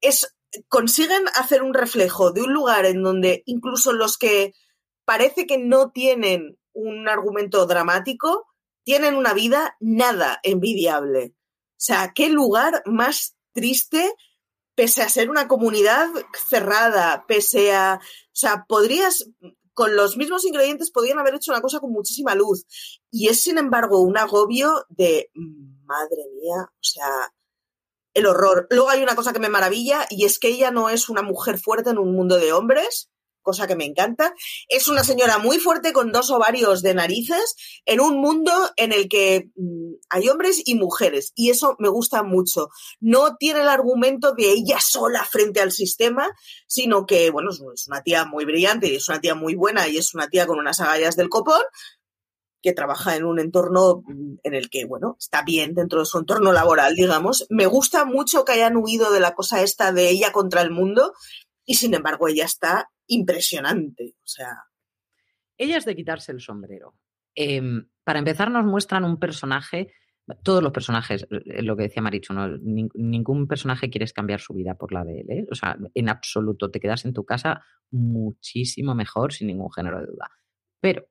Es, 0.01 0.35
consiguen 0.69 1.25
hacer 1.35 1.63
un 1.63 1.75
reflejo 1.75 2.33
de 2.33 2.43
un 2.43 2.53
lugar 2.53 2.87
en 2.87 3.03
donde 3.03 3.43
incluso 3.47 3.93
los 3.93 4.17
que 4.17 4.53
parece 5.05 5.47
que 5.47 5.59
no 5.59 5.91
tienen 5.91 6.59
un 6.75 7.09
argumento 7.09 7.67
dramático, 7.67 8.47
tienen 8.85 9.15
una 9.15 9.33
vida 9.33 9.77
nada 9.81 10.41
envidiable. 10.43 11.35
O 11.37 11.81
sea, 11.87 12.13
qué 12.15 12.29
lugar 12.29 12.83
más 12.87 13.37
triste, 13.53 14.15
pese 14.75 15.03
a 15.03 15.09
ser 15.09 15.31
una 15.31 15.49
comunidad 15.49 16.09
cerrada, 16.49 17.25
pese 17.27 17.75
a. 17.75 18.01
O 18.03 18.37
sea, 18.37 18.65
podrías. 18.69 19.29
Con 19.73 19.97
los 19.97 20.17
mismos 20.17 20.45
ingredientes 20.45 20.93
podrían 20.93 21.19
haber 21.19 21.35
hecho 21.35 21.51
una 21.51 21.61
cosa 21.61 21.81
con 21.81 21.91
muchísima 21.91 22.37
luz. 22.37 22.65
Y 23.11 23.29
es, 23.29 23.43
sin 23.43 23.59
embargo, 23.59 24.01
un 24.01 24.17
agobio 24.17 24.85
de. 24.89 25.31
Madre 25.35 26.25
mía, 26.41 26.63
o 26.63 26.83
sea, 26.83 27.33
el 28.15 28.27
horror. 28.27 28.67
Luego 28.71 28.89
hay 28.89 29.03
una 29.03 29.17
cosa 29.17 29.33
que 29.33 29.41
me 29.41 29.49
maravilla 29.49 30.07
y 30.09 30.25
es 30.25 30.39
que 30.39 30.49
ella 30.49 30.71
no 30.71 30.89
es 30.89 31.09
una 31.09 31.23
mujer 31.23 31.59
fuerte 31.59 31.91
en 31.91 31.99
un 31.99 32.15
mundo 32.15 32.37
de 32.37 32.53
hombres, 32.53 33.11
cosa 33.45 33.69
que 33.69 33.77
me 33.77 33.85
encanta. 33.85 34.35
Es 34.69 34.89
una 34.89 35.05
señora 35.05 35.39
muy 35.39 35.61
fuerte 35.61 35.93
con 35.93 36.11
dos 36.11 36.33
ovarios 36.33 36.83
de 36.83 36.95
narices 36.95 37.55
en 37.85 38.01
un 38.01 38.21
mundo 38.21 38.51
en 38.77 38.93
el 38.93 39.09
que 39.09 39.51
mm, 39.55 39.93
hay 40.11 40.29
hombres 40.29 40.63
y 40.65 40.75
mujeres 40.75 41.33
y 41.37 41.51
eso 41.51 41.77
me 41.79 41.89
gusta 41.89 42.25
mucho. 42.25 42.71
No 42.99 43.37
tiene 43.37 43.61
el 43.61 43.69
argumento 43.69 44.33
de 44.33 44.51
ella 44.51 44.79
sola 44.81 45.25
frente 45.25 45.61
al 45.61 45.71
sistema, 45.71 46.29
sino 46.67 47.07
que, 47.07 47.31
bueno, 47.31 47.51
es 47.51 47.87
una 47.87 48.03
tía 48.03 48.25
muy 48.25 48.45
brillante 48.45 48.89
y 48.89 48.97
es 48.97 49.09
una 49.09 49.21
tía 49.21 49.37
muy 49.37 49.55
buena 49.55 49.87
y 49.87 49.99
es 49.99 50.15
una 50.15 50.29
tía 50.29 50.47
con 50.47 50.59
unas 50.59 50.81
agallas 50.81 51.15
del 51.15 51.29
copón 51.29 51.63
que 52.65 52.73
trabaja 52.73 53.15
en 53.15 53.27
un 53.27 53.39
entorno 53.39 54.03
mm, 54.07 54.37
en 54.43 54.55
el 54.55 54.71
que, 54.71 54.87
bueno, 54.87 55.17
está 55.21 55.43
bien 55.43 55.75
dentro 55.75 56.01
de 56.01 56.07
su 56.07 56.19
entorno 56.19 56.51
laboral, 56.51 56.95
digamos. 56.95 57.47
Me 57.51 57.67
gusta 57.67 58.07
mucho 58.07 58.47
que 58.47 58.53
hayan 58.53 58.79
huido 58.79 59.13
de 59.13 59.21
la 59.21 59.35
cosa 59.35 59.63
esta 59.63 59.93
de 59.93 60.09
ella 60.09 60.33
contra 60.33 60.63
el 60.63 60.71
mundo 60.71 61.13
y 61.65 61.75
sin 61.75 61.95
embargo 61.95 62.29
ella 62.29 62.45
está 62.45 62.91
impresionante. 63.07 64.15
O 64.19 64.27
sea. 64.27 64.65
Ella 65.57 65.77
es 65.77 65.85
de 65.85 65.97
quitarse 65.97 66.33
el 66.33 66.41
sombrero. 66.41 66.95
Em, 67.35 67.89
para 68.05 68.19
empezar, 68.19 68.51
nos 68.51 68.65
muestran 68.65 69.05
un 69.05 69.19
personaje. 69.19 69.93
Todos 70.43 70.63
los 70.63 70.73
personajes, 70.73 71.27
eh, 71.31 71.63
lo 71.63 71.77
que 71.77 71.85
decía 71.85 72.03
Marichu, 72.03 72.33
¿no? 72.33 72.49
ningún 72.59 73.47
personaje 73.47 73.91
quieres 73.91 74.13
cambiar 74.13 74.41
su 74.41 74.55
vida 74.55 74.75
por 74.75 74.93
la 74.93 75.05
de 75.05 75.21
él. 75.21 75.31
¿eh? 75.31 75.47
O 75.51 75.55
sea, 75.55 75.77
en 75.95 76.09
absoluto, 76.09 76.71
te 76.71 76.81
quedas 76.81 77.05
en 77.05 77.13
tu 77.13 77.25
casa 77.25 77.63
muchísimo 77.91 78.95
mejor, 78.95 79.33
sin 79.33 79.49
ningún 79.49 79.71
género 79.71 80.01
de 80.01 80.07
duda. 80.07 80.31
Pero 80.81 81.07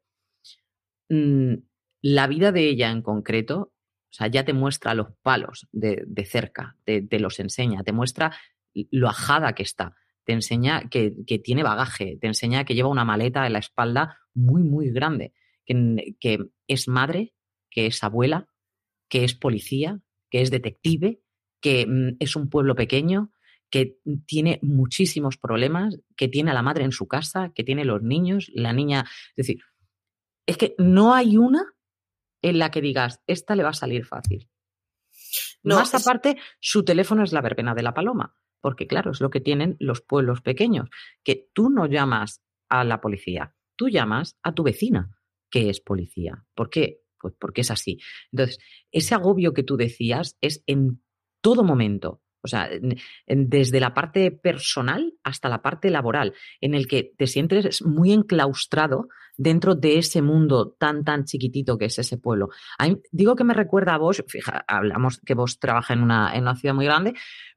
mm, 1.09 1.53
la 2.01 2.27
vida 2.27 2.51
de 2.51 2.67
ella 2.67 2.89
en 2.89 3.03
concreto, 3.03 3.59
o 3.59 4.15
sea, 4.15 4.27
ya 4.27 4.45
te 4.45 4.53
muestra 4.53 4.95
los 4.95 5.11
palos 5.21 5.67
de, 5.71 6.25
cerca, 6.25 6.75
te, 6.83 7.07
los 7.19 7.39
enseña, 7.39 7.83
te 7.83 7.91
muestra 7.91 8.35
lo 8.73 9.09
ajada 9.09 9.53
que 9.53 9.63
está 9.63 9.95
te 10.25 10.33
enseña 10.33 10.89
que, 10.89 11.11
tiene 11.43 11.63
bagaje, 11.63 12.17
te 12.19 12.27
enseña 12.27 12.65
que 12.65 12.75
lleva 12.75 12.89
una 12.89 13.05
maleta 13.05 13.45
en 13.45 13.53
la 13.53 13.59
espalda 13.59 14.19
muy, 14.33 14.63
muy 14.63 14.91
grande, 14.91 15.33
que, 15.65 16.15
que 16.19 16.39
es 16.67 16.87
madre, 16.87 17.33
que 17.69 17.87
es 17.87 18.03
abuela, 18.03 18.47
que 19.09 19.23
es 19.23 19.35
policía, 19.35 20.01
que 20.29 20.41
es 20.41 20.51
detective, 20.51 21.21
que 21.61 21.85
mm, 21.87 22.17
es 22.19 22.35
un 22.35 22.49
pueblo 22.49 22.75
pequeño, 22.75 23.31
que 23.69 23.97
tiene 24.27 24.59
muchísimos 24.61 25.37
problemas, 25.37 25.99
que 26.15 26.27
tiene 26.27 26.51
a 26.51 26.53
la 26.53 26.61
madre 26.61 26.83
en 26.83 26.91
su 26.91 27.07
casa, 27.07 27.51
que 27.55 27.63
tiene 27.63 27.85
los 27.85 28.03
niños, 28.03 28.51
la 28.53 28.71
niña. 28.71 29.05
Es 29.29 29.47
decir, 29.47 29.63
es 30.45 30.57
que 30.57 30.75
no 30.77 31.13
hay 31.13 31.37
una 31.37 31.65
en 32.41 32.59
la 32.59 32.69
que 32.69 32.81
digas, 32.81 33.21
esta 33.25 33.55
le 33.55 33.63
va 33.63 33.69
a 33.69 33.73
salir 33.73 34.05
fácil. 34.05 34.49
No, 35.63 35.75
Más 35.75 35.95
aparte, 35.95 36.37
su 36.59 36.83
teléfono 36.83 37.23
es 37.23 37.31
la 37.31 37.41
verbena 37.41 37.73
de 37.73 37.83
la 37.83 37.93
paloma 37.93 38.35
porque 38.63 38.87
claro, 38.87 39.11
es 39.11 39.19
lo 39.19 39.29
que 39.29 39.41
tienen 39.41 39.75
los 39.79 39.99
pueblos 39.99 40.41
pequeños, 40.41 40.89
que 41.25 41.49
tú 41.53 41.69
no 41.69 41.85
llamas 41.85 42.41
a 42.69 42.85
la 42.85 43.01
policía, 43.01 43.53
tú 43.75 43.89
llamas 43.89 44.37
a 44.41 44.53
tu 44.53 44.63
vecina, 44.63 45.19
que 45.51 45.69
es 45.69 45.81
policía. 45.81 46.45
¿Por 46.55 46.69
qué? 46.69 47.01
Pues 47.19 47.33
porque 47.37 47.59
es 47.59 47.71
así. 47.71 47.99
Entonces, 48.31 48.59
ese 48.89 49.15
agobio 49.15 49.53
que 49.53 49.63
tú 49.63 49.75
decías 49.75 50.37
es 50.39 50.63
en 50.65 51.03
todo 51.41 51.65
momento. 51.65 52.21
O 52.43 52.47
sea, 52.47 52.69
desde 53.25 53.79
la 53.79 53.93
parte 53.93 54.31
personal 54.31 55.13
hasta 55.23 55.47
la 55.49 55.61
parte 55.61 55.89
laboral, 55.89 56.33
en 56.59 56.73
el 56.73 56.87
que 56.87 57.13
te 57.17 57.25
sientes 57.25 57.81
muy 57.83 58.11
enclaustrado 58.11 59.07
dentro 59.37 59.75
de 59.75 59.97
ese 59.97 60.21
mundo 60.21 60.75
tan, 60.77 61.03
tan 61.03 61.23
chiquitito 61.23 61.77
que 61.77 61.85
es 61.85 61.97
ese 61.97 62.17
pueblo. 62.17 62.49
digo 63.11 63.35
que 63.35 63.43
me 63.43 63.53
recuerda 63.53 63.95
a 63.95 63.97
vos, 63.97 64.23
fija, 64.27 64.63
hablamos 64.67 65.19
que 65.25 65.33
vos 65.33 65.59
trabaja 65.59 65.93
en 65.93 66.01
una, 66.01 66.35
en 66.35 66.41
una 66.43 66.55
ciudad 66.55 66.75
muy 66.75 66.85
grande, 66.85 67.13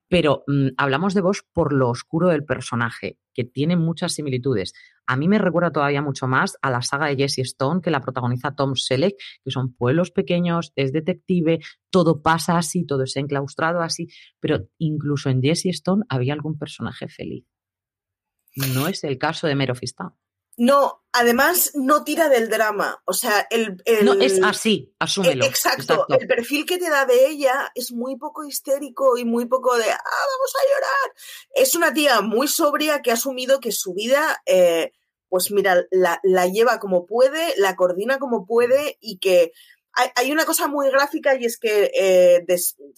pero 0.09 0.45
mm, 0.47 0.68
hablamos 0.76 1.14
de 1.14 1.20
vos 1.20 1.45
por 1.53 1.72
lo 1.72 1.91
oscuro 1.91 2.28
del 2.28 2.45
personaje, 2.45 3.18
que 3.34 3.45
tiene 3.45 3.76
muchas 3.76 4.14
similitudes. 4.14 4.72
A 5.07 5.16
mí 5.16 5.28
me 5.28 5.38
recuerda 5.38 5.70
todavía 5.70 6.02
mucho 6.02 6.26
más 6.26 6.57
a 6.62 6.70
la 6.70 6.82
saga 6.82 7.07
de 7.07 7.16
Jesse 7.16 7.38
Stone, 7.40 7.80
que 7.80 7.90
la 7.90 8.00
protagoniza 8.00 8.54
Tom 8.54 8.74
Selleck, 8.74 9.16
que 9.44 9.50
son 9.50 9.72
pueblos 9.72 10.11
pequeños, 10.11 10.72
es 10.74 10.92
detective, 10.92 11.61
todo 11.90 12.22
pasa 12.22 12.59
así, 12.59 12.84
todo 12.84 13.04
es 13.04 13.16
enclaustrado 13.16 13.82
así, 13.82 14.09
pero 14.40 14.68
incluso 14.78 15.30
en 15.30 15.42
Jesse 15.42 15.66
Stone 15.66 16.04
había 16.09 16.32
algún 16.32 16.59
personaje 16.59 17.09
feliz. 17.09 17.46
No 18.74 18.88
es 18.88 19.04
el 19.04 19.18
caso 19.18 19.46
de 19.46 19.54
Merofista. 19.54 20.14
No, 20.59 21.04
además 21.12 21.72
no 21.74 22.02
tira 22.02 22.28
del 22.28 22.48
drama. 22.48 23.02
O 23.04 23.12
sea, 23.12 23.46
el. 23.50 23.82
no, 24.02 24.14
es 24.14 24.42
así, 24.42 24.94
asúmelo. 24.98 25.44
exacto, 25.44 26.07
El 26.09 26.26
perfil 26.26 26.64
que 26.64 26.78
te 26.78 26.88
da 26.88 27.04
de 27.04 27.28
ella 27.28 27.70
es 27.74 27.92
muy 27.92 28.16
poco 28.16 28.44
histérico 28.44 29.18
y 29.18 29.24
muy 29.24 29.44
poco 29.46 29.76
de. 29.76 29.84
¡Ah, 29.84 30.26
vamos 30.32 30.52
a 30.54 30.74
llorar! 30.74 31.16
Es 31.54 31.74
una 31.74 31.92
tía 31.92 32.22
muy 32.22 32.48
sobria 32.48 33.02
que 33.02 33.11
ha 33.11 33.14
asumido 33.14 33.61
que 33.61 33.72
su 33.72 33.92
vida. 33.92 34.42
Eh, 34.46 34.92
pues 35.28 35.50
mira, 35.50 35.84
la, 35.90 36.46
lleva 36.46 36.78
como 36.78 37.04
puede, 37.04 37.54
la 37.59 37.74
coordina 37.76 38.18
como 38.18 38.46
puede 38.46 38.96
y 39.00 39.18
que 39.18 39.52
hay, 40.14 40.30
una 40.30 40.44
cosa 40.44 40.68
muy 40.68 40.90
gráfica 40.90 41.36
y 41.36 41.46
es 41.46 41.59
que 41.59 41.90
eh, 41.98 42.46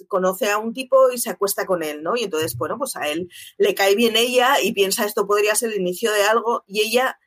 conoce 0.08 0.50
a 0.50 0.58
un 0.58 0.74
tipo 0.74 1.10
y 1.10 1.18
se 1.18 1.30
acuesta 1.30 1.64
con 1.64 1.82
él, 1.82 2.02
¿no? 2.02 2.16
Y 2.16 2.24
entonces, 2.24 2.56
bueno, 2.56 2.76
pues 2.76 2.96
a 2.96 3.08
él 3.08 3.30
le 3.56 3.74
cae 3.74 3.94
bien 3.94 4.16
ella 4.16 4.60
y 4.60 4.72
piensa 4.72 5.06
esto 5.06 5.26
podría 5.26 5.54
ser 5.54 5.70
el 5.70 5.80
inicio 5.80 6.12
de 6.12 6.24
algo 6.24 6.64
y 6.66 6.80
ella 6.80 7.18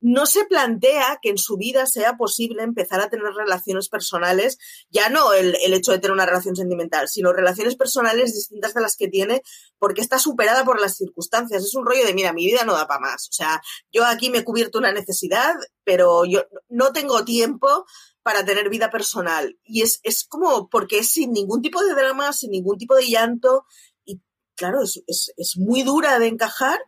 no 0.00 0.26
se 0.26 0.44
plantea 0.44 1.18
que 1.22 1.30
en 1.30 1.38
su 1.38 1.56
vida 1.56 1.86
sea 1.86 2.16
posible 2.16 2.62
empezar 2.62 3.00
a 3.00 3.08
tener 3.08 3.32
relaciones 3.32 3.88
personales, 3.88 4.58
ya 4.90 5.08
no 5.08 5.32
el, 5.32 5.56
hecho 5.72 5.92
de 5.92 5.98
tener 5.98 6.12
una 6.12 6.26
relación 6.26 6.54
sentimental, 6.54 7.08
sino 7.08 7.32
relaciones 7.32 7.76
personales 7.76 8.34
distintas 8.34 8.74
de 8.74 8.82
las 8.82 8.96
que 8.96 9.08
tiene, 9.08 9.42
porque 9.78 10.02
está 10.02 10.18
superada 10.18 10.64
por 10.64 10.80
las 10.80 10.96
circunstancias. 10.96 11.64
Es 11.64 11.74
un 11.74 11.86
rollo 11.86 12.04
de, 12.04 12.14
mira, 12.14 12.32
mi 12.32 12.46
vida 12.46 12.64
no 12.64 12.74
da 12.74 12.86
para 12.86 13.00
más. 13.00 13.28
O 13.28 13.32
sea, 13.32 13.62
yo 13.92 14.04
aquí 14.04 14.30
me 14.30 14.38
he 14.38 14.44
cubierto 14.44 14.78
una 14.78 14.92
necesidad, 14.92 15.54
pero 15.84 16.24
yo 16.24 16.44
no 16.68 16.92
tengo 16.92 17.24
tiempo 17.24 17.86
para 18.22 18.44
tener 18.44 18.68
vida 18.68 18.90
personal. 18.90 19.58
Y 19.62 19.82
es, 19.82 20.00
es 20.02 20.24
como, 20.24 20.68
porque 20.68 20.98
es 20.98 21.10
sin 21.10 21.32
ningún 21.32 21.62
tipo 21.62 21.82
de 21.82 21.94
drama, 21.94 22.32
sin 22.32 22.50
ningún 22.50 22.76
tipo 22.76 22.94
de 22.94 23.06
llanto, 23.06 23.64
y 24.04 24.20
claro, 24.56 24.82
es, 24.82 25.02
es, 25.06 25.32
es 25.36 25.56
muy 25.56 25.82
dura 25.84 26.18
de 26.18 26.26
encajar 26.26 26.80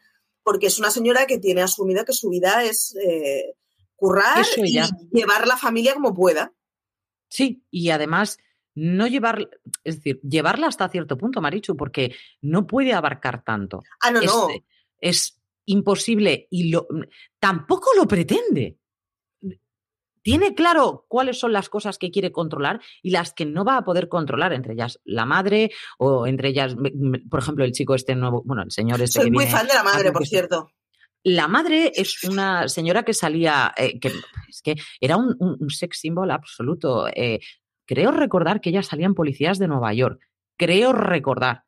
porque 0.49 0.69
es 0.69 0.79
una 0.79 0.91
señora 0.91 1.27
que 1.27 1.39
tiene 1.39 1.61
asumida 1.61 2.07
que 2.07 2.15
su 2.15 2.31
vida 2.31 2.65
es 2.65 2.97
eh, 2.97 3.53
currar 3.97 4.47
y 4.57 4.81
llevar 5.13 5.47
la 5.47 5.59
familia 5.59 5.93
como 5.93 6.15
pueda. 6.15 6.55
Sí, 7.29 7.63
y 7.71 7.91
además 7.91 8.39
no 8.75 9.07
llevar, 9.07 9.51
es 9.85 9.97
decir, 9.97 10.23
llevarla 10.23 10.69
hasta 10.69 10.89
cierto 10.89 11.19
punto, 11.19 11.43
Marichu, 11.43 11.77
porque 11.77 12.15
no 12.41 12.67
puede 12.67 12.95
abarcar 12.95 13.45
tanto. 13.45 13.83
Ah, 14.01 14.11
no, 14.11 14.23
no. 14.23 14.49
Es 14.99 15.39
imposible 15.67 16.49
y 16.51 16.71
lo, 16.71 16.89
tampoco 17.39 17.91
lo 17.95 18.09
pretende 18.09 18.79
tiene 20.23 20.55
claro 20.55 21.05
cuáles 21.09 21.39
son 21.39 21.53
las 21.53 21.69
cosas 21.69 21.99
que 21.99 22.11
quiere 22.11 22.33
controlar 22.33 22.81
y 23.03 23.11
las 23.11 23.33
que 23.33 23.47
no 23.47 23.65
va 23.65 23.77
a 23.77 23.85
poder 23.85 24.09
controlar, 24.09 24.53
entre 24.53 24.75
ellas 24.75 25.01
la 25.05 25.27
madre 25.27 25.71
o 25.99 26.27
entre 26.27 26.51
ellas, 26.51 26.77
por 27.31 27.41
ejemplo, 27.41 27.65
el 27.65 27.73
chico 27.73 27.95
este 27.95 28.15
nuevo, 28.15 28.43
bueno, 28.45 28.63
el 28.63 28.71
señor 28.71 29.01
este. 29.01 29.21
Soy 29.21 29.31
muy 29.31 29.47
fan 29.47 29.67
de 29.67 29.75
la 29.75 29.83
madre, 29.83 30.13
por 30.13 30.27
cierto. 30.27 30.71
La 31.25 31.49
madre 31.49 31.93
es 31.95 32.23
una 32.25 32.69
señora 32.69 33.03
que 33.03 33.13
salía, 33.13 33.75
eh, 33.77 33.99
que 33.99 34.13
es 34.49 34.63
que 34.63 34.77
era 35.01 35.17
un, 35.17 35.59
sex 35.69 35.99
symbol 35.99 36.31
absoluto. 36.31 37.09
Eh, 37.09 37.41
creo 37.87 38.13
recordar 38.13 38.61
que 38.61 38.71
ella 38.71 38.83
salía 38.83 39.07
en 39.07 39.15
Policías 39.15 39.59
de 39.59 39.69
Nueva 39.69 39.93
York. 39.93 40.21
Creo 40.57 40.93
recordar. 40.93 41.65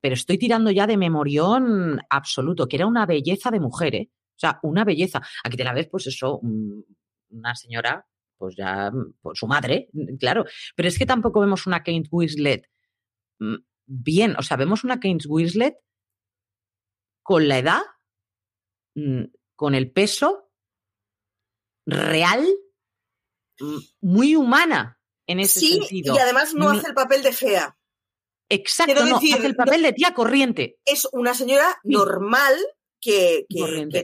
Pero 0.00 0.14
estoy 0.14 0.38
tirando 0.38 0.70
ya 0.70 0.86
de 0.86 0.96
memorión 0.96 2.00
absoluto, 2.08 2.66
que 2.66 2.76
era 2.76 2.86
una 2.86 3.06
belleza 3.06 3.50
de 3.50 3.60
mujer, 3.60 3.94
¿eh? 3.94 4.10
O 4.12 4.38
sea, 4.42 4.58
una 4.62 4.84
belleza. 4.84 5.22
Aquí 5.44 5.56
te 5.56 5.64
la 5.64 5.72
ves, 5.72 5.88
pues 5.88 6.06
eso, 6.06 6.40
una 7.32 7.54
señora, 7.54 8.06
pues 8.36 8.56
ya, 8.56 8.90
mm, 8.90 9.14
pues 9.20 9.38
su 9.38 9.46
madre, 9.46 9.88
mm, 9.92 10.16
claro. 10.16 10.44
Pero 10.76 10.88
es 10.88 10.98
que 10.98 11.06
tampoco 11.06 11.40
vemos 11.40 11.66
una 11.66 11.78
Kate 11.78 12.08
Winslet 12.10 12.68
mm, 13.40 13.56
bien, 13.86 14.36
o 14.38 14.42
sea, 14.42 14.56
vemos 14.56 14.84
una 14.84 14.96
Kate 14.96 15.26
Winslet 15.28 15.76
con 17.22 17.48
la 17.48 17.58
edad, 17.58 17.82
con 19.56 19.74
el 19.74 19.90
peso 19.90 20.50
real, 21.86 22.46
muy 24.00 24.34
humana 24.34 25.00
en 25.26 25.40
ese 25.40 25.60
sí, 25.60 25.72
sentido. 25.74 26.14
Y 26.14 26.18
además 26.18 26.54
no 26.54 26.70
hace 26.70 26.88
el 26.88 26.94
papel 26.94 27.22
de 27.22 27.32
fea. 27.32 27.78
Exacto, 28.48 29.06
no, 29.06 29.16
hace 29.16 29.46
el 29.46 29.56
papel 29.56 29.82
de 29.82 29.92
tía 29.92 30.12
corriente. 30.12 30.78
Es 30.84 31.08
una 31.12 31.32
señora 31.32 31.80
normal 31.84 32.54
que, 33.02 33.46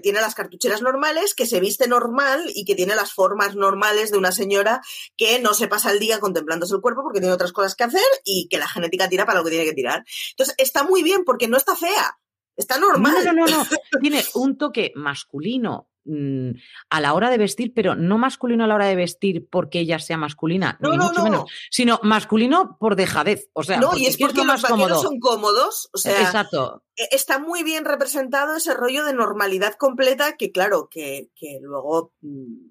tiene 0.02 0.20
las 0.20 0.34
cartucheras 0.34 0.82
normales, 0.82 1.34
que 1.34 1.46
se 1.46 1.60
viste 1.60 1.88
normal 1.88 2.42
y 2.54 2.64
que 2.64 2.74
tiene 2.74 2.94
las 2.94 3.14
formas 3.14 3.54
normales 3.54 4.10
de 4.10 4.18
una 4.18 4.32
señora 4.32 4.82
que 5.16 5.38
no 5.38 5.54
se 5.54 5.68
pasa 5.68 5.92
el 5.92 6.00
día 6.00 6.20
contemplándose 6.20 6.74
el 6.74 6.82
cuerpo 6.82 7.02
porque 7.02 7.20
tiene 7.20 7.32
otras 7.32 7.52
cosas 7.52 7.74
que 7.74 7.84
hacer 7.84 8.02
y 8.24 8.48
que 8.48 8.58
la 8.58 8.68
genética 8.68 9.08
tira 9.08 9.24
para 9.24 9.38
lo 9.38 9.44
que 9.44 9.50
tiene 9.50 9.64
que 9.64 9.72
tirar. 9.72 10.04
Entonces, 10.32 10.54
está 10.58 10.82
muy 10.82 11.02
bien 11.02 11.24
porque 11.24 11.48
no 11.48 11.56
está 11.56 11.76
fea, 11.76 12.18
está 12.56 12.78
normal. 12.78 13.24
No, 13.24 13.32
no, 13.32 13.46
no, 13.46 13.58
no. 13.58 13.66
tiene 14.02 14.24
un 14.34 14.58
toque 14.58 14.92
masculino 14.96 15.88
Mm, 16.10 16.52
a 16.88 17.00
la 17.02 17.12
hora 17.12 17.28
de 17.28 17.36
vestir, 17.36 17.74
pero 17.74 17.94
no 17.94 18.16
masculino 18.16 18.64
a 18.64 18.66
la 18.66 18.76
hora 18.76 18.86
de 18.86 18.96
vestir 18.96 19.46
porque 19.46 19.80
ella 19.80 19.98
sea 19.98 20.16
masculina, 20.16 20.78
ni 20.80 20.96
mucho 20.96 21.22
menos, 21.22 21.50
sino 21.70 22.00
masculino 22.02 22.78
por 22.80 22.96
dejadez. 22.96 23.50
O 23.52 23.62
sea, 23.62 23.76
no, 23.76 23.94
y 23.94 24.06
es 24.06 24.16
porque 24.16 24.42
los 24.42 24.62
vaqueros 24.62 25.02
son 25.02 25.20
cómodos. 25.20 25.90
O 25.92 25.98
sea, 25.98 26.22
Exacto. 26.22 26.82
E, 26.96 27.08
está 27.10 27.38
muy 27.38 27.62
bien 27.62 27.84
representado 27.84 28.56
ese 28.56 28.72
rollo 28.72 29.04
de 29.04 29.12
normalidad 29.12 29.74
completa 29.74 30.38
que, 30.38 30.50
claro, 30.50 30.88
que, 30.90 31.28
que 31.34 31.58
luego 31.60 32.14
mm, 32.22 32.70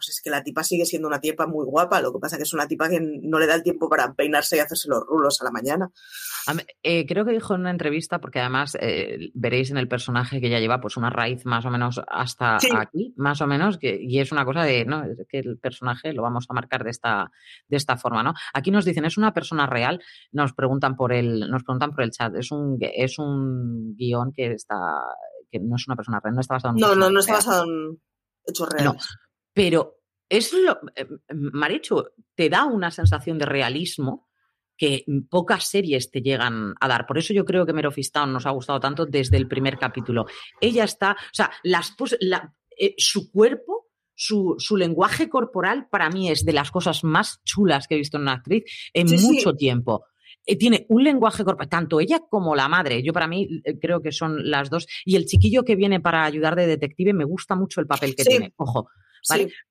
pues 0.00 0.16
es 0.16 0.22
que 0.22 0.30
la 0.30 0.42
tipa 0.42 0.64
sigue 0.64 0.86
siendo 0.86 1.08
una 1.08 1.20
tipa 1.20 1.46
muy 1.46 1.66
guapa, 1.66 2.00
lo 2.00 2.10
que 2.10 2.18
pasa 2.18 2.38
que 2.38 2.44
es 2.44 2.54
una 2.54 2.66
tipa 2.66 2.88
que 2.88 3.00
no 3.00 3.38
le 3.38 3.46
da 3.46 3.54
el 3.54 3.62
tiempo 3.62 3.86
para 3.90 4.14
peinarse 4.14 4.56
y 4.56 4.60
hacerse 4.60 4.88
los 4.88 5.04
rulos 5.06 5.38
a 5.42 5.44
la 5.44 5.50
mañana. 5.50 5.90
Eh, 6.82 7.04
creo 7.06 7.26
que 7.26 7.32
dijo 7.32 7.54
en 7.54 7.60
una 7.60 7.70
entrevista, 7.70 8.18
porque 8.18 8.40
además 8.40 8.78
eh, 8.80 9.30
veréis 9.34 9.70
en 9.70 9.76
el 9.76 9.88
personaje 9.88 10.40
que 10.40 10.46
ella 10.46 10.58
lleva 10.58 10.80
pues 10.80 10.96
una 10.96 11.10
raíz 11.10 11.44
más 11.44 11.66
o 11.66 11.70
menos 11.70 12.00
hasta 12.08 12.56
aquí, 12.56 13.12
más 13.18 13.42
o 13.42 13.46
menos, 13.46 13.76
que, 13.76 13.98
y 14.00 14.20
es 14.20 14.32
una 14.32 14.46
cosa 14.46 14.62
de, 14.62 14.86
¿no? 14.86 15.02
que 15.28 15.40
el 15.40 15.58
personaje 15.58 16.14
lo 16.14 16.22
vamos 16.22 16.46
a 16.48 16.54
marcar 16.54 16.82
de 16.82 16.90
esta, 16.90 17.30
de 17.68 17.76
esta 17.76 17.98
forma, 17.98 18.22
¿no? 18.22 18.32
Aquí 18.54 18.70
nos 18.70 18.86
dicen, 18.86 19.04
¿es 19.04 19.18
una 19.18 19.34
persona 19.34 19.66
real? 19.66 20.02
Nos 20.32 20.54
preguntan 20.54 20.96
por 20.96 21.12
el, 21.12 21.40
nos 21.50 21.62
preguntan 21.62 21.90
por 21.90 22.04
el 22.04 22.10
chat, 22.10 22.34
es 22.36 22.50
un, 22.50 22.78
es 22.80 23.18
un 23.18 23.94
guion 23.96 24.32
que 24.32 24.52
está, 24.52 24.78
que 25.50 25.60
no 25.60 25.76
es 25.76 25.86
una 25.86 25.96
persona 25.96 26.20
real, 26.20 26.36
no 26.36 26.40
está 26.40 26.54
basado 26.54 26.74
en 26.74 26.80
No, 26.80 26.94
no, 26.94 27.10
no 27.10 27.20
está 27.20 27.34
basado 27.34 27.64
en 27.64 28.00
hechos 28.46 28.68
reales. 28.70 29.18
Pero 29.60 30.00
es 30.26 30.54
lo, 30.54 30.80
eh, 30.96 31.06
Marichu, 31.34 32.02
te 32.34 32.48
da 32.48 32.64
una 32.64 32.90
sensación 32.90 33.36
de 33.36 33.44
realismo 33.44 34.26
que 34.74 35.04
pocas 35.28 35.64
series 35.64 36.10
te 36.10 36.22
llegan 36.22 36.72
a 36.80 36.88
dar. 36.88 37.06
Por 37.06 37.18
eso 37.18 37.34
yo 37.34 37.44
creo 37.44 37.66
que 37.66 37.74
Merofistown 37.74 38.32
nos 38.32 38.46
ha 38.46 38.52
gustado 38.52 38.80
tanto 38.80 39.04
desde 39.04 39.36
el 39.36 39.46
primer 39.48 39.76
capítulo. 39.76 40.24
Ella 40.62 40.84
está, 40.84 41.12
o 41.12 41.34
sea, 41.34 41.50
las, 41.62 41.94
eh, 42.78 42.94
su 42.96 43.30
cuerpo, 43.30 43.90
su, 44.14 44.54
su, 44.56 44.78
lenguaje 44.78 45.28
corporal 45.28 45.88
para 45.90 46.08
mí 46.08 46.30
es 46.30 46.46
de 46.46 46.54
las 46.54 46.70
cosas 46.70 47.04
más 47.04 47.42
chulas 47.44 47.86
que 47.86 47.96
he 47.96 47.98
visto 47.98 48.16
en 48.16 48.22
una 48.22 48.32
actriz 48.32 48.64
en 48.94 49.10
mucho 49.20 49.52
tiempo. 49.52 50.06
Eh, 50.46 50.56
tiene 50.56 50.86
un 50.88 51.04
lenguaje 51.04 51.44
corporal, 51.44 51.68
tanto 51.68 52.00
ella 52.00 52.20
como 52.30 52.56
la 52.56 52.66
madre. 52.66 53.02
Yo 53.02 53.12
para 53.12 53.26
mí 53.26 53.60
creo 53.78 54.00
que 54.00 54.10
son 54.10 54.50
las 54.50 54.70
dos. 54.70 54.86
Y 55.04 55.16
el 55.16 55.26
chiquillo 55.26 55.64
que 55.64 55.76
viene 55.76 56.00
para 56.00 56.24
ayudar 56.24 56.56
de 56.56 56.66
detective 56.66 57.12
me 57.12 57.26
gusta 57.26 57.54
mucho 57.56 57.82
el 57.82 57.86
papel 57.86 58.16
que 58.16 58.24
tiene. 58.24 58.54
Ojo, 58.56 58.88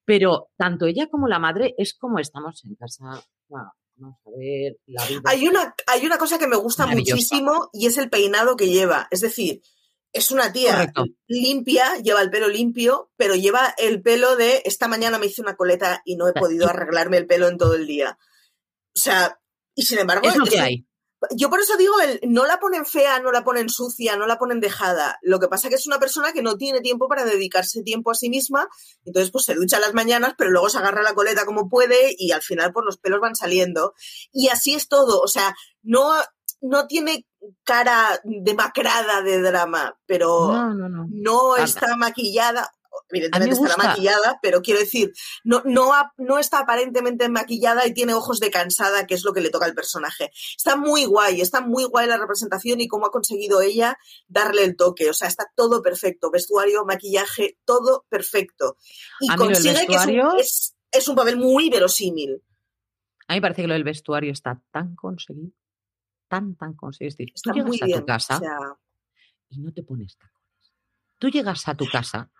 pero 0.06 0.50
tanto 0.58 0.86
ella 0.86 1.08
como 1.08 1.28
la 1.28 1.40
madre 1.40 1.76
es 1.78 1.94
como 1.94 2.20
estamos 2.20 2.64
en 2.66 2.76
casa. 2.76 3.24
vamos 3.48 4.18
a 4.26 4.30
ver, 4.38 4.78
la 4.86 5.06
vida. 5.06 5.22
Hay 5.26 5.48
una, 5.48 5.76
hay 5.88 6.06
una 6.06 6.18
cosa 6.18 6.38
que 6.38 6.48
me 6.48 6.56
gusta 6.56 6.88
muchísimo 6.88 7.70
y 7.74 7.88
es 7.88 7.98
el 7.98 8.10
peinado 8.10 8.56
que 8.56 8.70
lleva. 8.70 9.08
Es 9.12 9.22
decir, 9.22 9.62
es 10.12 10.32
una 10.32 10.52
tía 10.52 10.92
limpia, 11.28 11.98
lleva 11.98 12.22
el 12.22 12.32
pelo 12.32 12.48
limpio, 12.48 13.12
pero 13.16 13.36
lleva 13.36 13.74
el 13.78 14.02
pelo 14.02 14.36
de 14.36 14.62
esta 14.66 14.88
mañana 14.88 15.20
me 15.20 15.28
hice 15.28 15.42
una 15.42 15.56
coleta 15.56 16.02
y 16.06 16.16
no 16.16 16.28
he 16.28 16.34
podido 16.34 16.68
arreglarme 16.68 17.18
el 17.18 17.28
pelo 17.28 17.48
en 17.48 17.58
todo 17.58 17.76
el 17.76 17.86
día. 17.86 18.18
O 18.96 19.00
sea, 19.00 19.40
y 19.76 19.84
sin 19.84 20.00
embargo. 20.00 20.28
Es 20.28 20.36
lo 20.36 20.46
que 20.46 20.60
hay. 20.60 20.89
Yo 21.36 21.50
por 21.50 21.60
eso 21.60 21.76
digo, 21.76 21.94
no 22.24 22.46
la 22.46 22.60
ponen 22.60 22.86
fea, 22.86 23.20
no 23.20 23.32
la 23.32 23.44
ponen 23.44 23.68
sucia, 23.70 24.16
no 24.16 24.26
la 24.26 24.38
ponen 24.38 24.60
dejada. 24.60 25.20
Lo 25.22 25.40
que 25.40 25.50
pasa 25.50 25.68
es 25.68 25.70
que 25.70 25.76
es 25.76 25.88
una 25.88 26.00
persona 26.00 26.32
que 26.32 26.42
no 26.42 26.56
tiene 26.56 26.80
tiempo 26.80 27.10
para 27.10 27.26
dedicarse 27.26 27.84
tiempo 27.84 28.12
a 28.12 28.16
sí 28.16 28.30
misma, 28.30 28.70
entonces 29.04 29.32
pues 29.32 29.46
se 29.46 29.56
ducha 29.56 29.80
las 29.80 29.94
mañanas, 29.94 30.36
pero 30.38 30.50
luego 30.50 30.70
se 30.70 30.78
agarra 30.78 31.02
la 31.02 31.14
coleta 31.14 31.46
como 31.46 31.68
puede 31.68 32.16
y 32.18 32.32
al 32.32 32.42
final 32.42 32.72
pues 32.72 32.86
los 32.86 32.98
pelos 32.98 33.20
van 33.20 33.36
saliendo. 33.36 33.94
Y 34.32 34.48
así 34.48 34.74
es 34.76 34.88
todo, 34.88 35.20
o 35.20 35.28
sea, 35.28 35.56
no, 35.82 36.14
no 36.62 36.88
tiene 36.88 37.26
cara 37.64 38.20
demacrada 38.24 39.22
de 39.22 39.42
drama, 39.42 39.98
pero 40.06 40.54
no, 40.74 41.08
no 41.10 41.58
está 41.58 41.96
maquillada 41.98 42.72
evidentemente 43.10 43.56
estará 43.56 43.78
maquillada, 43.78 44.40
pero 44.42 44.62
quiero 44.62 44.80
decir, 44.80 45.14
no, 45.44 45.62
no, 45.66 45.92
no 46.18 46.40
está 46.40 46.60
aparentemente 46.60 47.30
maquillada 47.30 47.88
y 47.88 47.94
tiene 47.94 48.14
ojos 48.14 48.40
de 48.40 48.52
cansada, 48.52 49.08
que 49.08 49.16
es 49.16 49.24
lo 49.24 49.34
que 49.34 49.42
le 49.42 49.50
toca 49.50 49.66
al 49.66 49.74
personaje. 49.74 50.32
Está 50.58 50.76
muy 50.76 51.06
guay, 51.06 51.42
está 51.42 51.62
muy 51.62 51.86
guay 51.86 52.08
la 52.08 52.18
representación 52.18 52.82
y 52.82 52.88
cómo 52.88 53.08
ha 53.08 53.12
conseguido 53.12 53.62
ella 53.62 53.98
darle 54.28 54.64
el 54.64 54.76
toque. 54.76 55.10
O 55.10 55.14
sea, 55.14 55.28
está 55.28 55.52
todo 55.56 55.82
perfecto, 55.82 56.32
vestuario, 56.32 56.86
maquillaje, 56.86 57.58
todo 57.66 58.06
perfecto. 58.10 58.78
Y 59.20 59.28
consigue 59.36 59.88
que 59.88 59.96
es 59.96 60.06
un, 60.06 60.74
es, 60.92 61.08
un 61.08 61.16
papel 61.16 61.38
muy 61.38 61.70
verosímil. 61.70 62.42
A 63.28 63.34
mí 63.34 63.38
me 63.38 63.42
parece 63.42 63.62
que 63.62 63.68
lo 63.68 63.74
del 63.76 63.84
vestuario 63.84 64.32
está 64.32 64.62
tan 64.72 64.96
conseguido, 64.96 65.54
tan, 66.28 66.56
tan 66.56 66.74
conseguido. 66.74 67.16
tú 67.44 67.52
llegas 67.52 67.82
a 67.82 68.00
tu 68.00 68.06
casa 68.06 68.42
y 69.50 69.60
no 69.60 69.74
te 69.74 69.84
pones 69.84 70.18
tacones. 70.18 70.74
Tú 71.18 71.30
llegas 71.30 71.68
a 71.68 71.76
tu 71.76 71.86
casa 71.88 72.32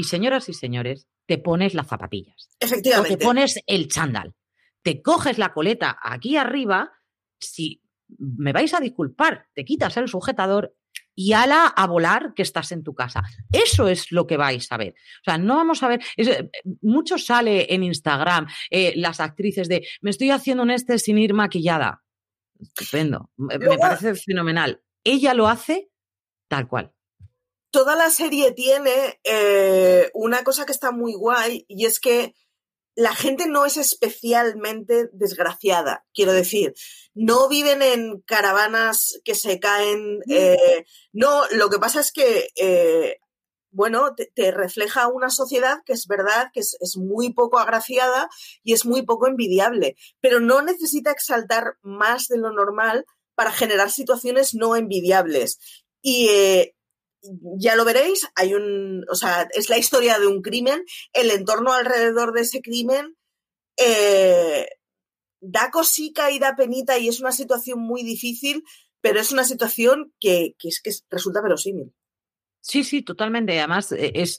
y 0.00 0.04
señoras 0.04 0.48
y 0.48 0.54
señores, 0.54 1.06
te 1.26 1.36
pones 1.36 1.74
las 1.74 1.86
zapatillas. 1.86 2.48
Efectivamente. 2.58 3.14
O 3.14 3.18
te 3.18 3.24
pones 3.24 3.60
el 3.66 3.88
chándal. 3.88 4.34
Te 4.82 5.02
coges 5.02 5.36
la 5.36 5.52
coleta 5.52 5.98
aquí 6.02 6.38
arriba, 6.38 6.90
si 7.38 7.82
me 8.18 8.54
vais 8.54 8.72
a 8.72 8.80
disculpar, 8.80 9.46
te 9.54 9.64
quitas 9.66 9.98
el 9.98 10.08
sujetador 10.08 10.74
y 11.14 11.34
ala 11.34 11.66
a 11.66 11.86
volar 11.86 12.32
que 12.34 12.42
estás 12.42 12.72
en 12.72 12.82
tu 12.82 12.94
casa. 12.94 13.22
Eso 13.52 13.88
es 13.88 14.10
lo 14.10 14.26
que 14.26 14.38
vais 14.38 14.72
a 14.72 14.78
ver. 14.78 14.94
O 15.20 15.24
sea, 15.24 15.36
no 15.36 15.56
vamos 15.56 15.82
a 15.82 15.88
ver. 15.88 16.00
Eh, 16.16 16.48
mucho 16.80 17.18
sale 17.18 17.72
en 17.74 17.82
Instagram 17.82 18.46
eh, 18.70 18.94
las 18.96 19.20
actrices 19.20 19.68
de 19.68 19.86
me 20.00 20.10
estoy 20.10 20.30
haciendo 20.30 20.62
un 20.62 20.70
este 20.70 20.98
sin 20.98 21.18
ir 21.18 21.34
maquillada. 21.34 22.02
Estupendo. 22.58 23.30
me 23.36 23.58
parece 23.76 24.14
fenomenal. 24.14 24.80
Ella 25.04 25.34
lo 25.34 25.46
hace 25.46 25.90
tal 26.48 26.68
cual 26.68 26.94
toda 27.70 27.96
la 27.96 28.10
serie 28.10 28.52
tiene 28.52 29.20
eh, 29.24 30.10
una 30.14 30.44
cosa 30.44 30.66
que 30.66 30.72
está 30.72 30.90
muy 30.90 31.14
guay 31.14 31.64
y 31.68 31.86
es 31.86 32.00
que 32.00 32.34
la 32.96 33.14
gente 33.14 33.46
no 33.46 33.64
es 33.64 33.76
especialmente 33.76 35.08
desgraciada, 35.12 36.04
quiero 36.12 36.32
decir, 36.32 36.74
no 37.14 37.48
viven 37.48 37.82
en 37.82 38.20
caravanas 38.22 39.20
que 39.24 39.34
se 39.34 39.58
caen, 39.60 40.20
eh, 40.28 40.84
no, 41.12 41.46
lo 41.52 41.70
que 41.70 41.78
pasa 41.78 42.00
es 42.00 42.12
que, 42.12 42.48
eh, 42.56 43.18
bueno, 43.70 44.14
te, 44.34 44.50
refleja 44.50 45.06
una 45.06 45.30
sociedad 45.30 45.78
que 45.86 45.92
es 45.92 46.06
verdad 46.08 46.50
que 46.52 46.60
es, 46.60 46.76
es, 46.80 46.96
muy 46.96 47.32
poco 47.32 47.58
agraciada 47.58 48.28
y 48.64 48.72
es 48.72 48.84
muy 48.84 49.02
poco 49.02 49.28
envidiable, 49.28 49.96
pero 50.20 50.40
no 50.40 50.60
necesita 50.60 51.12
exaltar 51.12 51.76
más 51.82 52.26
de 52.26 52.38
lo 52.38 52.52
normal 52.52 53.06
para 53.36 53.52
generar 53.52 53.90
situaciones 53.90 54.54
no 54.54 54.74
envidiables. 54.74 55.58
Y, 56.02 56.28
ya 57.58 57.76
lo 57.76 57.84
veréis, 57.84 58.26
hay 58.34 58.54
un, 58.54 59.04
o 59.10 59.14
sea, 59.14 59.48
es 59.54 59.68
la 59.68 59.78
historia 59.78 60.18
de 60.18 60.26
un 60.26 60.42
crimen, 60.42 60.84
el 61.12 61.30
entorno 61.30 61.72
alrededor 61.72 62.32
de 62.32 62.42
ese 62.42 62.62
crimen 62.62 63.16
eh, 63.76 64.66
da 65.40 65.70
cosica 65.70 66.30
y 66.30 66.38
da 66.38 66.56
penita 66.56 66.98
y 66.98 67.08
es 67.08 67.20
una 67.20 67.32
situación 67.32 67.80
muy 67.80 68.02
difícil, 68.02 68.64
pero 69.00 69.20
es 69.20 69.32
una 69.32 69.44
situación 69.44 70.12
que, 70.20 70.54
que 70.58 70.68
es 70.68 70.80
que 70.82 70.90
resulta 71.10 71.40
verosímil. 71.42 71.94
Sí, 72.60 72.84
sí, 72.84 73.02
totalmente. 73.02 73.58
Además, 73.58 73.92
e, 73.92 74.12
es 74.14 74.38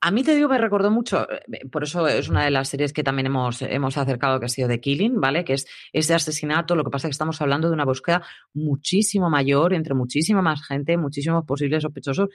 a 0.00 0.10
mí 0.10 0.22
te 0.22 0.34
digo, 0.34 0.48
me 0.48 0.58
recordó 0.58 0.90
mucho, 0.90 1.26
eh, 1.30 1.66
por 1.70 1.84
eso 1.84 2.06
es 2.08 2.28
una 2.28 2.44
de 2.44 2.50
las 2.50 2.68
series 2.68 2.92
que 2.92 3.04
también 3.04 3.26
hemos, 3.26 3.60
hemos 3.62 3.96
acercado, 3.98 4.40
que 4.40 4.46
ha 4.46 4.48
sido 4.48 4.68
The 4.68 4.80
Killing, 4.80 5.20
¿vale? 5.20 5.44
Que 5.44 5.54
es 5.54 5.66
ese 5.92 6.14
asesinato, 6.14 6.74
lo 6.74 6.84
que 6.84 6.90
pasa 6.90 7.06
es 7.06 7.10
que 7.10 7.14
estamos 7.14 7.40
hablando 7.42 7.68
de 7.68 7.74
una 7.74 7.84
búsqueda 7.84 8.22
muchísimo 8.54 9.28
mayor, 9.28 9.74
entre 9.74 9.94
muchísima 9.94 10.40
más 10.40 10.66
gente, 10.66 10.96
muchísimos 10.96 11.44
posibles 11.44 11.82
sospechosos, 11.82 12.28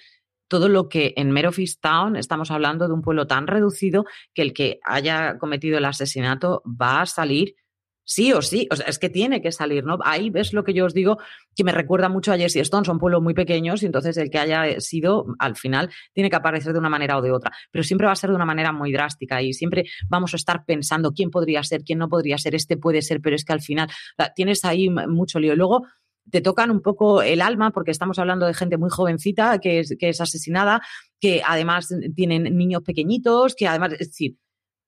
todo 0.47 0.69
lo 0.69 0.87
que 0.89 1.13
en 1.17 1.31
Merofish 1.31 1.79
Town 1.79 2.15
estamos 2.15 2.51
hablando 2.51 2.87
de 2.87 2.93
un 2.93 3.01
pueblo 3.01 3.25
tan 3.25 3.47
reducido 3.47 4.05
que 4.33 4.43
el 4.43 4.53
que 4.53 4.79
haya 4.83 5.39
cometido 5.39 5.79
el 5.79 5.85
asesinato 5.85 6.61
va 6.65 7.01
a 7.01 7.05
salir 7.07 7.55
Sí 8.05 8.33
o 8.33 8.41
sí, 8.41 8.67
o 8.69 8.75
sea, 8.75 8.85
es 8.87 8.99
que 8.99 9.09
tiene 9.09 9.41
que 9.41 9.51
salir, 9.51 9.85
¿no? 9.85 9.97
Ahí 10.03 10.29
ves 10.29 10.51
lo 10.51 10.63
que 10.63 10.73
yo 10.73 10.85
os 10.85 10.93
digo, 10.93 11.17
que 11.55 11.63
me 11.63 11.71
recuerda 11.71 12.09
mucho 12.09 12.33
a 12.33 12.37
Jesse 12.37 12.57
Stone, 12.57 12.85
son 12.85 12.99
pueblos 12.99 13.21
muy 13.21 13.33
pequeños 13.33 13.81
y 13.81 13.85
entonces 13.85 14.17
el 14.17 14.29
que 14.29 14.39
haya 14.39 14.79
sido, 14.81 15.25
al 15.39 15.55
final, 15.55 15.89
tiene 16.11 16.29
que 16.29 16.35
aparecer 16.35 16.73
de 16.73 16.79
una 16.79 16.89
manera 16.89 17.17
o 17.17 17.21
de 17.21 17.31
otra, 17.31 17.51
pero 17.71 17.83
siempre 17.83 18.07
va 18.07 18.13
a 18.13 18.17
ser 18.17 18.29
de 18.29 18.35
una 18.35 18.45
manera 18.45 18.73
muy 18.73 18.91
drástica 18.91 19.41
y 19.41 19.53
siempre 19.53 19.85
vamos 20.09 20.33
a 20.33 20.37
estar 20.37 20.65
pensando 20.65 21.13
quién 21.13 21.29
podría 21.29 21.63
ser, 21.63 21.83
quién 21.83 21.99
no 21.99 22.09
podría 22.09 22.37
ser, 22.37 22.55
este 22.55 22.75
puede 22.75 23.01
ser, 23.01 23.21
pero 23.21 23.35
es 23.35 23.45
que 23.45 23.53
al 23.53 23.61
final 23.61 23.89
tienes 24.35 24.65
ahí 24.65 24.89
mucho 24.89 25.39
lío. 25.39 25.55
Luego 25.55 25.83
te 26.29 26.41
tocan 26.41 26.71
un 26.71 26.81
poco 26.81 27.21
el 27.21 27.41
alma 27.41 27.71
porque 27.71 27.91
estamos 27.91 28.19
hablando 28.19 28.45
de 28.45 28.53
gente 28.53 28.77
muy 28.77 28.89
jovencita 28.89 29.59
que 29.59 29.79
es, 29.79 29.95
que 29.99 30.09
es 30.09 30.21
asesinada, 30.21 30.81
que 31.19 31.41
además 31.45 31.93
tienen 32.15 32.57
niños 32.57 32.81
pequeñitos, 32.83 33.55
que 33.55 33.67
además, 33.67 33.93
es 33.93 34.09
decir, 34.09 34.37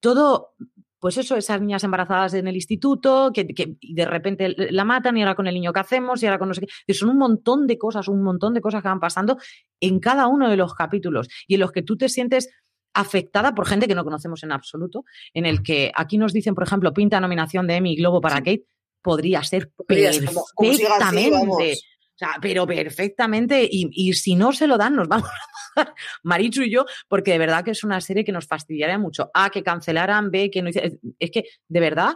todo 0.00 0.54
pues 0.98 1.18
eso, 1.18 1.36
esas 1.36 1.60
niñas 1.60 1.84
embarazadas 1.84 2.34
en 2.34 2.48
el 2.48 2.54
instituto, 2.54 3.30
que, 3.32 3.44
de 3.80 4.04
repente 4.04 4.54
la 4.56 4.84
matan 4.84 5.16
y 5.16 5.22
ahora 5.22 5.34
con 5.34 5.46
el 5.46 5.54
niño 5.54 5.72
que 5.72 5.80
hacemos 5.80 6.22
y 6.22 6.26
ahora 6.26 6.38
con 6.38 6.48
no 6.48 6.54
sé 6.54 6.66
qué. 6.86 6.94
Son 6.94 7.10
un 7.10 7.18
montón 7.18 7.66
de 7.66 7.78
cosas, 7.78 8.08
un 8.08 8.22
montón 8.22 8.54
de 8.54 8.60
cosas 8.60 8.82
que 8.82 8.88
van 8.88 9.00
pasando 9.00 9.38
en 9.80 10.00
cada 10.00 10.26
uno 10.26 10.48
de 10.48 10.56
los 10.56 10.74
capítulos 10.74 11.28
y 11.46 11.54
en 11.54 11.60
los 11.60 11.72
que 11.72 11.82
tú 11.82 11.96
te 11.96 12.08
sientes 12.08 12.50
afectada 12.94 13.54
por 13.54 13.66
gente 13.66 13.86
que 13.86 13.94
no 13.94 14.04
conocemos 14.04 14.42
en 14.42 14.52
absoluto, 14.52 15.04
en 15.34 15.44
el 15.44 15.62
que 15.62 15.92
aquí 15.94 16.16
nos 16.16 16.32
dicen, 16.32 16.54
por 16.54 16.64
ejemplo, 16.64 16.94
pinta 16.94 17.20
nominación 17.20 17.66
de 17.66 17.76
Emmy 17.76 17.94
Globo 17.94 18.22
para 18.22 18.36
Kate, 18.36 18.64
podría 19.02 19.42
ser 19.44 19.70
perfectamente. 19.86 21.74
O 22.16 22.18
sea, 22.18 22.38
pero 22.40 22.66
perfectamente, 22.66 23.68
y, 23.70 23.90
y, 23.92 24.14
si 24.14 24.36
no 24.36 24.50
se 24.50 24.66
lo 24.66 24.78
dan, 24.78 24.96
nos 24.96 25.06
vamos 25.06 25.28
Marichu 26.22 26.62
y 26.62 26.70
yo, 26.70 26.86
porque 27.08 27.32
de 27.32 27.38
verdad 27.38 27.62
que 27.62 27.72
es 27.72 27.84
una 27.84 28.00
serie 28.00 28.24
que 28.24 28.32
nos 28.32 28.46
fastidiaría 28.46 28.96
mucho. 28.96 29.30
A, 29.34 29.50
que 29.50 29.62
cancelaran, 29.62 30.30
B, 30.30 30.50
que 30.50 30.62
no 30.62 30.70
Es 30.70 31.30
que, 31.30 31.44
de 31.68 31.80
verdad, 31.80 32.14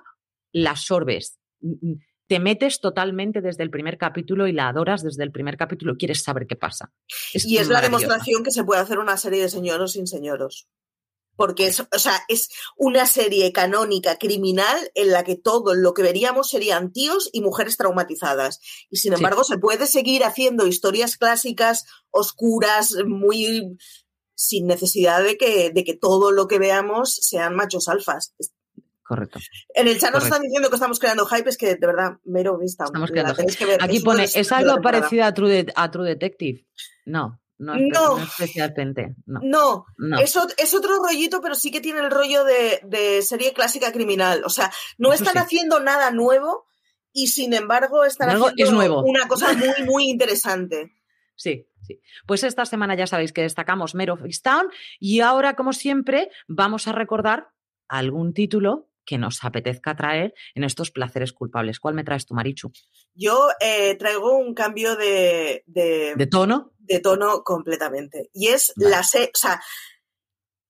la 0.52 0.74
sorbes. 0.74 1.38
Te 2.26 2.38
metes 2.38 2.80
totalmente 2.80 3.42
desde 3.42 3.62
el 3.62 3.68
primer 3.68 3.98
capítulo 3.98 4.46
y 4.46 4.52
la 4.52 4.68
adoras 4.68 5.02
desde 5.02 5.22
el 5.22 5.32
primer 5.32 5.58
capítulo, 5.58 5.96
quieres 5.98 6.22
saber 6.22 6.46
qué 6.46 6.56
pasa. 6.56 6.90
y 7.34 7.58
es 7.58 7.68
la 7.68 7.82
demostración 7.82 8.42
que 8.42 8.52
se 8.52 8.64
puede 8.64 8.80
hacer 8.80 9.00
una 9.00 9.18
serie 9.18 9.42
de 9.42 9.50
señoros 9.50 9.92
sin 9.92 10.06
señoros 10.06 10.66
porque 11.40 11.68
es, 11.68 11.80
o 11.80 11.98
sea, 11.98 12.20
es 12.28 12.50
una 12.76 13.06
serie 13.06 13.50
canónica 13.50 14.18
criminal 14.18 14.76
en 14.94 15.10
la 15.10 15.24
que 15.24 15.36
todo 15.36 15.74
lo 15.74 15.94
que 15.94 16.02
veríamos 16.02 16.50
serían 16.50 16.92
tíos 16.92 17.30
y 17.32 17.40
mujeres 17.40 17.78
traumatizadas. 17.78 18.60
Y 18.90 18.98
sin 18.98 19.14
embargo, 19.14 19.42
se 19.42 19.56
puede 19.56 19.86
seguir 19.86 20.22
haciendo 20.22 20.66
historias 20.66 21.16
clásicas, 21.16 21.86
oscuras, 22.10 22.94
muy 23.06 23.78
sin 24.34 24.66
necesidad 24.66 25.24
de 25.24 25.38
que, 25.38 25.70
de 25.70 25.82
que 25.82 25.96
todo 25.96 26.30
lo 26.30 26.46
que 26.46 26.58
veamos 26.58 27.14
sean 27.14 27.56
machos 27.56 27.88
alfas. 27.88 28.34
Correcto. 29.02 29.38
En 29.72 29.88
el 29.88 29.98
chat 29.98 30.12
nos 30.12 30.24
están 30.24 30.42
diciendo 30.42 30.68
que 30.68 30.76
estamos 30.76 30.98
creando 30.98 31.24
hype, 31.24 31.48
es 31.48 31.56
que 31.56 31.74
de 31.74 31.86
verdad, 31.86 32.18
mero 32.24 32.58
vista. 32.58 32.84
Estamos 32.84 33.10
creando 33.10 33.34
Aquí 33.80 34.00
pone, 34.00 34.24
¿es 34.24 34.52
algo 34.52 34.82
parecido 34.82 35.24
a 35.24 35.32
True, 35.32 35.68
a 35.74 35.90
True 35.90 36.06
Detective? 36.06 36.66
No. 37.06 37.39
No, 37.60 37.74
no, 37.76 38.18
especialmente. 38.22 39.14
No, 39.26 39.84
no, 39.98 40.18
Es, 40.18 40.34
otro 40.74 40.96
rollito, 40.96 41.42
pero 41.42 41.54
sí 41.54 41.70
que 41.70 41.82
tiene 41.82 42.00
el 42.00 42.10
rollo 42.10 42.42
de, 42.44 43.20
serie 43.20 43.52
clásica 43.52 43.92
criminal. 43.92 44.42
O 44.46 44.48
sea, 44.48 44.72
no 44.96 45.12
están 45.12 45.36
haciendo 45.36 45.78
nada 45.78 46.10
nuevo 46.10 46.66
y 47.12 47.26
sin 47.26 47.52
embargo 47.52 48.04
están 48.04 48.30
haciendo 48.30 49.02
una 49.02 49.28
cosa 49.28 49.52
muy, 49.52 49.84
muy 49.84 50.08
interesante. 50.08 50.94
Sí, 51.36 51.66
sí. 51.82 52.00
Pues 52.26 52.44
esta 52.44 52.64
semana 52.64 52.94
ya 52.94 53.06
sabéis 53.06 53.34
que 53.34 53.42
destacamos 53.42 53.94
Mare 53.94 54.12
of 54.12 54.22
Town 54.42 54.68
y 54.98 55.20
ahora, 55.20 55.54
como 55.54 55.74
siempre, 55.74 56.30
vamos 56.48 56.88
a 56.88 56.92
recordar 56.92 57.50
algún 57.88 58.32
título 58.32 58.90
que 59.04 59.18
nos 59.18 59.42
apetezca 59.44 59.96
traer 59.96 60.34
en 60.54 60.64
estos 60.64 60.92
placeres 60.92 61.32
culpables. 61.32 61.80
¿Cuál 61.80 61.94
me 61.94 62.04
traes 62.04 62.26
tú, 62.26 62.34
Marichu? 62.34 62.70
Yo 63.12 63.48
eh, 63.60 63.96
traigo 63.96 64.36
un 64.36 64.54
cambio 64.54 64.94
de, 64.94 65.64
de, 65.66 66.26
tono? 66.30 66.72
De 66.90 67.00
tono 67.00 67.44
completamente. 67.44 68.30
Y 68.32 68.48
es 68.48 68.72
la, 68.74 69.00
o 69.00 69.04
sea, 69.04 69.62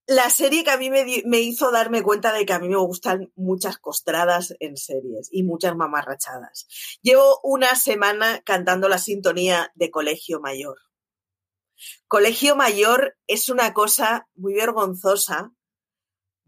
la 0.07 0.29
serie 0.29 0.65
que 0.65 0.71
a 0.71 0.77
mí 0.77 0.91
me, 0.91 1.41
hizo 1.41 1.71
darme 1.71 2.03
cuenta 2.03 2.33
de 2.35 2.45
que 2.45 2.53
a 2.53 2.59
mí 2.59 2.69
me 2.69 2.77
gustan 2.77 3.33
muchas 3.37 3.79
costradas 3.79 4.55
en 4.61 4.77
series 4.77 5.31
y 5.33 5.45
muchas 5.45 5.75
mamarrachadas. 5.77 6.99
Llevo 7.01 7.41
una 7.43 7.75
semana 7.75 8.43
cantando 8.45 8.89
la 8.91 8.99
sintonía 8.99 9.73
de 9.75 9.91
Colegio 9.91 10.41
Mayor. 10.41 10.77
Colegio 12.07 12.55
Mayor 12.55 13.17
es 13.27 13.49
una 13.49 13.73
cosa 13.73 14.29
muy 14.35 14.53
vergonzosa 14.53 15.55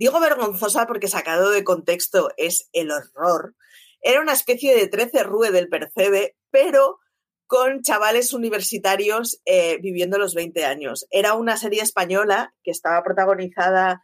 Digo 0.02 0.18
vergonzosa 0.18 0.88
porque 0.88 1.06
sacado 1.06 1.50
de 1.50 1.62
contexto 1.62 2.30
es 2.36 2.68
el 2.72 2.90
horror. 2.90 3.54
era 4.00 4.20
una 4.20 4.32
especie 4.32 4.74
de 4.74 4.88
13 4.88 5.22
Rue 5.22 5.52
del 5.52 5.68
Percebe, 5.68 6.36
pero 6.50 6.98
con 7.52 7.82
chavales 7.82 8.32
universitarios 8.32 9.42
eh, 9.44 9.76
viviendo 9.82 10.16
los 10.16 10.34
20 10.34 10.64
años. 10.64 11.06
Era 11.10 11.34
una 11.34 11.58
serie 11.58 11.82
española 11.82 12.54
que 12.62 12.70
estaba 12.70 13.04
protagonizada 13.04 14.02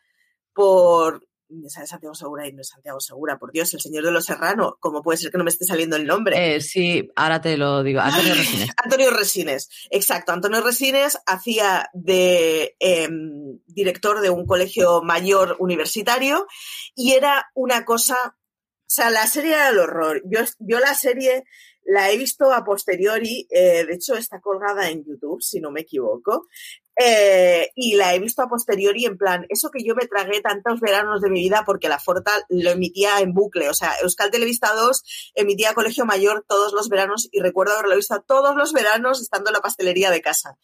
por 0.52 1.26
Santiago 1.70 2.14
Segura 2.14 2.46
y 2.46 2.52
no 2.52 2.60
es 2.60 2.68
Santiago 2.68 3.00
Segura, 3.00 3.38
por 3.38 3.50
Dios, 3.50 3.72
el 3.72 3.80
señor 3.80 4.04
de 4.04 4.10
los 4.10 4.26
Serrano, 4.26 4.76
¿cómo 4.80 5.00
puede 5.00 5.16
ser 5.16 5.30
que 5.30 5.38
no 5.38 5.44
me 5.44 5.50
esté 5.50 5.64
saliendo 5.64 5.96
el 5.96 6.06
nombre? 6.06 6.56
Eh, 6.56 6.60
sí, 6.60 7.08
ahora 7.16 7.40
te 7.40 7.56
lo 7.56 7.82
digo, 7.82 8.00
Antonio 8.00 8.34
Resines. 8.36 8.70
Antonio 8.76 9.10
Resines, 9.12 9.70
exacto. 9.88 10.32
Antonio 10.32 10.60
Resines 10.60 11.16
hacía 11.24 11.88
de 11.94 12.76
em, 12.80 13.60
director 13.64 14.20
de 14.20 14.28
un 14.28 14.44
colegio 14.44 15.00
mayor 15.00 15.56
universitario 15.58 16.46
y 16.94 17.12
era 17.12 17.50
una 17.54 17.86
cosa, 17.86 18.14
o 18.26 18.90
sea, 18.90 19.08
la 19.08 19.26
serie 19.26 19.54
era 19.54 19.70
el 19.70 19.78
horror. 19.78 20.20
Yo, 20.26 20.40
yo 20.58 20.80
la 20.80 20.92
serie 20.92 21.44
la 21.88 22.10
he 22.10 22.18
visto 22.18 22.52
a 22.52 22.64
posteriori, 22.64 23.46
eh, 23.50 23.86
de 23.86 23.94
hecho 23.94 24.14
está 24.14 24.42
colgada 24.42 24.90
en 24.90 25.04
YouTube, 25.04 25.40
si 25.40 25.58
no 25.58 25.70
me 25.70 25.80
equivoco, 25.80 26.46
eh, 26.94 27.70
y 27.74 27.94
la 27.94 28.14
he 28.14 28.18
visto 28.18 28.42
a 28.42 28.48
posteriori 28.48 29.06
en 29.06 29.16
plan, 29.16 29.46
eso 29.48 29.70
que 29.70 29.82
yo 29.82 29.94
me 29.94 30.06
tragué 30.06 30.42
tantos 30.42 30.80
veranos 30.80 31.22
de 31.22 31.30
mi 31.30 31.40
vida 31.40 31.62
porque 31.64 31.88
la 31.88 31.98
Forta 31.98 32.44
lo 32.50 32.70
emitía 32.70 33.20
en 33.20 33.32
bucle, 33.32 33.70
o 33.70 33.74
sea, 33.74 33.94
Euskal 34.02 34.30
Televista 34.30 34.74
2 34.74 35.32
emitía 35.34 35.72
Colegio 35.72 36.04
Mayor 36.04 36.44
todos 36.46 36.74
los 36.74 36.90
veranos 36.90 37.26
y 37.32 37.40
recuerdo 37.40 37.72
haberlo 37.72 37.96
visto 37.96 38.22
todos 38.26 38.54
los 38.54 38.74
veranos 38.74 39.22
estando 39.22 39.48
en 39.48 39.54
la 39.54 39.60
pastelería 39.60 40.10
de 40.10 40.20
casa. 40.20 40.58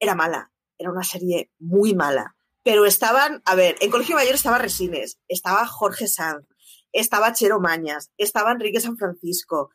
Era 0.00 0.16
mala, 0.16 0.50
era 0.78 0.90
una 0.90 1.04
serie 1.04 1.52
muy 1.60 1.94
mala, 1.94 2.34
pero 2.64 2.86
estaban, 2.86 3.40
a 3.44 3.54
ver, 3.54 3.76
en 3.80 3.92
Colegio 3.92 4.16
Mayor 4.16 4.34
estaba 4.34 4.58
Resines, 4.58 5.20
estaba 5.28 5.64
Jorge 5.64 6.08
Sanz, 6.08 6.44
estaba 6.90 7.32
Chero 7.32 7.60
Mañas, 7.60 8.10
estaba 8.16 8.50
Enrique 8.50 8.80
San 8.80 8.96
Francisco, 8.96 9.70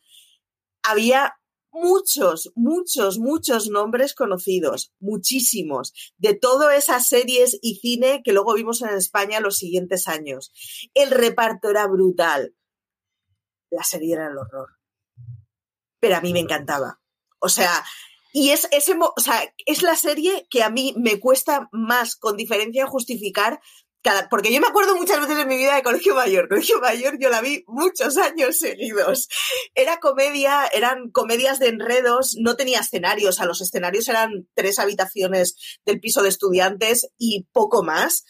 había 0.83 1.35
muchos, 1.73 2.51
muchos, 2.55 3.17
muchos 3.17 3.69
nombres 3.69 4.13
conocidos, 4.13 4.93
muchísimos, 4.99 5.93
de 6.17 6.35
todas 6.35 6.77
esas 6.77 7.07
series 7.07 7.57
y 7.61 7.75
cine 7.75 8.21
que 8.23 8.31
luego 8.31 8.53
vimos 8.53 8.81
en 8.81 8.89
España 8.89 9.39
los 9.39 9.57
siguientes 9.57 10.07
años. 10.07 10.51
El 10.93 11.09
reparto 11.11 11.69
era 11.69 11.87
brutal. 11.87 12.55
La 13.71 13.83
serie 13.83 14.13
era 14.13 14.27
el 14.27 14.37
horror. 14.37 14.77
Pero 15.99 16.15
a 16.15 16.21
mí 16.21 16.31
me 16.31 16.41
encantaba. 16.41 17.01
O 17.39 17.49
sea, 17.49 17.83
y 18.31 18.49
es, 18.49 18.67
ese, 18.71 18.95
o 18.99 19.21
sea, 19.21 19.41
es 19.65 19.81
la 19.81 19.95
serie 19.95 20.47
que 20.49 20.63
a 20.63 20.69
mí 20.69 20.93
me 20.97 21.19
cuesta 21.19 21.69
más, 21.71 22.15
con 22.15 22.37
diferencia, 22.37 22.87
justificar 22.87 23.59
porque 24.29 24.53
yo 24.53 24.59
me 24.59 24.67
acuerdo 24.67 24.95
muchas 24.95 25.21
veces 25.21 25.39
en 25.39 25.47
mi 25.47 25.57
vida 25.57 25.75
de 25.75 25.83
Colegio 25.83 26.15
Mayor. 26.15 26.49
Colegio 26.49 26.79
Mayor 26.79 27.17
yo 27.19 27.29
la 27.29 27.41
vi 27.41 27.63
muchos 27.67 28.17
años 28.17 28.57
seguidos. 28.57 29.29
Era 29.75 29.99
comedia, 29.99 30.67
eran 30.73 31.09
comedias 31.11 31.59
de 31.59 31.69
enredos, 31.69 32.35
no 32.39 32.55
tenía 32.55 32.79
escenarios. 32.79 33.39
A 33.39 33.45
los 33.45 33.61
escenarios 33.61 34.07
eran 34.09 34.47
tres 34.55 34.79
habitaciones 34.79 35.55
del 35.85 35.99
piso 35.99 36.21
de 36.21 36.29
estudiantes 36.29 37.07
y 37.17 37.47
poco 37.53 37.83
más. 37.83 38.25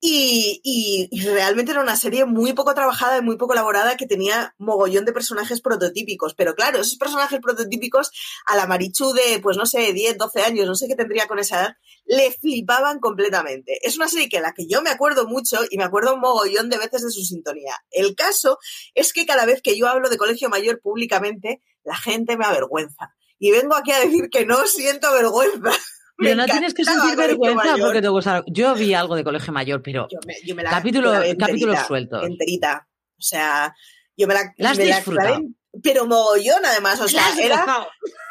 Y, 0.00 1.08
realmente 1.24 1.72
era 1.72 1.80
una 1.80 1.96
serie 1.96 2.24
muy 2.26 2.52
poco 2.52 2.74
trabajada 2.74 3.18
y 3.18 3.22
muy 3.22 3.36
poco 3.36 3.54
elaborada 3.54 3.96
que 3.96 4.06
tenía 4.06 4.54
mogollón 4.58 5.04
de 5.04 5.12
personajes 5.12 5.60
prototípicos. 5.60 6.34
Pero 6.34 6.54
claro, 6.54 6.80
esos 6.80 6.96
personajes 6.96 7.40
prototípicos 7.40 8.10
a 8.46 8.56
la 8.56 8.66
Marichu 8.66 9.12
de, 9.12 9.40
pues 9.40 9.56
no 9.56 9.66
sé, 9.66 9.92
10, 9.92 10.18
12 10.18 10.42
años, 10.42 10.66
no 10.66 10.74
sé 10.74 10.86
qué 10.86 10.94
tendría 10.94 11.26
con 11.26 11.38
esa 11.38 11.60
edad, 11.60 11.76
le 12.04 12.30
flipaban 12.32 13.00
completamente. 13.00 13.78
Es 13.82 13.96
una 13.96 14.08
serie 14.08 14.28
que 14.28 14.40
la 14.40 14.52
que 14.52 14.66
yo 14.68 14.82
me 14.82 14.90
acuerdo 14.90 15.26
mucho 15.26 15.58
y 15.70 15.78
me 15.78 15.84
acuerdo 15.84 16.14
un 16.14 16.20
mogollón 16.20 16.68
de 16.68 16.78
veces 16.78 17.02
de 17.02 17.10
su 17.10 17.22
sintonía. 17.22 17.74
El 17.90 18.14
caso 18.14 18.58
es 18.94 19.12
que 19.12 19.26
cada 19.26 19.46
vez 19.46 19.62
que 19.62 19.76
yo 19.76 19.88
hablo 19.88 20.08
de 20.08 20.18
colegio 20.18 20.48
mayor 20.48 20.80
públicamente, 20.80 21.62
la 21.84 21.96
gente 21.96 22.36
me 22.36 22.44
avergüenza. 22.44 23.14
Y 23.38 23.50
vengo 23.50 23.74
aquí 23.74 23.92
a 23.92 24.00
decir 24.00 24.28
que 24.30 24.46
no 24.46 24.66
siento 24.66 25.12
vergüenza. 25.12 25.72
Pero 26.18 26.34
no 26.34 26.46
tienes 26.46 26.72
que 26.72 26.84
sentir 26.84 27.16
vergüenza 27.16 27.76
porque 27.78 28.00
te 28.00 28.08
gusta. 28.08 28.42
Yo 28.46 28.74
vi 28.74 28.94
algo 28.94 29.16
de 29.16 29.24
colegio 29.24 29.52
mayor, 29.52 29.82
pero 29.82 30.08
yo 30.44 30.54
me, 30.54 30.62
la, 30.62 30.70
capítulo, 30.70 31.12
capítulo 31.38 31.74
suelto. 31.86 32.22
Enterita. 32.22 32.88
O 33.18 33.22
sea, 33.22 33.74
yo 34.16 34.26
me 34.26 34.34
la, 34.34 34.54
¿La 34.56 34.70
has 34.70 34.78
disfrutado? 34.78 35.40
pero 35.82 36.06
mogollón 36.06 36.64
además. 36.64 37.00
O 37.00 37.08
sea, 37.08 37.22
era. 37.38 37.86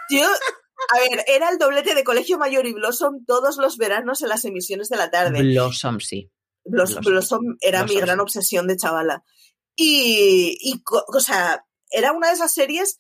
Yo, 0.09 0.23
a 0.23 0.99
ver, 0.99 1.23
era 1.27 1.49
el 1.49 1.57
doblete 1.57 1.95
de 1.95 2.03
Colegio 2.03 2.37
Mayor 2.37 2.65
y 2.65 2.73
Blossom 2.73 3.25
todos 3.25 3.57
los 3.57 3.77
veranos 3.77 4.21
en 4.21 4.29
las 4.29 4.45
emisiones 4.45 4.89
de 4.89 4.97
la 4.97 5.09
tarde. 5.09 5.41
Blossom, 5.41 5.99
sí. 5.99 6.31
Blossom, 6.63 7.57
era 7.61 7.85
mi 7.85 7.95
gran 7.95 8.19
obsesión 8.19 8.67
de 8.67 8.77
chavala. 8.77 9.23
Y, 9.75 10.57
y, 10.59 10.81
o 11.07 11.19
sea, 11.19 11.65
era 11.91 12.11
una 12.11 12.29
de 12.29 12.33
esas 12.33 12.53
series 12.53 12.99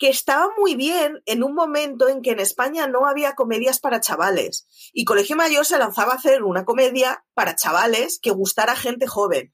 que 0.00 0.08
estaba 0.08 0.48
muy 0.58 0.76
bien 0.76 1.22
en 1.26 1.44
un 1.44 1.54
momento 1.54 2.08
en 2.08 2.22
que 2.22 2.30
en 2.30 2.40
España 2.40 2.86
no 2.86 3.06
había 3.06 3.34
comedias 3.34 3.80
para 3.80 4.00
chavales. 4.00 4.66
Y 4.94 5.04
Colegio 5.04 5.36
Mayor 5.36 5.66
se 5.66 5.78
lanzaba 5.78 6.14
a 6.14 6.16
hacer 6.16 6.42
una 6.42 6.64
comedia 6.64 7.22
para 7.34 7.54
chavales 7.54 8.18
que 8.20 8.30
gustara 8.30 8.72
a 8.72 8.76
gente 8.76 9.06
joven. 9.06 9.52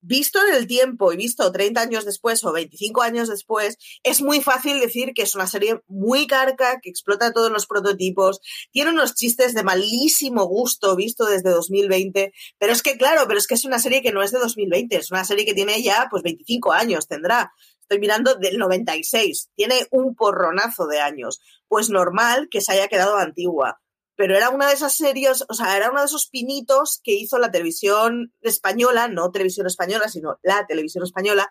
Visto 0.00 0.38
en 0.46 0.54
el 0.54 0.68
tiempo 0.68 1.12
y 1.12 1.16
visto 1.16 1.50
30 1.50 1.80
años 1.80 2.04
después 2.04 2.44
o 2.44 2.52
25 2.52 3.02
años 3.02 3.28
después, 3.28 3.78
es 4.04 4.20
muy 4.22 4.42
fácil 4.42 4.78
decir 4.78 5.12
que 5.12 5.22
es 5.22 5.34
una 5.34 5.46
serie 5.46 5.80
muy 5.88 6.26
carca, 6.28 6.78
que 6.80 6.90
explota 6.90 7.32
todos 7.32 7.50
los 7.50 7.66
prototipos, 7.66 8.40
tiene 8.70 8.90
unos 8.90 9.14
chistes 9.14 9.54
de 9.54 9.64
malísimo 9.64 10.44
gusto 10.44 10.94
visto 10.94 11.24
desde 11.24 11.50
2020, 11.50 12.32
pero 12.58 12.72
es 12.72 12.82
que 12.82 12.98
claro, 12.98 13.24
pero 13.26 13.38
es 13.38 13.46
que 13.46 13.54
es 13.54 13.64
una 13.64 13.78
serie 13.78 14.02
que 14.02 14.12
no 14.12 14.22
es 14.22 14.30
de 14.30 14.40
2020, 14.40 14.94
es 14.94 15.10
una 15.10 15.24
serie 15.24 15.46
que 15.46 15.54
tiene 15.54 15.82
ya 15.82 16.06
pues 16.10 16.22
25 16.22 16.72
años, 16.72 17.08
tendrá 17.08 17.50
estoy 17.84 17.98
mirando 17.98 18.34
del 18.34 18.58
96, 18.58 19.50
tiene 19.54 19.86
un 19.90 20.14
porronazo 20.14 20.86
de 20.86 21.00
años. 21.00 21.40
Pues 21.68 21.90
normal 21.90 22.48
que 22.50 22.60
se 22.60 22.72
haya 22.72 22.88
quedado 22.88 23.16
antigua. 23.16 23.80
Pero 24.16 24.36
era 24.36 24.50
una 24.50 24.68
de 24.68 24.74
esas 24.74 24.96
series, 24.96 25.44
o 25.48 25.54
sea, 25.54 25.76
era 25.76 25.90
uno 25.90 26.00
de 26.00 26.06
esos 26.06 26.28
pinitos 26.28 27.00
que 27.02 27.12
hizo 27.12 27.38
la 27.38 27.50
televisión 27.50 28.32
española, 28.42 29.08
no 29.08 29.32
televisión 29.32 29.66
española, 29.66 30.08
sino 30.08 30.38
la 30.42 30.66
televisión 30.66 31.02
española, 31.02 31.50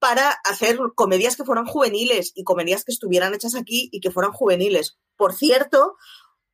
para 0.00 0.30
hacer 0.44 0.78
comedias 0.96 1.36
que 1.36 1.44
fueran 1.44 1.64
juveniles 1.64 2.32
y 2.34 2.42
comedias 2.42 2.84
que 2.84 2.90
estuvieran 2.90 3.34
hechas 3.34 3.54
aquí 3.54 3.88
y 3.92 4.00
que 4.00 4.10
fueran 4.10 4.32
juveniles. 4.32 4.98
Por 5.16 5.32
cierto, 5.32 5.96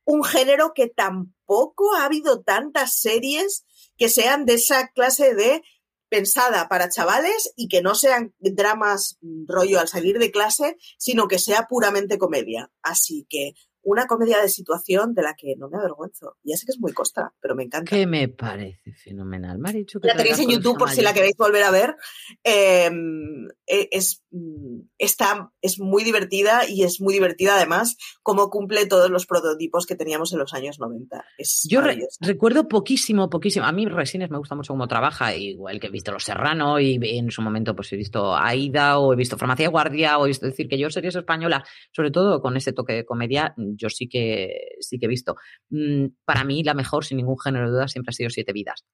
un 0.05 0.23
género 0.23 0.73
que 0.75 0.87
tampoco 0.87 1.95
ha 1.95 2.05
habido 2.05 2.41
tantas 2.41 2.99
series 2.99 3.65
que 3.97 4.07
sean 4.07 4.45
de 4.45 4.53
esa 4.53 4.89
clase 4.89 5.33
de 5.33 5.63
pensada 6.09 6.67
para 6.67 6.89
chavales 6.89 7.53
y 7.55 7.67
que 7.67 7.81
no 7.81 7.95
sean 7.95 8.33
dramas 8.39 9.17
mm, 9.21 9.45
rollo 9.47 9.79
al 9.79 9.87
salir 9.87 10.19
de 10.19 10.31
clase, 10.31 10.77
sino 10.97 11.27
que 11.27 11.39
sea 11.39 11.67
puramente 11.67 12.17
comedia. 12.17 12.71
Así 12.81 13.25
que 13.29 13.53
una 13.81 14.05
comedia 14.07 14.41
de 14.41 14.49
situación 14.49 15.13
de 15.13 15.23
la 15.23 15.35
que 15.35 15.55
no 15.57 15.69
me 15.69 15.77
avergüenzo. 15.77 16.37
Ya 16.43 16.57
sé 16.57 16.65
que 16.65 16.71
es 16.71 16.79
muy 16.79 16.93
costa, 16.93 17.33
pero 17.41 17.55
me 17.55 17.63
encanta. 17.63 17.89
Que 17.89 18.05
me 18.05 18.27
parece 18.27 18.93
fenomenal. 18.93 19.57
Marichu, 19.59 19.99
la 20.03 20.15
tenéis 20.15 20.39
en 20.39 20.49
YouTube 20.49 20.77
por 20.77 20.89
si 20.89 21.01
la 21.01 21.13
queréis 21.13 21.35
volver 21.37 21.63
a 21.63 21.71
ver. 21.71 21.95
Em, 22.43 23.47
e, 23.65 23.89
es, 23.91 24.23
mm, 24.31 24.81
está, 24.97 25.51
es 25.61 25.79
muy 25.79 26.03
divertida 26.03 26.67
y 26.67 26.83
es 26.83 27.01
muy 27.01 27.13
divertida 27.13 27.55
además 27.55 27.97
cómo 28.21 28.49
cumple 28.49 28.85
todos 28.85 29.09
los 29.09 29.25
prototipos 29.25 29.85
que 29.85 29.95
teníamos 29.95 30.33
en 30.33 30.39
los 30.39 30.53
años 30.53 30.79
90. 30.79 31.25
Yo 31.67 31.81
recuerdo 32.19 32.67
poquísimo, 32.67 33.29
poquísimo. 33.29 33.65
A 33.65 33.71
mí 33.71 33.85
Resines 33.85 34.29
me 34.29 34.37
gusta 34.37 34.55
mucho 34.55 34.73
cómo 34.73 34.87
trabaja, 34.87 35.35
igual 35.35 35.79
que 35.79 35.87
he 35.87 35.91
visto 35.91 36.11
Los 36.11 36.25
Serrano 36.25 36.79
y 36.79 36.99
en 37.01 37.31
su 37.31 37.41
momento 37.41 37.75
pues 37.75 37.91
he 37.93 37.95
visto 37.95 38.35
Aida 38.35 38.99
o 38.99 39.13
he 39.13 39.15
visto 39.15 39.37
Farmacia 39.37 39.69
Guardia 39.69 40.17
o 40.17 40.25
he 40.25 40.29
visto 40.29 40.45
decir 40.45 40.67
que 40.67 40.77
yo 40.77 40.89
series 40.89 41.15
española, 41.15 41.63
sobre 41.91 42.11
todo 42.11 42.41
con 42.41 42.57
ese 42.57 42.73
toque 42.73 42.93
de 42.93 43.05
comedia, 43.05 43.53
yo 43.75 43.89
sí 43.89 44.07
que, 44.07 44.75
sí 44.79 44.99
que 44.99 45.05
he 45.05 45.09
visto. 45.09 45.35
Mm, 45.69 46.07
para 46.25 46.43
mí, 46.43 46.63
la 46.63 46.73
mejor, 46.73 47.05
sin 47.05 47.17
ningún 47.17 47.39
género 47.39 47.65
de 47.65 47.71
duda, 47.71 47.87
siempre 47.87 48.11
ha 48.11 48.13
sido 48.13 48.29
Siete 48.29 48.53
Vidas. 48.53 48.85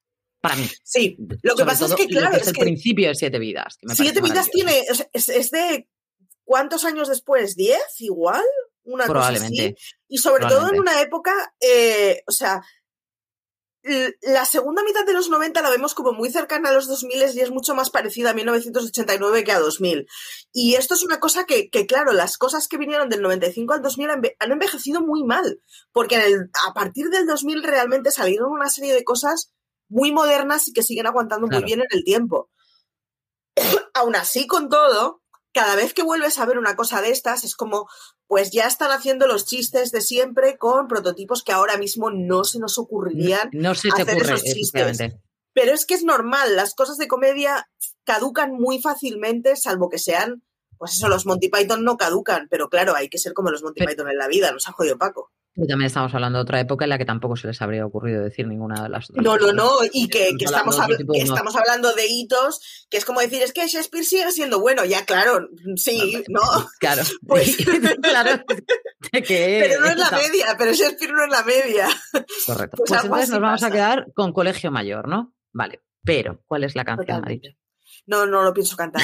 Para 0.41 0.55
mí. 0.55 0.67
Sí, 0.83 1.17
lo 1.41 1.55
que 1.55 1.65
pasa 1.65 1.85
es 1.85 1.95
que, 1.95 2.07
claro, 2.07 2.37
es, 2.37 2.47
el 2.47 2.53
principio 2.53 3.07
de 3.09 3.15
Siete 3.15 3.39
Vidas. 3.39 3.77
siete 3.93 4.21
Vidas 4.21 4.49
tiene, 4.51 4.83
es, 5.11 5.51
de 5.51 5.87
¿cuántos 6.43 6.85
años 6.85 7.09
después? 7.09 7.55
¿Diez? 7.55 7.99
Igual. 7.99 8.43
Una 8.83 9.05
Probablemente. 9.05 9.73
Cosa 9.73 9.85
así. 9.87 9.95
Y 10.07 10.17
sobre 10.19 10.45
todo 10.45 10.69
en 10.69 10.79
una 10.79 11.01
época, 11.01 11.31
eh, 11.59 12.21
o 12.27 12.31
sea, 12.31 12.61
la 14.21 14.45
segunda 14.45 14.83
mitad 14.83 15.05
de 15.05 15.13
los 15.13 15.29
90 15.29 15.61
la 15.61 15.69
vemos 15.69 15.93
como 15.93 16.11
muy 16.11 16.31
cercana 16.31 16.69
a 16.69 16.73
los 16.73 16.87
2000 16.87 17.35
y 17.35 17.39
es 17.39 17.51
mucho 17.51 17.75
más 17.75 17.91
parecida 17.91 18.31
a 18.31 18.33
1989 18.33 19.43
que 19.43 19.51
a 19.51 19.59
2000. 19.59 20.07
Y 20.51 20.75
esto 20.75 20.95
es 20.95 21.03
una 21.03 21.19
cosa 21.19 21.45
que, 21.45 21.69
claro, 21.87 22.11
las 22.11 22.37
cosas 22.37 22.67
que 22.67 22.77
vinieron 22.77 23.09
del 23.09 23.21
95 23.21 23.73
al 23.73 23.81
2000 23.83 24.09
han 24.39 24.51
envejecido 24.51 25.01
muy 25.01 25.23
mal, 25.23 25.61
porque 25.91 26.15
a 26.67 26.73
partir 26.73 27.09
del 27.09 27.27
2000 27.27 27.61
realmente 27.61 28.09
salieron 28.09 28.51
una 28.51 28.69
serie 28.69 28.93
de 28.93 29.03
cosas 29.03 29.51
muy 29.87 30.11
modernas 30.11 30.67
y 30.67 30.73
que 30.73 30.81
siguen 30.81 31.05
aguantando 31.05 31.47
muy 31.47 31.63
bien 31.63 31.81
en 31.81 31.87
el 31.91 32.03
tiempo. 32.03 32.49
Aún 33.93 34.15
así, 34.15 34.47
con 34.47 34.67
todo, 34.67 35.21
cada 35.55 35.77
vez 35.77 35.93
que 35.93 36.03
vuelves 36.03 36.37
a 36.37 36.45
ver 36.45 36.57
una 36.57 36.75
cosa 36.75 37.01
de 37.01 37.11
estas, 37.11 37.45
es 37.45 37.55
como, 37.55 37.87
pues 38.27 38.51
ya 38.51 38.65
están 38.65 38.91
haciendo 38.91 39.25
los 39.25 39.45
chistes 39.45 39.91
de 39.91 40.01
siempre 40.01 40.57
con 40.57 40.89
prototipos 40.89 41.43
que 41.43 41.53
ahora 41.53 41.77
mismo 41.77 42.11
no 42.11 42.43
se 42.43 42.59
nos 42.59 42.77
ocurrirían. 42.77 43.49
No, 43.53 43.73
se 43.73 43.87
ocurre, 43.87 44.17
esos 44.17 44.43
chistes. 44.43 44.99
Pero 45.53 45.73
es 45.73 45.85
que 45.85 45.93
es 45.93 46.03
normal, 46.03 46.57
las 46.57 46.75
cosas 46.75 46.97
de 46.97 47.07
comedia 47.07 47.69
caducan 48.03 48.51
muy 48.51 48.81
fácilmente, 48.81 49.55
salvo 49.55 49.89
que 49.89 49.97
sean, 49.97 50.43
pues 50.77 50.91
eso, 50.91 51.07
los 51.07 51.25
Monty 51.25 51.47
Python 51.47 51.85
no 51.85 51.95
caducan, 51.95 52.47
pero 52.49 52.67
claro, 52.67 52.93
hay 52.93 53.07
que 53.07 53.17
ser 53.17 53.31
como 53.33 53.49
los 53.49 53.63
Monty 53.63 53.85
Python 53.85 54.09
en 54.09 54.17
la 54.17 54.27
vida, 54.27 54.51
nos 54.51 54.67
ha 54.67 54.73
jodido 54.73 54.97
Paco. 54.97 55.31
Y 55.57 55.67
también 55.67 55.87
estamos 55.87 56.13
hablando 56.13 56.37
de 56.39 56.43
otra 56.43 56.59
época 56.59 56.83
en 56.83 56.89
la 56.89 56.97
que 56.97 57.05
tampoco 57.05 57.37
se 57.37 57.47
les 57.47 57.61
habría 57.61 57.85
ocurrido 57.85 58.21
decir 58.21 58.45
ninguna 58.45 58.83
de 58.83 58.89
las 58.89 59.09
otras. 59.09 59.23
No, 59.23 59.37
no, 59.37 59.53
no, 59.53 59.69
y 59.93 60.09
que, 60.09 60.31
que 60.37 60.43
estamos, 60.45 60.77
hablando 60.77 61.13
de 61.13 61.19
estamos 61.19 61.55
hablando 61.55 61.93
de 61.93 62.07
hitos, 62.07 62.85
que 62.89 62.97
es 62.97 63.05
como 63.05 63.21
decir, 63.21 63.41
es 63.41 63.53
que 63.53 63.65
Shakespeare 63.65 64.03
sigue 64.03 64.31
siendo 64.31 64.59
bueno, 64.59 64.83
ya 64.83 65.05
claro, 65.05 65.47
sí, 65.77 66.23
¿no? 66.27 66.41
Claro, 66.79 67.03
Pues- 67.27 67.55
claro, 68.01 68.43
que 69.11 69.59
Pero 69.67 69.79
no 69.81 69.87
es 69.87 69.97
la 69.97 70.11
media, 70.11 70.55
pero 70.57 70.73
Shakespeare 70.73 71.13
no 71.13 71.23
es 71.23 71.31
la 71.31 71.43
media. 71.43 71.87
Correcto. 72.45 72.77
Pues 72.77 72.89
Pues, 72.89 73.03
entonces 73.05 73.29
nos 73.29 73.39
vamos 73.39 73.63
a 73.63 73.71
quedar 73.71 74.07
con 74.13 74.33
Colegio 74.33 74.71
Mayor, 74.71 75.07
¿no? 75.07 75.33
Vale, 75.53 75.83
pero 76.03 76.41
¿cuál 76.47 76.65
es 76.65 76.75
la 76.75 76.83
canción? 76.83 77.23
No, 78.07 78.25
no 78.25 78.43
lo 78.43 78.53
pienso 78.53 78.75
cantar, 78.75 79.01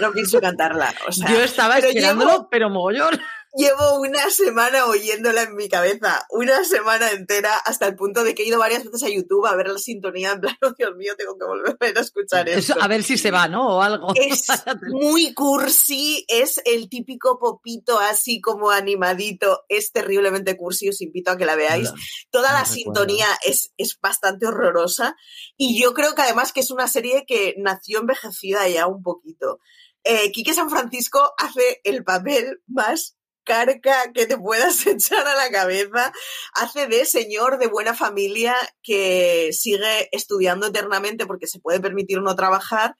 no 0.00 0.10
pienso 0.10 0.40
cantarla. 0.40 0.92
O 1.06 1.12
sea, 1.12 1.28
Yo 1.30 1.42
estaba 1.42 1.74
pero 1.76 1.88
esperándolo, 1.88 2.30
llevo- 2.30 2.48
pero 2.50 2.70
mogollón. 2.70 3.20
Llevo 3.54 4.00
una 4.00 4.30
semana 4.30 4.86
oyéndola 4.86 5.42
en 5.42 5.54
mi 5.54 5.68
cabeza, 5.68 6.26
una 6.30 6.64
semana 6.64 7.10
entera, 7.10 7.54
hasta 7.58 7.86
el 7.86 7.96
punto 7.96 8.24
de 8.24 8.34
que 8.34 8.44
he 8.44 8.46
ido 8.46 8.58
varias 8.58 8.82
veces 8.82 9.02
a 9.02 9.10
YouTube 9.10 9.44
a 9.44 9.54
ver 9.54 9.68
la 9.68 9.78
sintonía, 9.78 10.32
en 10.32 10.40
plan, 10.40 10.56
oh, 10.62 10.72
Dios 10.78 10.96
mío, 10.96 11.12
tengo 11.18 11.36
que 11.36 11.44
volver 11.44 11.98
a 11.98 12.00
escuchar 12.00 12.48
esto. 12.48 12.72
Eso, 12.72 12.82
a 12.82 12.88
ver 12.88 13.02
si 13.02 13.18
se 13.18 13.30
va, 13.30 13.48
¿no? 13.48 13.76
O 13.76 13.82
algo. 13.82 14.14
Es 14.22 14.46
muy 14.88 15.34
cursi, 15.34 16.24
es 16.28 16.62
el 16.64 16.88
típico 16.88 17.38
popito 17.38 17.98
así 17.98 18.40
como 18.40 18.70
animadito, 18.70 19.64
es 19.68 19.92
terriblemente 19.92 20.56
cursi, 20.56 20.88
os 20.88 21.02
invito 21.02 21.32
a 21.32 21.36
que 21.36 21.44
la 21.44 21.56
veáis. 21.56 21.92
Toda 22.30 22.52
no 22.52 22.58
la 22.58 22.64
sintonía 22.64 23.26
es, 23.44 23.72
es 23.76 23.98
bastante 24.00 24.46
horrorosa 24.46 25.16
y 25.56 25.80
yo 25.80 25.92
creo 25.92 26.14
que 26.14 26.22
además 26.22 26.52
que 26.52 26.60
es 26.60 26.70
una 26.70 26.88
serie 26.88 27.24
que 27.26 27.54
nació 27.58 28.00
envejecida 28.00 28.66
ya 28.68 28.86
un 28.86 29.02
poquito. 29.02 29.58
Eh, 30.04 30.32
Quique 30.32 30.54
San 30.54 30.70
Francisco 30.70 31.34
hace 31.36 31.80
el 31.84 32.04
papel 32.04 32.62
más 32.66 33.16
carca 33.44 34.12
que 34.12 34.26
te 34.26 34.36
puedas 34.38 34.86
echar 34.86 35.26
a 35.26 35.34
la 35.34 35.50
cabeza. 35.50 36.12
Hace 36.54 36.86
de 36.86 37.04
señor 37.04 37.58
de 37.58 37.66
buena 37.68 37.94
familia 37.94 38.54
que 38.82 39.50
sigue 39.52 40.08
estudiando 40.12 40.66
eternamente 40.68 41.26
porque 41.26 41.46
se 41.46 41.60
puede 41.60 41.80
permitir 41.80 42.20
no 42.20 42.34
trabajar 42.36 42.96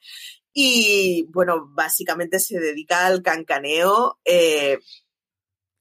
y, 0.55 1.27
bueno, 1.31 1.67
básicamente 1.71 2.39
se 2.39 2.59
dedica 2.61 3.07
al 3.07 3.23
cancaneo 3.23 4.19
eh, 4.25 4.79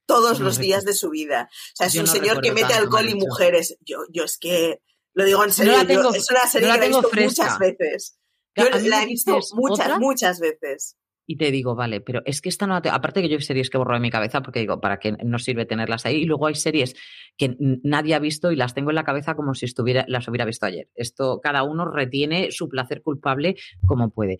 todos 0.05 0.39
No 0.39 0.45
los 0.45 0.55
recuerdo. 0.55 0.62
días 0.62 0.86
de 0.86 0.93
su 0.93 1.09
vida. 1.09 1.49
O 1.51 1.76
sea, 1.76 1.88
es 1.88 1.93
Yo 1.93 2.01
un 2.01 2.07
no 2.07 2.12
señor 2.14 2.41
que 2.41 2.51
mete 2.51 2.74
alcohol 2.74 3.07
y 3.09 3.16
mujeres. 3.16 3.78
Yo, 3.82 3.99
yo 4.09 4.24
es 4.26 4.38
que 4.38 4.82
lo 5.14 5.26
digo 5.26 5.43
en 5.43 5.51
serio, 5.51 5.74
la 5.78 5.84
yo- 5.84 6.14
es 6.14 6.30
una 6.32 6.47
serie 6.47 6.68
la 6.70 6.74
que 6.76 6.80
la 6.80 6.86
he 6.86 6.89
visto 6.89 7.09
fresca. 7.09 7.43
muchas 7.43 7.59
veces. 7.59 8.18
Yo 8.55 8.70
la 8.70 9.03
he 9.03 9.05
visto 9.05 9.39
muchas, 9.53 9.86
otra 9.86 9.99
muchas 9.99 10.39
veces. 10.39 10.97
Y 11.32 11.38
te 11.38 11.49
digo, 11.49 11.75
vale, 11.75 12.01
pero 12.01 12.21
es 12.25 12.41
que 12.41 12.49
esta 12.49 12.67
no 12.67 12.73
la 12.73 12.93
aparte 12.93 13.21
que 13.21 13.29
yo 13.29 13.38
hay 13.38 13.41
series 13.41 13.69
que 13.69 13.77
borro 13.77 13.93
de 13.93 14.01
mi 14.01 14.09
cabeza 14.09 14.41
porque 14.41 14.59
digo, 14.59 14.82
¿para 14.82 14.99
qué 14.99 15.13
nos 15.23 15.45
sirve 15.45 15.65
tenerlas 15.65 16.05
ahí? 16.05 16.17
Y 16.17 16.25
luego 16.25 16.47
hay 16.47 16.55
series 16.55 16.93
que 17.38 17.55
nadie 17.57 18.15
ha 18.15 18.19
visto 18.19 18.51
y 18.51 18.57
las 18.57 18.73
tengo 18.73 18.89
en 18.89 18.95
la 18.95 19.05
cabeza 19.05 19.34
como 19.36 19.53
si 19.55 19.63
estuviera, 19.63 20.03
las 20.09 20.27
hubiera 20.27 20.43
visto 20.43 20.65
ayer. 20.65 20.89
Esto, 20.93 21.39
cada 21.41 21.63
uno 21.63 21.86
retiene 21.89 22.51
su 22.51 22.67
placer 22.67 23.01
culpable 23.01 23.55
como 23.86 24.09
puede. 24.09 24.39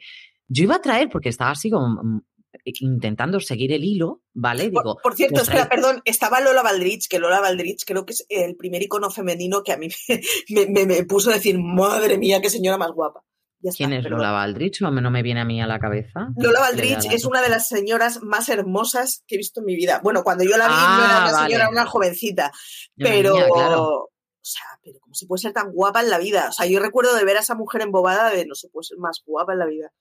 Yo 0.50 0.66
iba 0.66 0.76
a 0.76 0.82
traer, 0.82 1.08
porque 1.08 1.30
estaba 1.30 1.52
así 1.52 1.70
como 1.70 2.04
mm, 2.04 2.22
intentando 2.82 3.40
seguir 3.40 3.72
el 3.72 3.86
hilo, 3.86 4.22
¿vale? 4.34 4.70
Por, 4.70 4.84
Digo, 4.84 4.98
por 5.02 5.16
cierto, 5.16 5.36
pues 5.36 5.48
espera, 5.48 5.70
perdón, 5.70 6.02
estaba 6.04 6.42
Lola 6.42 6.62
Valdrich, 6.62 7.08
que 7.08 7.20
Lola 7.20 7.40
Valdrich 7.40 7.86
creo 7.86 8.06
que 8.06 8.12
es 8.12 8.26
el 8.28 8.58
primer 8.58 8.84
icono 8.84 9.10
femenino 9.10 9.64
que 9.64 9.72
a 9.72 9.78
mí 9.78 9.88
me, 10.50 10.66
me- 10.68 10.86
me 10.86 11.04
puso 11.06 11.30
a 11.30 11.36
decir, 11.36 11.58
madre 11.58 12.18
mía, 12.18 12.42
qué 12.42 12.50
señora 12.50 12.78
más 12.78 12.92
guapa. 12.92 13.24
Está, 13.64 13.78
¿quién 13.78 13.94
es 13.94 14.04
perdón. 14.04 14.20
Lola 14.20 14.32
Valdrich? 14.32 14.82
No 14.82 14.92
me, 14.92 15.02
no 15.02 15.12
me 15.12 15.22
viene 15.24 15.42
a 15.42 15.46
mí 15.46 15.62
a 15.62 15.68
la 15.68 15.80
cabeza. 15.80 16.30
Lola 16.38 16.72
ya, 16.76 16.98
es 17.12 17.26
una 17.26 17.42
de 17.42 17.50
las 17.50 17.68
señoras 17.68 18.22
más 18.24 18.50
hermosas 18.50 19.24
que 19.28 19.36
he 19.36 19.38
visto 19.38 19.60
en 19.62 19.66
mi 19.68 19.76
vida. 19.76 20.00
Bueno, 20.04 20.24
cuando 20.24 20.44
yo 20.44 20.58
la 20.58 20.68
vi 20.68 20.74
no 20.74 20.78
era 21.06 21.18
Ah, 21.18 21.24
una 21.24 21.32
vale. 21.32 21.48
señora, 21.54 21.70
una 21.70 21.86
jovencita, 21.86 22.52
pero... 22.98 23.34
claro. 23.54 23.84
O 24.44 24.44
sea, 24.44 24.64
pero 24.84 24.98
¿cómo 25.02 25.14
se 25.14 25.28
puede 25.28 25.40
ser 25.42 25.54
tan 25.54 25.72
guapa 25.72 26.02
en 26.02 26.10
la 26.10 26.18
vida? 26.18 26.48
O 26.50 26.52
sea, 26.52 26.66
yo 26.66 26.80
recuerdo 26.80 27.16
de 27.16 27.24
ver 27.24 27.38
a 27.38 27.42
esa 27.42 27.54
mujer 27.54 27.84
embobada 27.84 28.32
de 28.32 28.48
no 28.48 28.56
se 28.56 28.70
puede 28.70 28.86
ser 28.86 28.98
más 28.98 29.22
guapa 29.24 29.54
en 29.54 29.60
la 29.60 29.68
vida. 29.68 29.92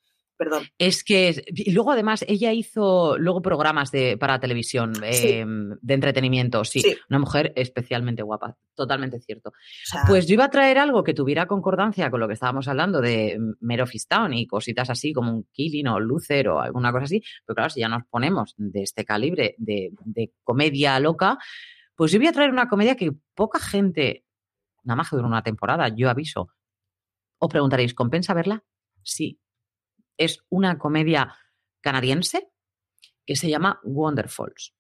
Perdón. 0.41 0.63
Es 0.79 1.05
que, 1.05 1.45
y 1.49 1.71
luego 1.73 1.93
además, 1.93 2.25
ella 2.27 2.51
hizo 2.55 3.19
luego 3.19 3.43
programas 3.43 3.91
de, 3.91 4.17
para 4.17 4.41
televisión 4.41 4.95
Sí. 4.95 5.03
eh, 5.29 5.45
de 5.47 5.95
entretenimiento, 5.95 6.65
sí, 6.65 6.81
Sí. 6.81 6.97
una 7.11 7.19
mujer 7.19 7.53
especialmente 7.57 8.23
guapa, 8.23 8.57
totalmente 8.75 9.21
cierto. 9.21 9.51
O 9.51 9.53
sea, 9.85 10.05
Pues 10.09 10.27
yo 10.27 10.33
iba 10.33 10.47
a 10.47 10.51
traer 10.51 10.79
algo 10.79 11.05
que 11.05 11.13
tuviera 11.13 11.45
concordancia 11.47 12.11
con 12.11 12.21
lo 12.21 12.27
que 12.27 12.33
estábamos 12.33 12.69
hablando 12.69 13.03
de 13.03 13.39
Mare 13.61 13.83
of 13.83 13.95
Easttown 13.95 14.33
y 14.33 14.47
cositas 14.47 14.89
así 14.89 15.13
como 15.13 15.31
un 15.31 15.45
Killing 15.53 15.89
o 15.89 16.01
Luther 16.01 16.49
o 16.49 16.59
alguna 16.59 16.91
cosa 16.91 17.05
así, 17.05 17.23
pero 17.45 17.57
claro, 17.57 17.69
si 17.69 17.81
ya 17.81 17.89
nos 17.91 18.05
ponemos 18.09 18.55
de 18.57 18.83
este 18.83 19.05
calibre 19.05 19.57
de, 19.59 19.93
de 20.07 20.33
comedia 20.43 20.99
loca, 21.01 21.37
pues 21.95 22.13
yo 22.13 22.19
voy 22.19 22.29
a 22.29 22.33
traer 22.33 22.51
una 22.51 22.67
comedia 22.67 22.97
que 22.97 23.13
poca 23.35 23.59
gente, 23.61 24.25
nada 24.85 24.97
más 24.97 25.11
que 25.11 25.17
dura 25.17 25.29
una 25.29 25.43
temporada, 25.43 25.89
yo 25.95 26.09
aviso. 26.09 26.49
Os 27.39 27.51
preguntaréis, 27.51 27.93
¿compensa 27.93 28.33
verla? 28.33 28.65
Sí. 29.03 29.39
Es 30.21 30.45
una 30.51 30.77
comedia 30.77 31.35
canadiense 31.81 32.51
que 33.25 33.37
se 33.37 33.49
llama 33.49 33.81
Wonderfalls. 33.83 34.75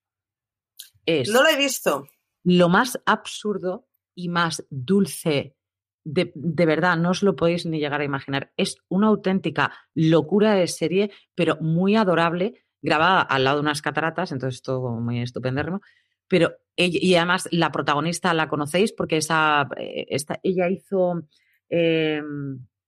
Es 1.06 1.30
no 1.30 1.42
la 1.42 1.52
he 1.52 1.56
visto. 1.56 2.06
lo 2.44 2.68
más 2.68 3.00
absurdo 3.06 3.88
y 4.14 4.28
más 4.28 4.66
dulce. 4.68 5.56
De, 6.04 6.30
de 6.34 6.66
verdad, 6.66 6.96
no 6.98 7.10
os 7.10 7.22
lo 7.22 7.36
podéis 7.36 7.64
ni 7.64 7.78
llegar 7.78 8.02
a 8.02 8.04
imaginar. 8.04 8.52
Es 8.58 8.76
una 8.88 9.06
auténtica 9.06 9.72
locura 9.94 10.54
de 10.54 10.66
serie, 10.66 11.10
pero 11.34 11.56
muy 11.60 11.96
adorable, 11.96 12.66
grabada 12.82 13.22
al 13.22 13.44
lado 13.44 13.56
de 13.56 13.62
unas 13.62 13.82
cataratas, 13.82 14.32
entonces 14.32 14.60
todo 14.60 14.90
muy 14.90 15.22
estupendérrimo. 15.22 15.80
Pero 16.28 16.52
y 16.76 17.14
además 17.14 17.48
la 17.50 17.72
protagonista 17.72 18.34
la 18.34 18.48
conocéis 18.48 18.92
porque 18.92 19.18
esa, 19.18 19.68
eh, 19.76 20.06
esta, 20.10 20.38
ella 20.42 20.68
hizo 20.68 21.22
eh, 21.68 22.22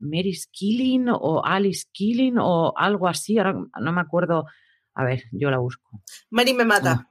Mary's 0.03 0.46
Killing 0.53 1.07
o 1.09 1.42
Alice 1.44 1.86
Killing 1.92 2.36
o 2.38 2.74
algo 2.76 3.09
así, 3.09 3.38
ahora 3.38 3.55
no 3.80 3.92
me 3.92 4.00
acuerdo. 4.00 4.44
A 4.94 5.05
ver, 5.05 5.22
yo 5.32 5.50
la 5.50 5.59
busco. 5.59 6.03
Mary 6.30 6.53
me 6.53 6.64
mata. 6.66 7.09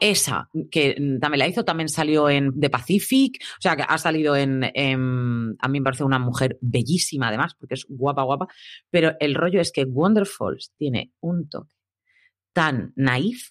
Esa, 0.00 0.48
que 0.70 0.94
también 1.20 1.40
la 1.40 1.46
hizo, 1.48 1.62
también 1.62 1.90
salió 1.90 2.30
en 2.30 2.58
The 2.58 2.70
Pacific, 2.70 3.42
o 3.42 3.60
sea, 3.60 3.76
que 3.76 3.82
ha 3.86 3.98
salido 3.98 4.34
en, 4.34 4.70
en- 4.72 5.56
A 5.60 5.68
mí 5.68 5.78
me 5.80 5.84
parece 5.84 6.04
una 6.04 6.18
mujer 6.18 6.56
bellísima, 6.62 7.28
además, 7.28 7.54
porque 7.54 7.74
es 7.74 7.84
guapa, 7.86 8.22
guapa. 8.22 8.48
Pero 8.88 9.12
el 9.20 9.34
rollo 9.34 9.60
es 9.60 9.70
que 9.72 9.84
Wonderfalls 9.84 10.72
tiene 10.78 11.12
un 11.20 11.50
toque 11.50 11.74
tan 12.54 12.92
naif, 12.96 13.50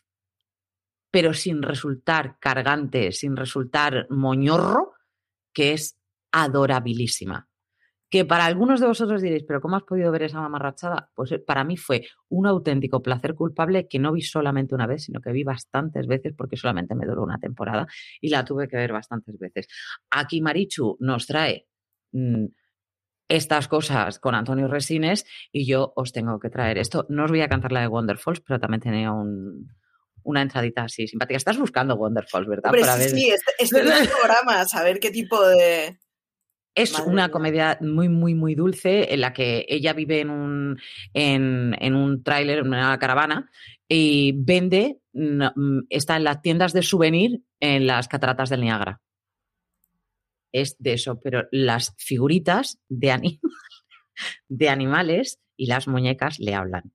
pero 1.12 1.34
sin 1.34 1.62
resultar 1.62 2.38
cargante, 2.40 3.12
sin 3.12 3.36
resultar 3.36 4.08
moñorro, 4.10 4.94
que 5.54 5.74
es 5.74 6.00
adorabilísima. 6.32 7.49
Que 8.12 8.26
para 8.26 8.46
algunos 8.46 8.80
de 8.80 8.88
vosotros 8.88 9.22
diréis, 9.22 9.44
pero 9.48 9.62
¿cómo 9.62 9.76
has 9.76 9.84
podido 9.84 10.12
ver 10.12 10.24
esa 10.24 10.42
mamarrachada? 10.42 11.12
Pues 11.14 11.32
eh, 11.32 11.40
para 11.40 11.64
mí 11.64 11.78
fue 11.78 12.08
un 12.30 12.48
auténtico 12.48 13.02
placer 13.04 13.36
culpable 13.36 13.88
que 13.88 14.00
no 14.00 14.12
vi 14.14 14.22
solamente 14.24 14.74
una 14.74 14.88
vez, 14.88 15.04
sino 15.04 15.22
que 15.22 15.32
vi 15.32 15.44
bastantes 15.44 16.08
veces 16.08 16.34
porque 16.36 16.58
solamente 16.58 16.96
me 16.96 17.06
duró 17.06 17.22
una 17.24 17.38
temporada 17.38 17.86
y 18.20 18.30
la 18.30 18.44
tuve 18.44 18.68
que 18.68 18.78
ver 18.78 18.92
bastantes 18.94 19.38
veces. 19.38 19.68
Aquí 20.10 20.42
Marichu 20.42 20.98
nos 21.00 21.28
trae 21.28 21.68
mm, 22.14 22.46
estas 23.28 23.68
cosas 23.68 24.18
con 24.18 24.34
Antonio 24.34 24.68
Resines 24.68 25.26
y 25.52 25.68
yo 25.68 25.94
os 25.96 26.12
tengo 26.12 26.40
que 26.40 26.50
traer 26.50 26.80
esto. 26.80 27.06
No 27.10 27.26
os 27.26 27.30
voy 27.30 27.42
a 27.42 27.48
cantar 27.48 27.72
la 27.72 27.82
de 27.82 27.88
Wonderfalls, 27.88 28.42
pero 28.42 28.60
también 28.60 28.82
tenía 28.82 29.12
un- 29.12 29.72
una 30.24 30.42
entradita 30.42 30.84
así 30.84 31.08
simpática. 31.08 31.38
Estás 31.38 31.60
buscando 31.60 31.96
Wonderfalls, 31.96 32.48
¿verdad? 32.48 32.72
Hombre, 32.72 32.82
Para 32.82 32.94
sí, 32.96 33.00
ver- 33.02 33.10
sí, 33.12 33.30
este- 33.30 33.52
estoy 33.60 33.82
en 33.82 33.90
los 33.90 34.08
programas 34.08 34.74
a 34.74 34.84
ver 34.84 35.00
qué 35.00 35.12
tipo 35.12 35.40
de... 35.48 36.00
Es 36.76 36.94
Madre 36.94 37.10
una 37.10 37.24
mía. 37.24 37.32
comedia 37.32 37.78
muy, 37.82 38.10
muy, 38.10 38.36
muy 38.36 38.56
dulce 38.56 39.14
en 39.14 39.22
la 39.22 39.34
que 39.34 39.66
ella 39.68 39.94
vive 39.94 40.22
en 40.22 40.30
un, 40.30 40.80
en, 41.14 41.76
en 41.80 41.96
un 41.96 42.24
tráiler, 42.24 42.60
en 42.60 42.68
una 42.68 42.98
caravana, 43.00 43.50
y 43.88 44.34
vende, 44.38 45.00
mm, 45.14 45.44
mm, 45.56 45.88
está 45.90 46.16
en 46.16 46.24
las 46.24 46.42
tiendas 46.42 46.74
de 46.74 46.84
souvenir 46.84 47.42
en 47.60 47.88
las 47.88 48.08
cataratas 48.08 48.50
del 48.50 48.62
Niágara. 48.62 49.02
Es 50.52 50.78
de 50.80 50.94
eso, 50.94 51.20
pero 51.20 51.48
las 51.52 51.96
figuritas 51.98 52.80
de, 52.88 53.40
de 54.48 54.70
animales 54.70 55.40
y 55.58 55.66
las 55.68 55.88
muñecas 55.88 56.40
le 56.40 56.56
hablan. 56.56 56.94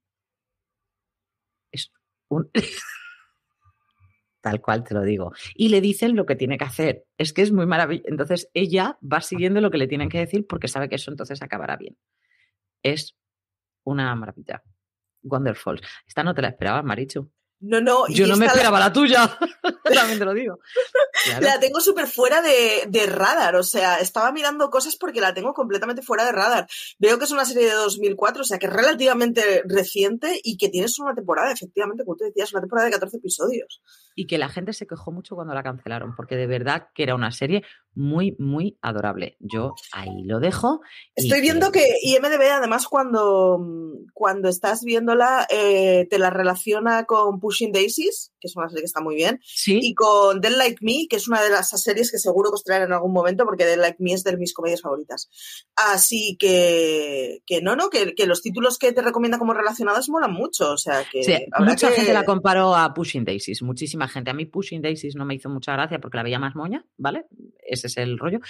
Es 1.70 1.92
un... 2.28 2.50
Tal 4.44 4.60
cual 4.60 4.84
te 4.84 4.92
lo 4.92 5.00
digo. 5.00 5.32
Y 5.54 5.70
le 5.70 5.80
dicen 5.80 6.16
lo 6.16 6.26
que 6.26 6.36
tiene 6.36 6.58
que 6.58 6.64
hacer. 6.66 7.06
Es 7.16 7.32
que 7.32 7.40
es 7.40 7.50
muy 7.50 7.64
maravilloso. 7.64 8.10
Entonces 8.10 8.50
ella 8.52 8.98
va 9.02 9.22
siguiendo 9.22 9.62
lo 9.62 9.70
que 9.70 9.78
le 9.78 9.86
tienen 9.88 10.10
que 10.10 10.18
decir 10.18 10.46
porque 10.46 10.68
sabe 10.68 10.90
que 10.90 10.96
eso 10.96 11.10
entonces 11.10 11.40
acabará 11.40 11.78
bien. 11.78 11.96
Es 12.82 13.16
una 13.84 14.14
maravilla. 14.14 14.62
Wonderful. 15.22 15.80
Esta 16.06 16.22
no 16.22 16.34
te 16.34 16.42
la 16.42 16.48
esperabas, 16.48 16.84
Marichu. 16.84 17.32
No, 17.66 17.80
no. 17.80 18.06
Yo 18.08 18.26
no 18.26 18.36
me 18.36 18.46
esperaba 18.46 18.78
la, 18.78 18.92
tuya, 18.92 19.38
también 19.94 20.18
te 20.18 20.24
lo 20.24 20.34
digo. 20.34 20.58
La 21.40 21.58
tengo 21.58 21.80
súper 21.80 22.06
fuera 22.06 22.42
de, 22.42 22.84
de, 22.88 23.06
radar, 23.06 23.56
o 23.56 23.62
sea, 23.62 23.96
estaba 23.96 24.32
mirando 24.32 24.68
cosas 24.68 24.96
porque 24.96 25.20
la 25.20 25.32
tengo 25.32 25.54
completamente 25.54 26.02
fuera 26.02 26.24
de 26.24 26.32
radar. 26.32 26.66
Veo 26.98 27.18
que 27.18 27.24
es 27.24 27.30
una 27.30 27.46
serie 27.46 27.66
de 27.66 27.74
2004, 27.74 28.42
o 28.42 28.44
sea, 28.44 28.58
que 28.58 28.66
es 28.66 28.72
relativamente 28.72 29.62
reciente 29.66 30.40
y 30.42 30.58
que 30.58 30.68
tiene 30.68 30.88
solo 30.88 31.08
una 31.08 31.16
temporada, 31.16 31.52
efectivamente, 31.52 32.04
como 32.04 32.16
tú 32.16 32.24
decías, 32.24 32.52
una 32.52 32.60
temporada 32.60 32.86
de 32.86 32.92
14 32.92 33.16
episodios. 33.16 33.80
Y 34.14 34.26
que 34.26 34.38
la 34.38 34.48
gente 34.48 34.72
se 34.72 34.86
quejó 34.86 35.10
mucho 35.10 35.34
cuando 35.34 35.54
la 35.54 35.62
cancelaron, 35.62 36.14
porque 36.14 36.36
de 36.36 36.46
verdad 36.46 36.88
que 36.94 37.02
era 37.02 37.14
una 37.14 37.30
serie 37.30 37.62
muy, 37.94 38.36
muy 38.38 38.78
adorable. 38.82 39.36
Yo 39.40 39.74
ahí 39.92 40.24
lo 40.24 40.40
dejo. 40.40 40.80
Estoy 41.14 41.40
viendo 41.40 41.72
que 41.72 41.96
IMDB, 42.02 42.52
además, 42.52 42.86
cuando, 42.88 43.60
cuando 44.12 44.48
estás 44.48 44.82
viéndola, 44.84 45.46
eh, 45.48 46.06
te 46.10 46.18
la 46.18 46.30
relaciona 46.30 47.04
con 47.04 47.40
Pushing 47.54 47.72
Daisies, 47.72 48.32
que 48.40 48.48
es 48.48 48.56
una 48.56 48.68
serie 48.68 48.82
que 48.82 48.86
está 48.86 49.00
muy 49.00 49.14
bien, 49.14 49.40
y 49.66 49.94
con 49.94 50.40
Dead 50.40 50.56
Like 50.56 50.78
Me, 50.80 51.06
que 51.08 51.16
es 51.16 51.28
una 51.28 51.40
de 51.42 51.50
las 51.50 51.68
series 51.70 52.10
que 52.10 52.18
seguro 52.18 52.50
que 52.50 52.56
os 52.56 52.64
traerán 52.64 52.88
en 52.88 52.94
algún 52.94 53.12
momento, 53.12 53.44
porque 53.44 53.64
Dead 53.64 53.78
Like 53.78 53.98
Me 54.00 54.12
es 54.12 54.24
de 54.24 54.36
mis 54.36 54.52
comedias 54.52 54.80
favoritas. 54.80 55.30
Así 55.76 56.36
que, 56.38 57.42
que 57.46 57.62
no, 57.62 57.76
no, 57.76 57.90
que, 57.90 58.14
los 58.26 58.42
títulos 58.42 58.78
que 58.78 58.92
te 58.92 59.02
recomienda 59.02 59.38
como 59.38 59.54
relacionadas 59.54 60.08
molan 60.08 60.32
mucho. 60.32 60.72
O 60.72 60.78
sea, 60.78 61.04
que. 61.10 61.46
mucha 61.60 61.90
gente 61.90 62.12
la 62.12 62.24
comparó 62.24 62.74
a 62.74 62.92
Pushing 62.92 63.24
Daisies, 63.24 63.62
muchísima 63.62 64.08
gente. 64.08 64.30
A 64.30 64.34
mí 64.34 64.46
Pushing 64.46 64.82
Daisies 64.82 65.14
no 65.14 65.24
me 65.24 65.34
hizo 65.34 65.48
mucha 65.48 65.72
gracia 65.72 66.00
porque 66.00 66.16
la 66.16 66.24
veía 66.24 66.38
más 66.38 66.56
moña, 66.56 66.84
¿vale? 66.96 67.26
Ese 67.66 67.86
es 67.86 67.96
el 67.96 68.18
rollo. 68.18 68.40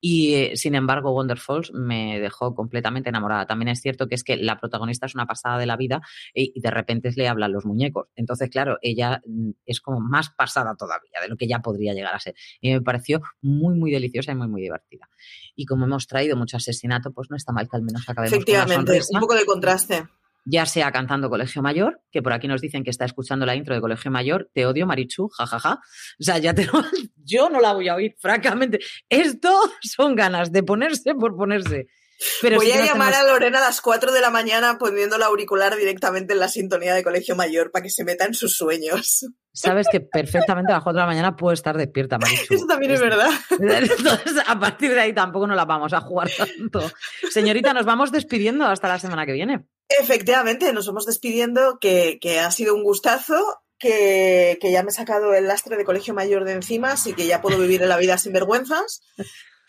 Y 0.00 0.34
eh, 0.34 0.56
sin 0.56 0.74
embargo, 0.74 1.12
Wonderfalls 1.12 1.72
me 1.72 2.20
dejó 2.20 2.54
completamente 2.54 3.08
enamorada. 3.08 3.46
También 3.46 3.68
es 3.68 3.80
cierto 3.80 4.06
que 4.06 4.14
es 4.14 4.22
que 4.22 4.36
la 4.36 4.58
protagonista 4.58 5.06
es 5.06 5.14
una 5.14 5.26
pasada 5.26 5.58
de 5.58 5.66
la 5.66 5.76
vida 5.76 6.00
y, 6.32 6.52
y 6.54 6.60
de 6.60 6.70
repente 6.70 7.10
le 7.16 7.28
hablan 7.28 7.52
los 7.52 7.64
muñecos. 7.64 8.08
Entonces, 8.16 8.50
claro, 8.52 8.78
ella 8.82 9.20
mm, 9.26 9.50
es 9.66 9.80
como 9.80 10.00
más 10.00 10.30
pasada 10.30 10.76
todavía 10.76 11.20
de 11.20 11.28
lo 11.28 11.36
que 11.36 11.48
ya 11.48 11.58
podría 11.58 11.94
llegar 11.94 12.14
a 12.14 12.20
ser. 12.20 12.34
Y 12.60 12.72
me 12.72 12.80
pareció 12.80 13.22
muy, 13.40 13.74
muy 13.74 13.90
deliciosa 13.90 14.32
y 14.32 14.34
muy, 14.36 14.48
muy 14.48 14.62
divertida. 14.62 15.08
Y 15.56 15.66
como 15.66 15.86
hemos 15.86 16.06
traído 16.06 16.36
mucho 16.36 16.56
asesinato, 16.58 17.12
pues 17.12 17.28
no 17.30 17.36
está 17.36 17.52
mal 17.52 17.68
que 17.68 17.76
al 17.76 17.82
menos 17.82 18.08
acabemos 18.08 18.32
Efectivamente, 18.32 19.00
un 19.10 19.20
poco 19.20 19.34
de 19.34 19.44
contraste 19.44 20.06
ya 20.44 20.66
sea 20.66 20.90
cantando 20.90 21.30
Colegio 21.30 21.62
Mayor, 21.62 22.00
que 22.10 22.22
por 22.22 22.32
aquí 22.32 22.48
nos 22.48 22.60
dicen 22.60 22.82
que 22.82 22.90
está 22.90 23.04
escuchando 23.04 23.46
la 23.46 23.54
intro 23.54 23.74
de 23.74 23.80
Colegio 23.80 24.10
Mayor, 24.10 24.50
te 24.52 24.66
odio 24.66 24.86
Marichu, 24.86 25.28
jajaja. 25.28 25.80
O 26.18 26.22
sea, 26.22 26.38
ya 26.38 26.54
te 26.54 26.66
yo 27.24 27.48
no 27.48 27.60
la 27.60 27.72
voy 27.72 27.88
a 27.88 27.94
oír, 27.94 28.16
francamente. 28.18 28.80
Esto 29.08 29.52
son 29.82 30.14
ganas 30.14 30.52
de 30.52 30.62
ponerse 30.62 31.14
por 31.14 31.36
ponerse. 31.36 31.86
Voy 32.42 32.72
a 32.72 32.84
llamar 32.84 33.14
a 33.14 33.24
Lorena 33.24 33.58
a 33.58 33.62
las 33.62 33.80
4 33.80 34.12
de 34.12 34.20
la 34.20 34.30
mañana 34.30 34.78
poniendo 34.78 35.16
el 35.16 35.22
auricular 35.22 35.76
directamente 35.76 36.32
en 36.32 36.40
la 36.40 36.48
sintonía 36.48 36.94
de 36.94 37.02
Colegio 37.02 37.36
Mayor 37.36 37.70
para 37.70 37.82
que 37.82 37.90
se 37.90 38.04
meta 38.04 38.24
en 38.24 38.34
sus 38.34 38.56
sueños. 38.56 39.26
Sabes 39.52 39.86
que 39.90 40.00
perfectamente 40.12 40.72
a 40.72 40.76
las 40.76 40.84
4 40.84 40.98
de 40.98 41.02
la 41.02 41.06
mañana 41.06 41.36
puedo 41.36 41.52
estar 41.52 41.76
despierta, 41.76 42.18
Marichu. 42.18 42.54
Eso 42.54 42.66
también 42.66 42.92
es 42.92 43.00
verdad. 43.00 43.30
Entonces, 43.50 44.42
a 44.46 44.58
partir 44.58 44.92
de 44.94 45.00
ahí 45.00 45.12
tampoco 45.12 45.46
nos 45.46 45.56
la 45.56 45.64
vamos 45.64 45.92
a 45.92 46.00
jugar 46.00 46.30
tanto. 46.36 46.90
Señorita, 47.30 47.72
nos 47.72 47.84
vamos 47.84 48.12
despidiendo 48.12 48.66
hasta 48.66 48.88
la 48.88 48.98
semana 48.98 49.26
que 49.26 49.32
viene. 49.32 49.66
Efectivamente, 49.88 50.72
nos 50.72 50.86
vamos 50.86 51.06
despidiendo, 51.06 51.78
que, 51.80 52.18
ha 52.40 52.50
sido 52.50 52.74
un 52.74 52.82
gustazo. 52.82 53.58
Que, 53.78 54.58
que, 54.60 54.70
ya 54.70 54.84
me 54.84 54.90
he 54.90 54.92
sacado 54.92 55.34
el 55.34 55.48
lastre 55.48 55.76
de 55.76 55.84
colegio 55.84 56.14
mayor 56.14 56.44
de 56.44 56.52
encima, 56.52 56.92
así 56.92 57.14
que 57.14 57.26
ya 57.26 57.42
puedo 57.42 57.58
vivir 57.58 57.82
en 57.82 57.88
la 57.88 57.96
vida 57.96 58.16
sin 58.16 58.32
vergüenzas. 58.32 59.02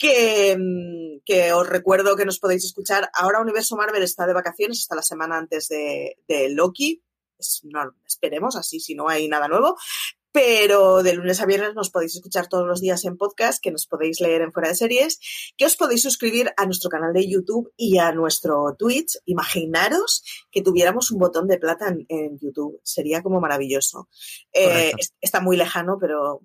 Mm, 0.01 1.19
que, 1.25 1.53
os 1.53 1.67
recuerdo 1.67 2.15
que 2.15 2.25
nos 2.25 2.39
podéis 2.39 2.65
escuchar. 2.65 3.09
Ahora 3.13 3.41
Universo 3.41 3.75
Marvel 3.75 4.03
está 4.03 4.25
de 4.25 4.33
vacaciones 4.33 4.79
hasta 4.79 4.95
la 4.95 5.01
semana 5.01 5.37
antes 5.37 5.67
de, 5.69 6.15
Loki. 6.49 7.03
no, 7.63 7.95
esperemos, 8.05 8.55
así 8.55 8.79
si 8.79 8.95
no 8.95 9.09
hay 9.09 9.27
nada 9.27 9.47
nuevo. 9.47 9.77
Pero 10.31 11.03
de 11.03 11.13
lunes 11.13 11.39
a 11.41 11.45
viernes 11.45 11.75
nos 11.75 11.91
podéis 11.91 12.15
escuchar 12.15 12.47
todos 12.47 12.65
los 12.65 12.81
días 12.81 13.05
en 13.05 13.17
podcast, 13.17 13.61
que 13.61 13.69
nos 13.69 13.85
podéis 13.85 14.19
leer 14.19 14.41
en 14.41 14.51
fuera 14.51 14.69
de 14.69 14.75
series, 14.75 15.19
que 15.55 15.65
os 15.65 15.75
podéis 15.75 16.01
suscribir 16.01 16.51
a 16.57 16.65
nuestro 16.65 16.89
canal 16.89 17.13
de 17.13 17.29
YouTube 17.29 17.71
y 17.77 17.99
a 17.99 18.11
nuestro 18.13 18.75
Twitch. 18.75 19.19
Imaginaros 19.25 20.23
que 20.49 20.63
tuviéramos 20.63 21.11
un 21.11 21.19
botón 21.19 21.47
de 21.47 21.59
plata 21.59 21.95
en, 22.07 22.39
YouTube. 22.39 22.81
Sería 22.83 23.21
como 23.21 23.39
maravilloso. 23.39 24.09
Eh, 24.51 24.93
está 25.21 25.39
muy 25.39 25.55
lejano, 25.55 25.97
pero... 26.01 26.41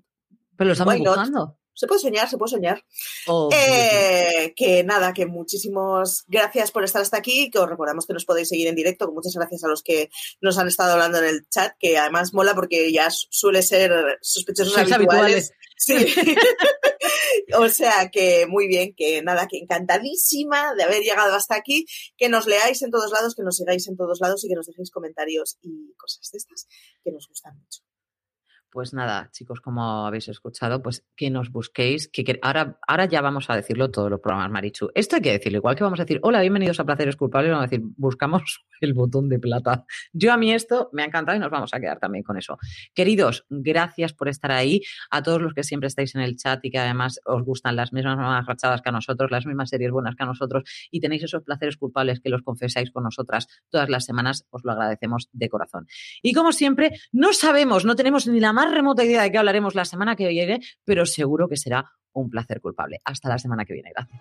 Pero 0.55 0.69
lo 0.69 0.73
estamos 0.73 0.99
buscando 0.99 1.59
se 1.79 1.87
puede 1.87 2.01
soñar, 2.01 2.29
se 2.29 2.37
puede 2.37 2.51
soñar. 2.51 2.85
Oh, 3.29 3.49
eh, 3.53 4.53
que 4.57 4.83
nada, 4.83 5.13
que 5.13 5.27
muchísimas 5.27 6.25
gracias 6.27 6.73
por 6.73 6.83
estar 6.83 7.01
hasta 7.01 7.19
aquí, 7.19 7.51
que 7.51 7.61
os 7.61 7.69
recordamos 7.69 8.05
que 8.05 8.15
nos 8.15 8.25
podéis 8.25 8.49
seguir 8.49 8.67
en 8.67 8.75
directo, 8.75 9.13
muchas 9.13 9.33
gracias 9.35 9.63
a 9.63 9.69
los 9.69 9.85
que 9.85 10.11
nos 10.41 10.59
han 10.59 10.67
estado 10.67 10.95
hablando 10.95 11.19
en 11.19 11.27
el 11.27 11.49
chat, 11.49 11.75
que 11.79 11.97
además 11.97 12.35
mola 12.35 12.57
porque 12.57 12.91
ya 12.91 13.09
suele 13.11 13.63
ser 13.63 13.93
sospechosos 14.23 14.77
habituales. 14.91 15.53
Sí. 15.77 15.95
o 17.57 17.69
sea 17.69 18.11
que 18.11 18.49
muy 18.49 18.67
bien, 18.67 18.93
que 18.97 19.23
nada, 19.23 19.47
que 19.47 19.59
encantadísima 19.59 20.75
de 20.75 20.83
haber 20.83 21.03
llegado 21.03 21.37
hasta 21.37 21.55
aquí, 21.55 21.87
que 22.17 22.29
nos 22.29 22.49
leáis 22.49 22.83
en 22.83 22.91
todos 22.91 23.13
lados, 23.13 23.37
que 23.37 23.45
nos 23.45 23.57
sigáis 23.57 23.87
en 23.87 23.97
todos 23.97 24.19
lados 24.21 24.45
y 24.45 24.49
que 24.49 24.57
nos 24.57 24.67
dejéis 24.67 24.91
comentarios 24.91 25.59
y 25.63 25.95
cosas 25.97 26.29
de 26.33 26.39
estas 26.39 26.67
que 27.05 27.13
nos 27.13 27.29
gustan 27.29 27.57
mucho. 27.57 27.88
Pues 28.71 28.93
nada, 28.93 29.31
chicos, 29.33 29.63
como 29.63 30.07
habéis 30.07 30.29
escuchado, 30.29 30.83
pues 30.83 31.03
que 31.17 31.31
nos 31.31 31.51
busquéis, 31.51 32.09
que, 32.09 32.39
ahora, 32.43 32.79
ahora 32.87 33.07
ya 33.07 33.23
vamos 33.23 33.49
a 33.49 33.57
decirlo 33.57 33.91
todos 33.91 34.11
los 34.11 34.21
programas, 34.21 34.51
Marichu. 34.51 34.91
Esto 34.95 35.17
hay 35.17 35.23
que 35.23 35.33
decirlo, 35.33 35.57
igual 35.57 35.75
que 35.75 35.85
vamos 35.85 35.99
a 36.01 36.05
decir, 36.05 36.21
hola, 36.23 36.43
bienvenidos 36.43 36.79
a 36.79 36.85
Placeres 36.85 37.17
Culpables, 37.17 37.51
vamos 37.51 37.65
a 37.65 37.71
decir, 37.71 37.87
buscamos 37.97 38.67
el 38.83 38.93
botón 38.93 39.31
de 39.31 39.39
plata. 39.39 39.87
Yo 40.13 40.35
a 40.35 40.37
mí 40.37 40.53
esto 40.53 40.91
me 40.93 41.03
ha 41.03 41.07
encantado 41.07 41.35
y 41.35 41.41
nos 41.41 41.51
vamos 41.51 41.73
a 41.73 41.81
quedar 41.81 41.99
también 41.99 42.23
con 42.23 42.37
eso. 42.37 42.59
Queridos, 42.95 43.47
gracias 43.49 44.13
por 44.13 44.29
estar 44.29 44.53
ahí, 44.53 44.83
a 45.11 45.23
todos 45.23 45.41
los 45.41 45.55
que 45.55 45.63
siempre 45.63 45.87
estáis 45.87 46.15
en 46.15 46.21
el 46.21 46.37
chat 46.37 46.63
y 46.63 46.71
que 46.71 46.79
además 46.79 47.21
os 47.25 47.43
gustan 47.45 47.75
las 47.75 47.95
mismas 47.95 48.47
rachadas 48.47 48.83
que 48.83 48.91
a 48.91 48.93
nosotros, 48.93 49.31
las 49.31 49.47
mismas 49.47 49.71
series 49.71 49.91
buenas 49.91 50.15
que 50.15 50.25
a 50.25 50.27
nosotros 50.27 50.65
y 50.91 51.01
tenéis 51.01 51.23
esos 51.25 51.43
placeres 51.43 51.79
culpables 51.79 52.21
que 52.21 52.29
los 52.29 52.43
confesáis 52.43 52.91
con 52.91 53.05
nosotras 53.05 53.47
todas 53.71 53.89
las 53.89 54.05
semanas, 54.05 54.47
os 54.51 54.63
lo 54.63 54.73
agradecemos 54.73 55.31
de 55.33 55.49
corazón. 55.49 55.87
Y 56.23 56.35
como 56.35 56.53
siempre, 56.53 56.93
no 57.13 57.33
sabemos, 57.33 57.87
no 57.87 57.97
tenemos 57.97 58.27
ni 58.27 58.41
la 58.41 58.53
más 58.59 58.73
remota 58.73 59.05
idea 59.05 59.23
de 59.23 59.31
qué 59.31 59.39
hablaremos 59.39 59.77
la 59.77 59.85
semana 59.85 60.17
que 60.17 60.27
viene, 60.27 60.59
pero 60.85 61.07
seguro 61.07 61.49
que 61.49 61.57
será 61.57 61.93
un 62.13 62.29
placer 62.29 62.61
culpable. 62.61 62.99
Hasta 63.05 63.29
la 63.29 63.39
semana 63.39 63.65
que 63.65 63.75
viene. 63.75 63.93
Gracias. 63.95 64.21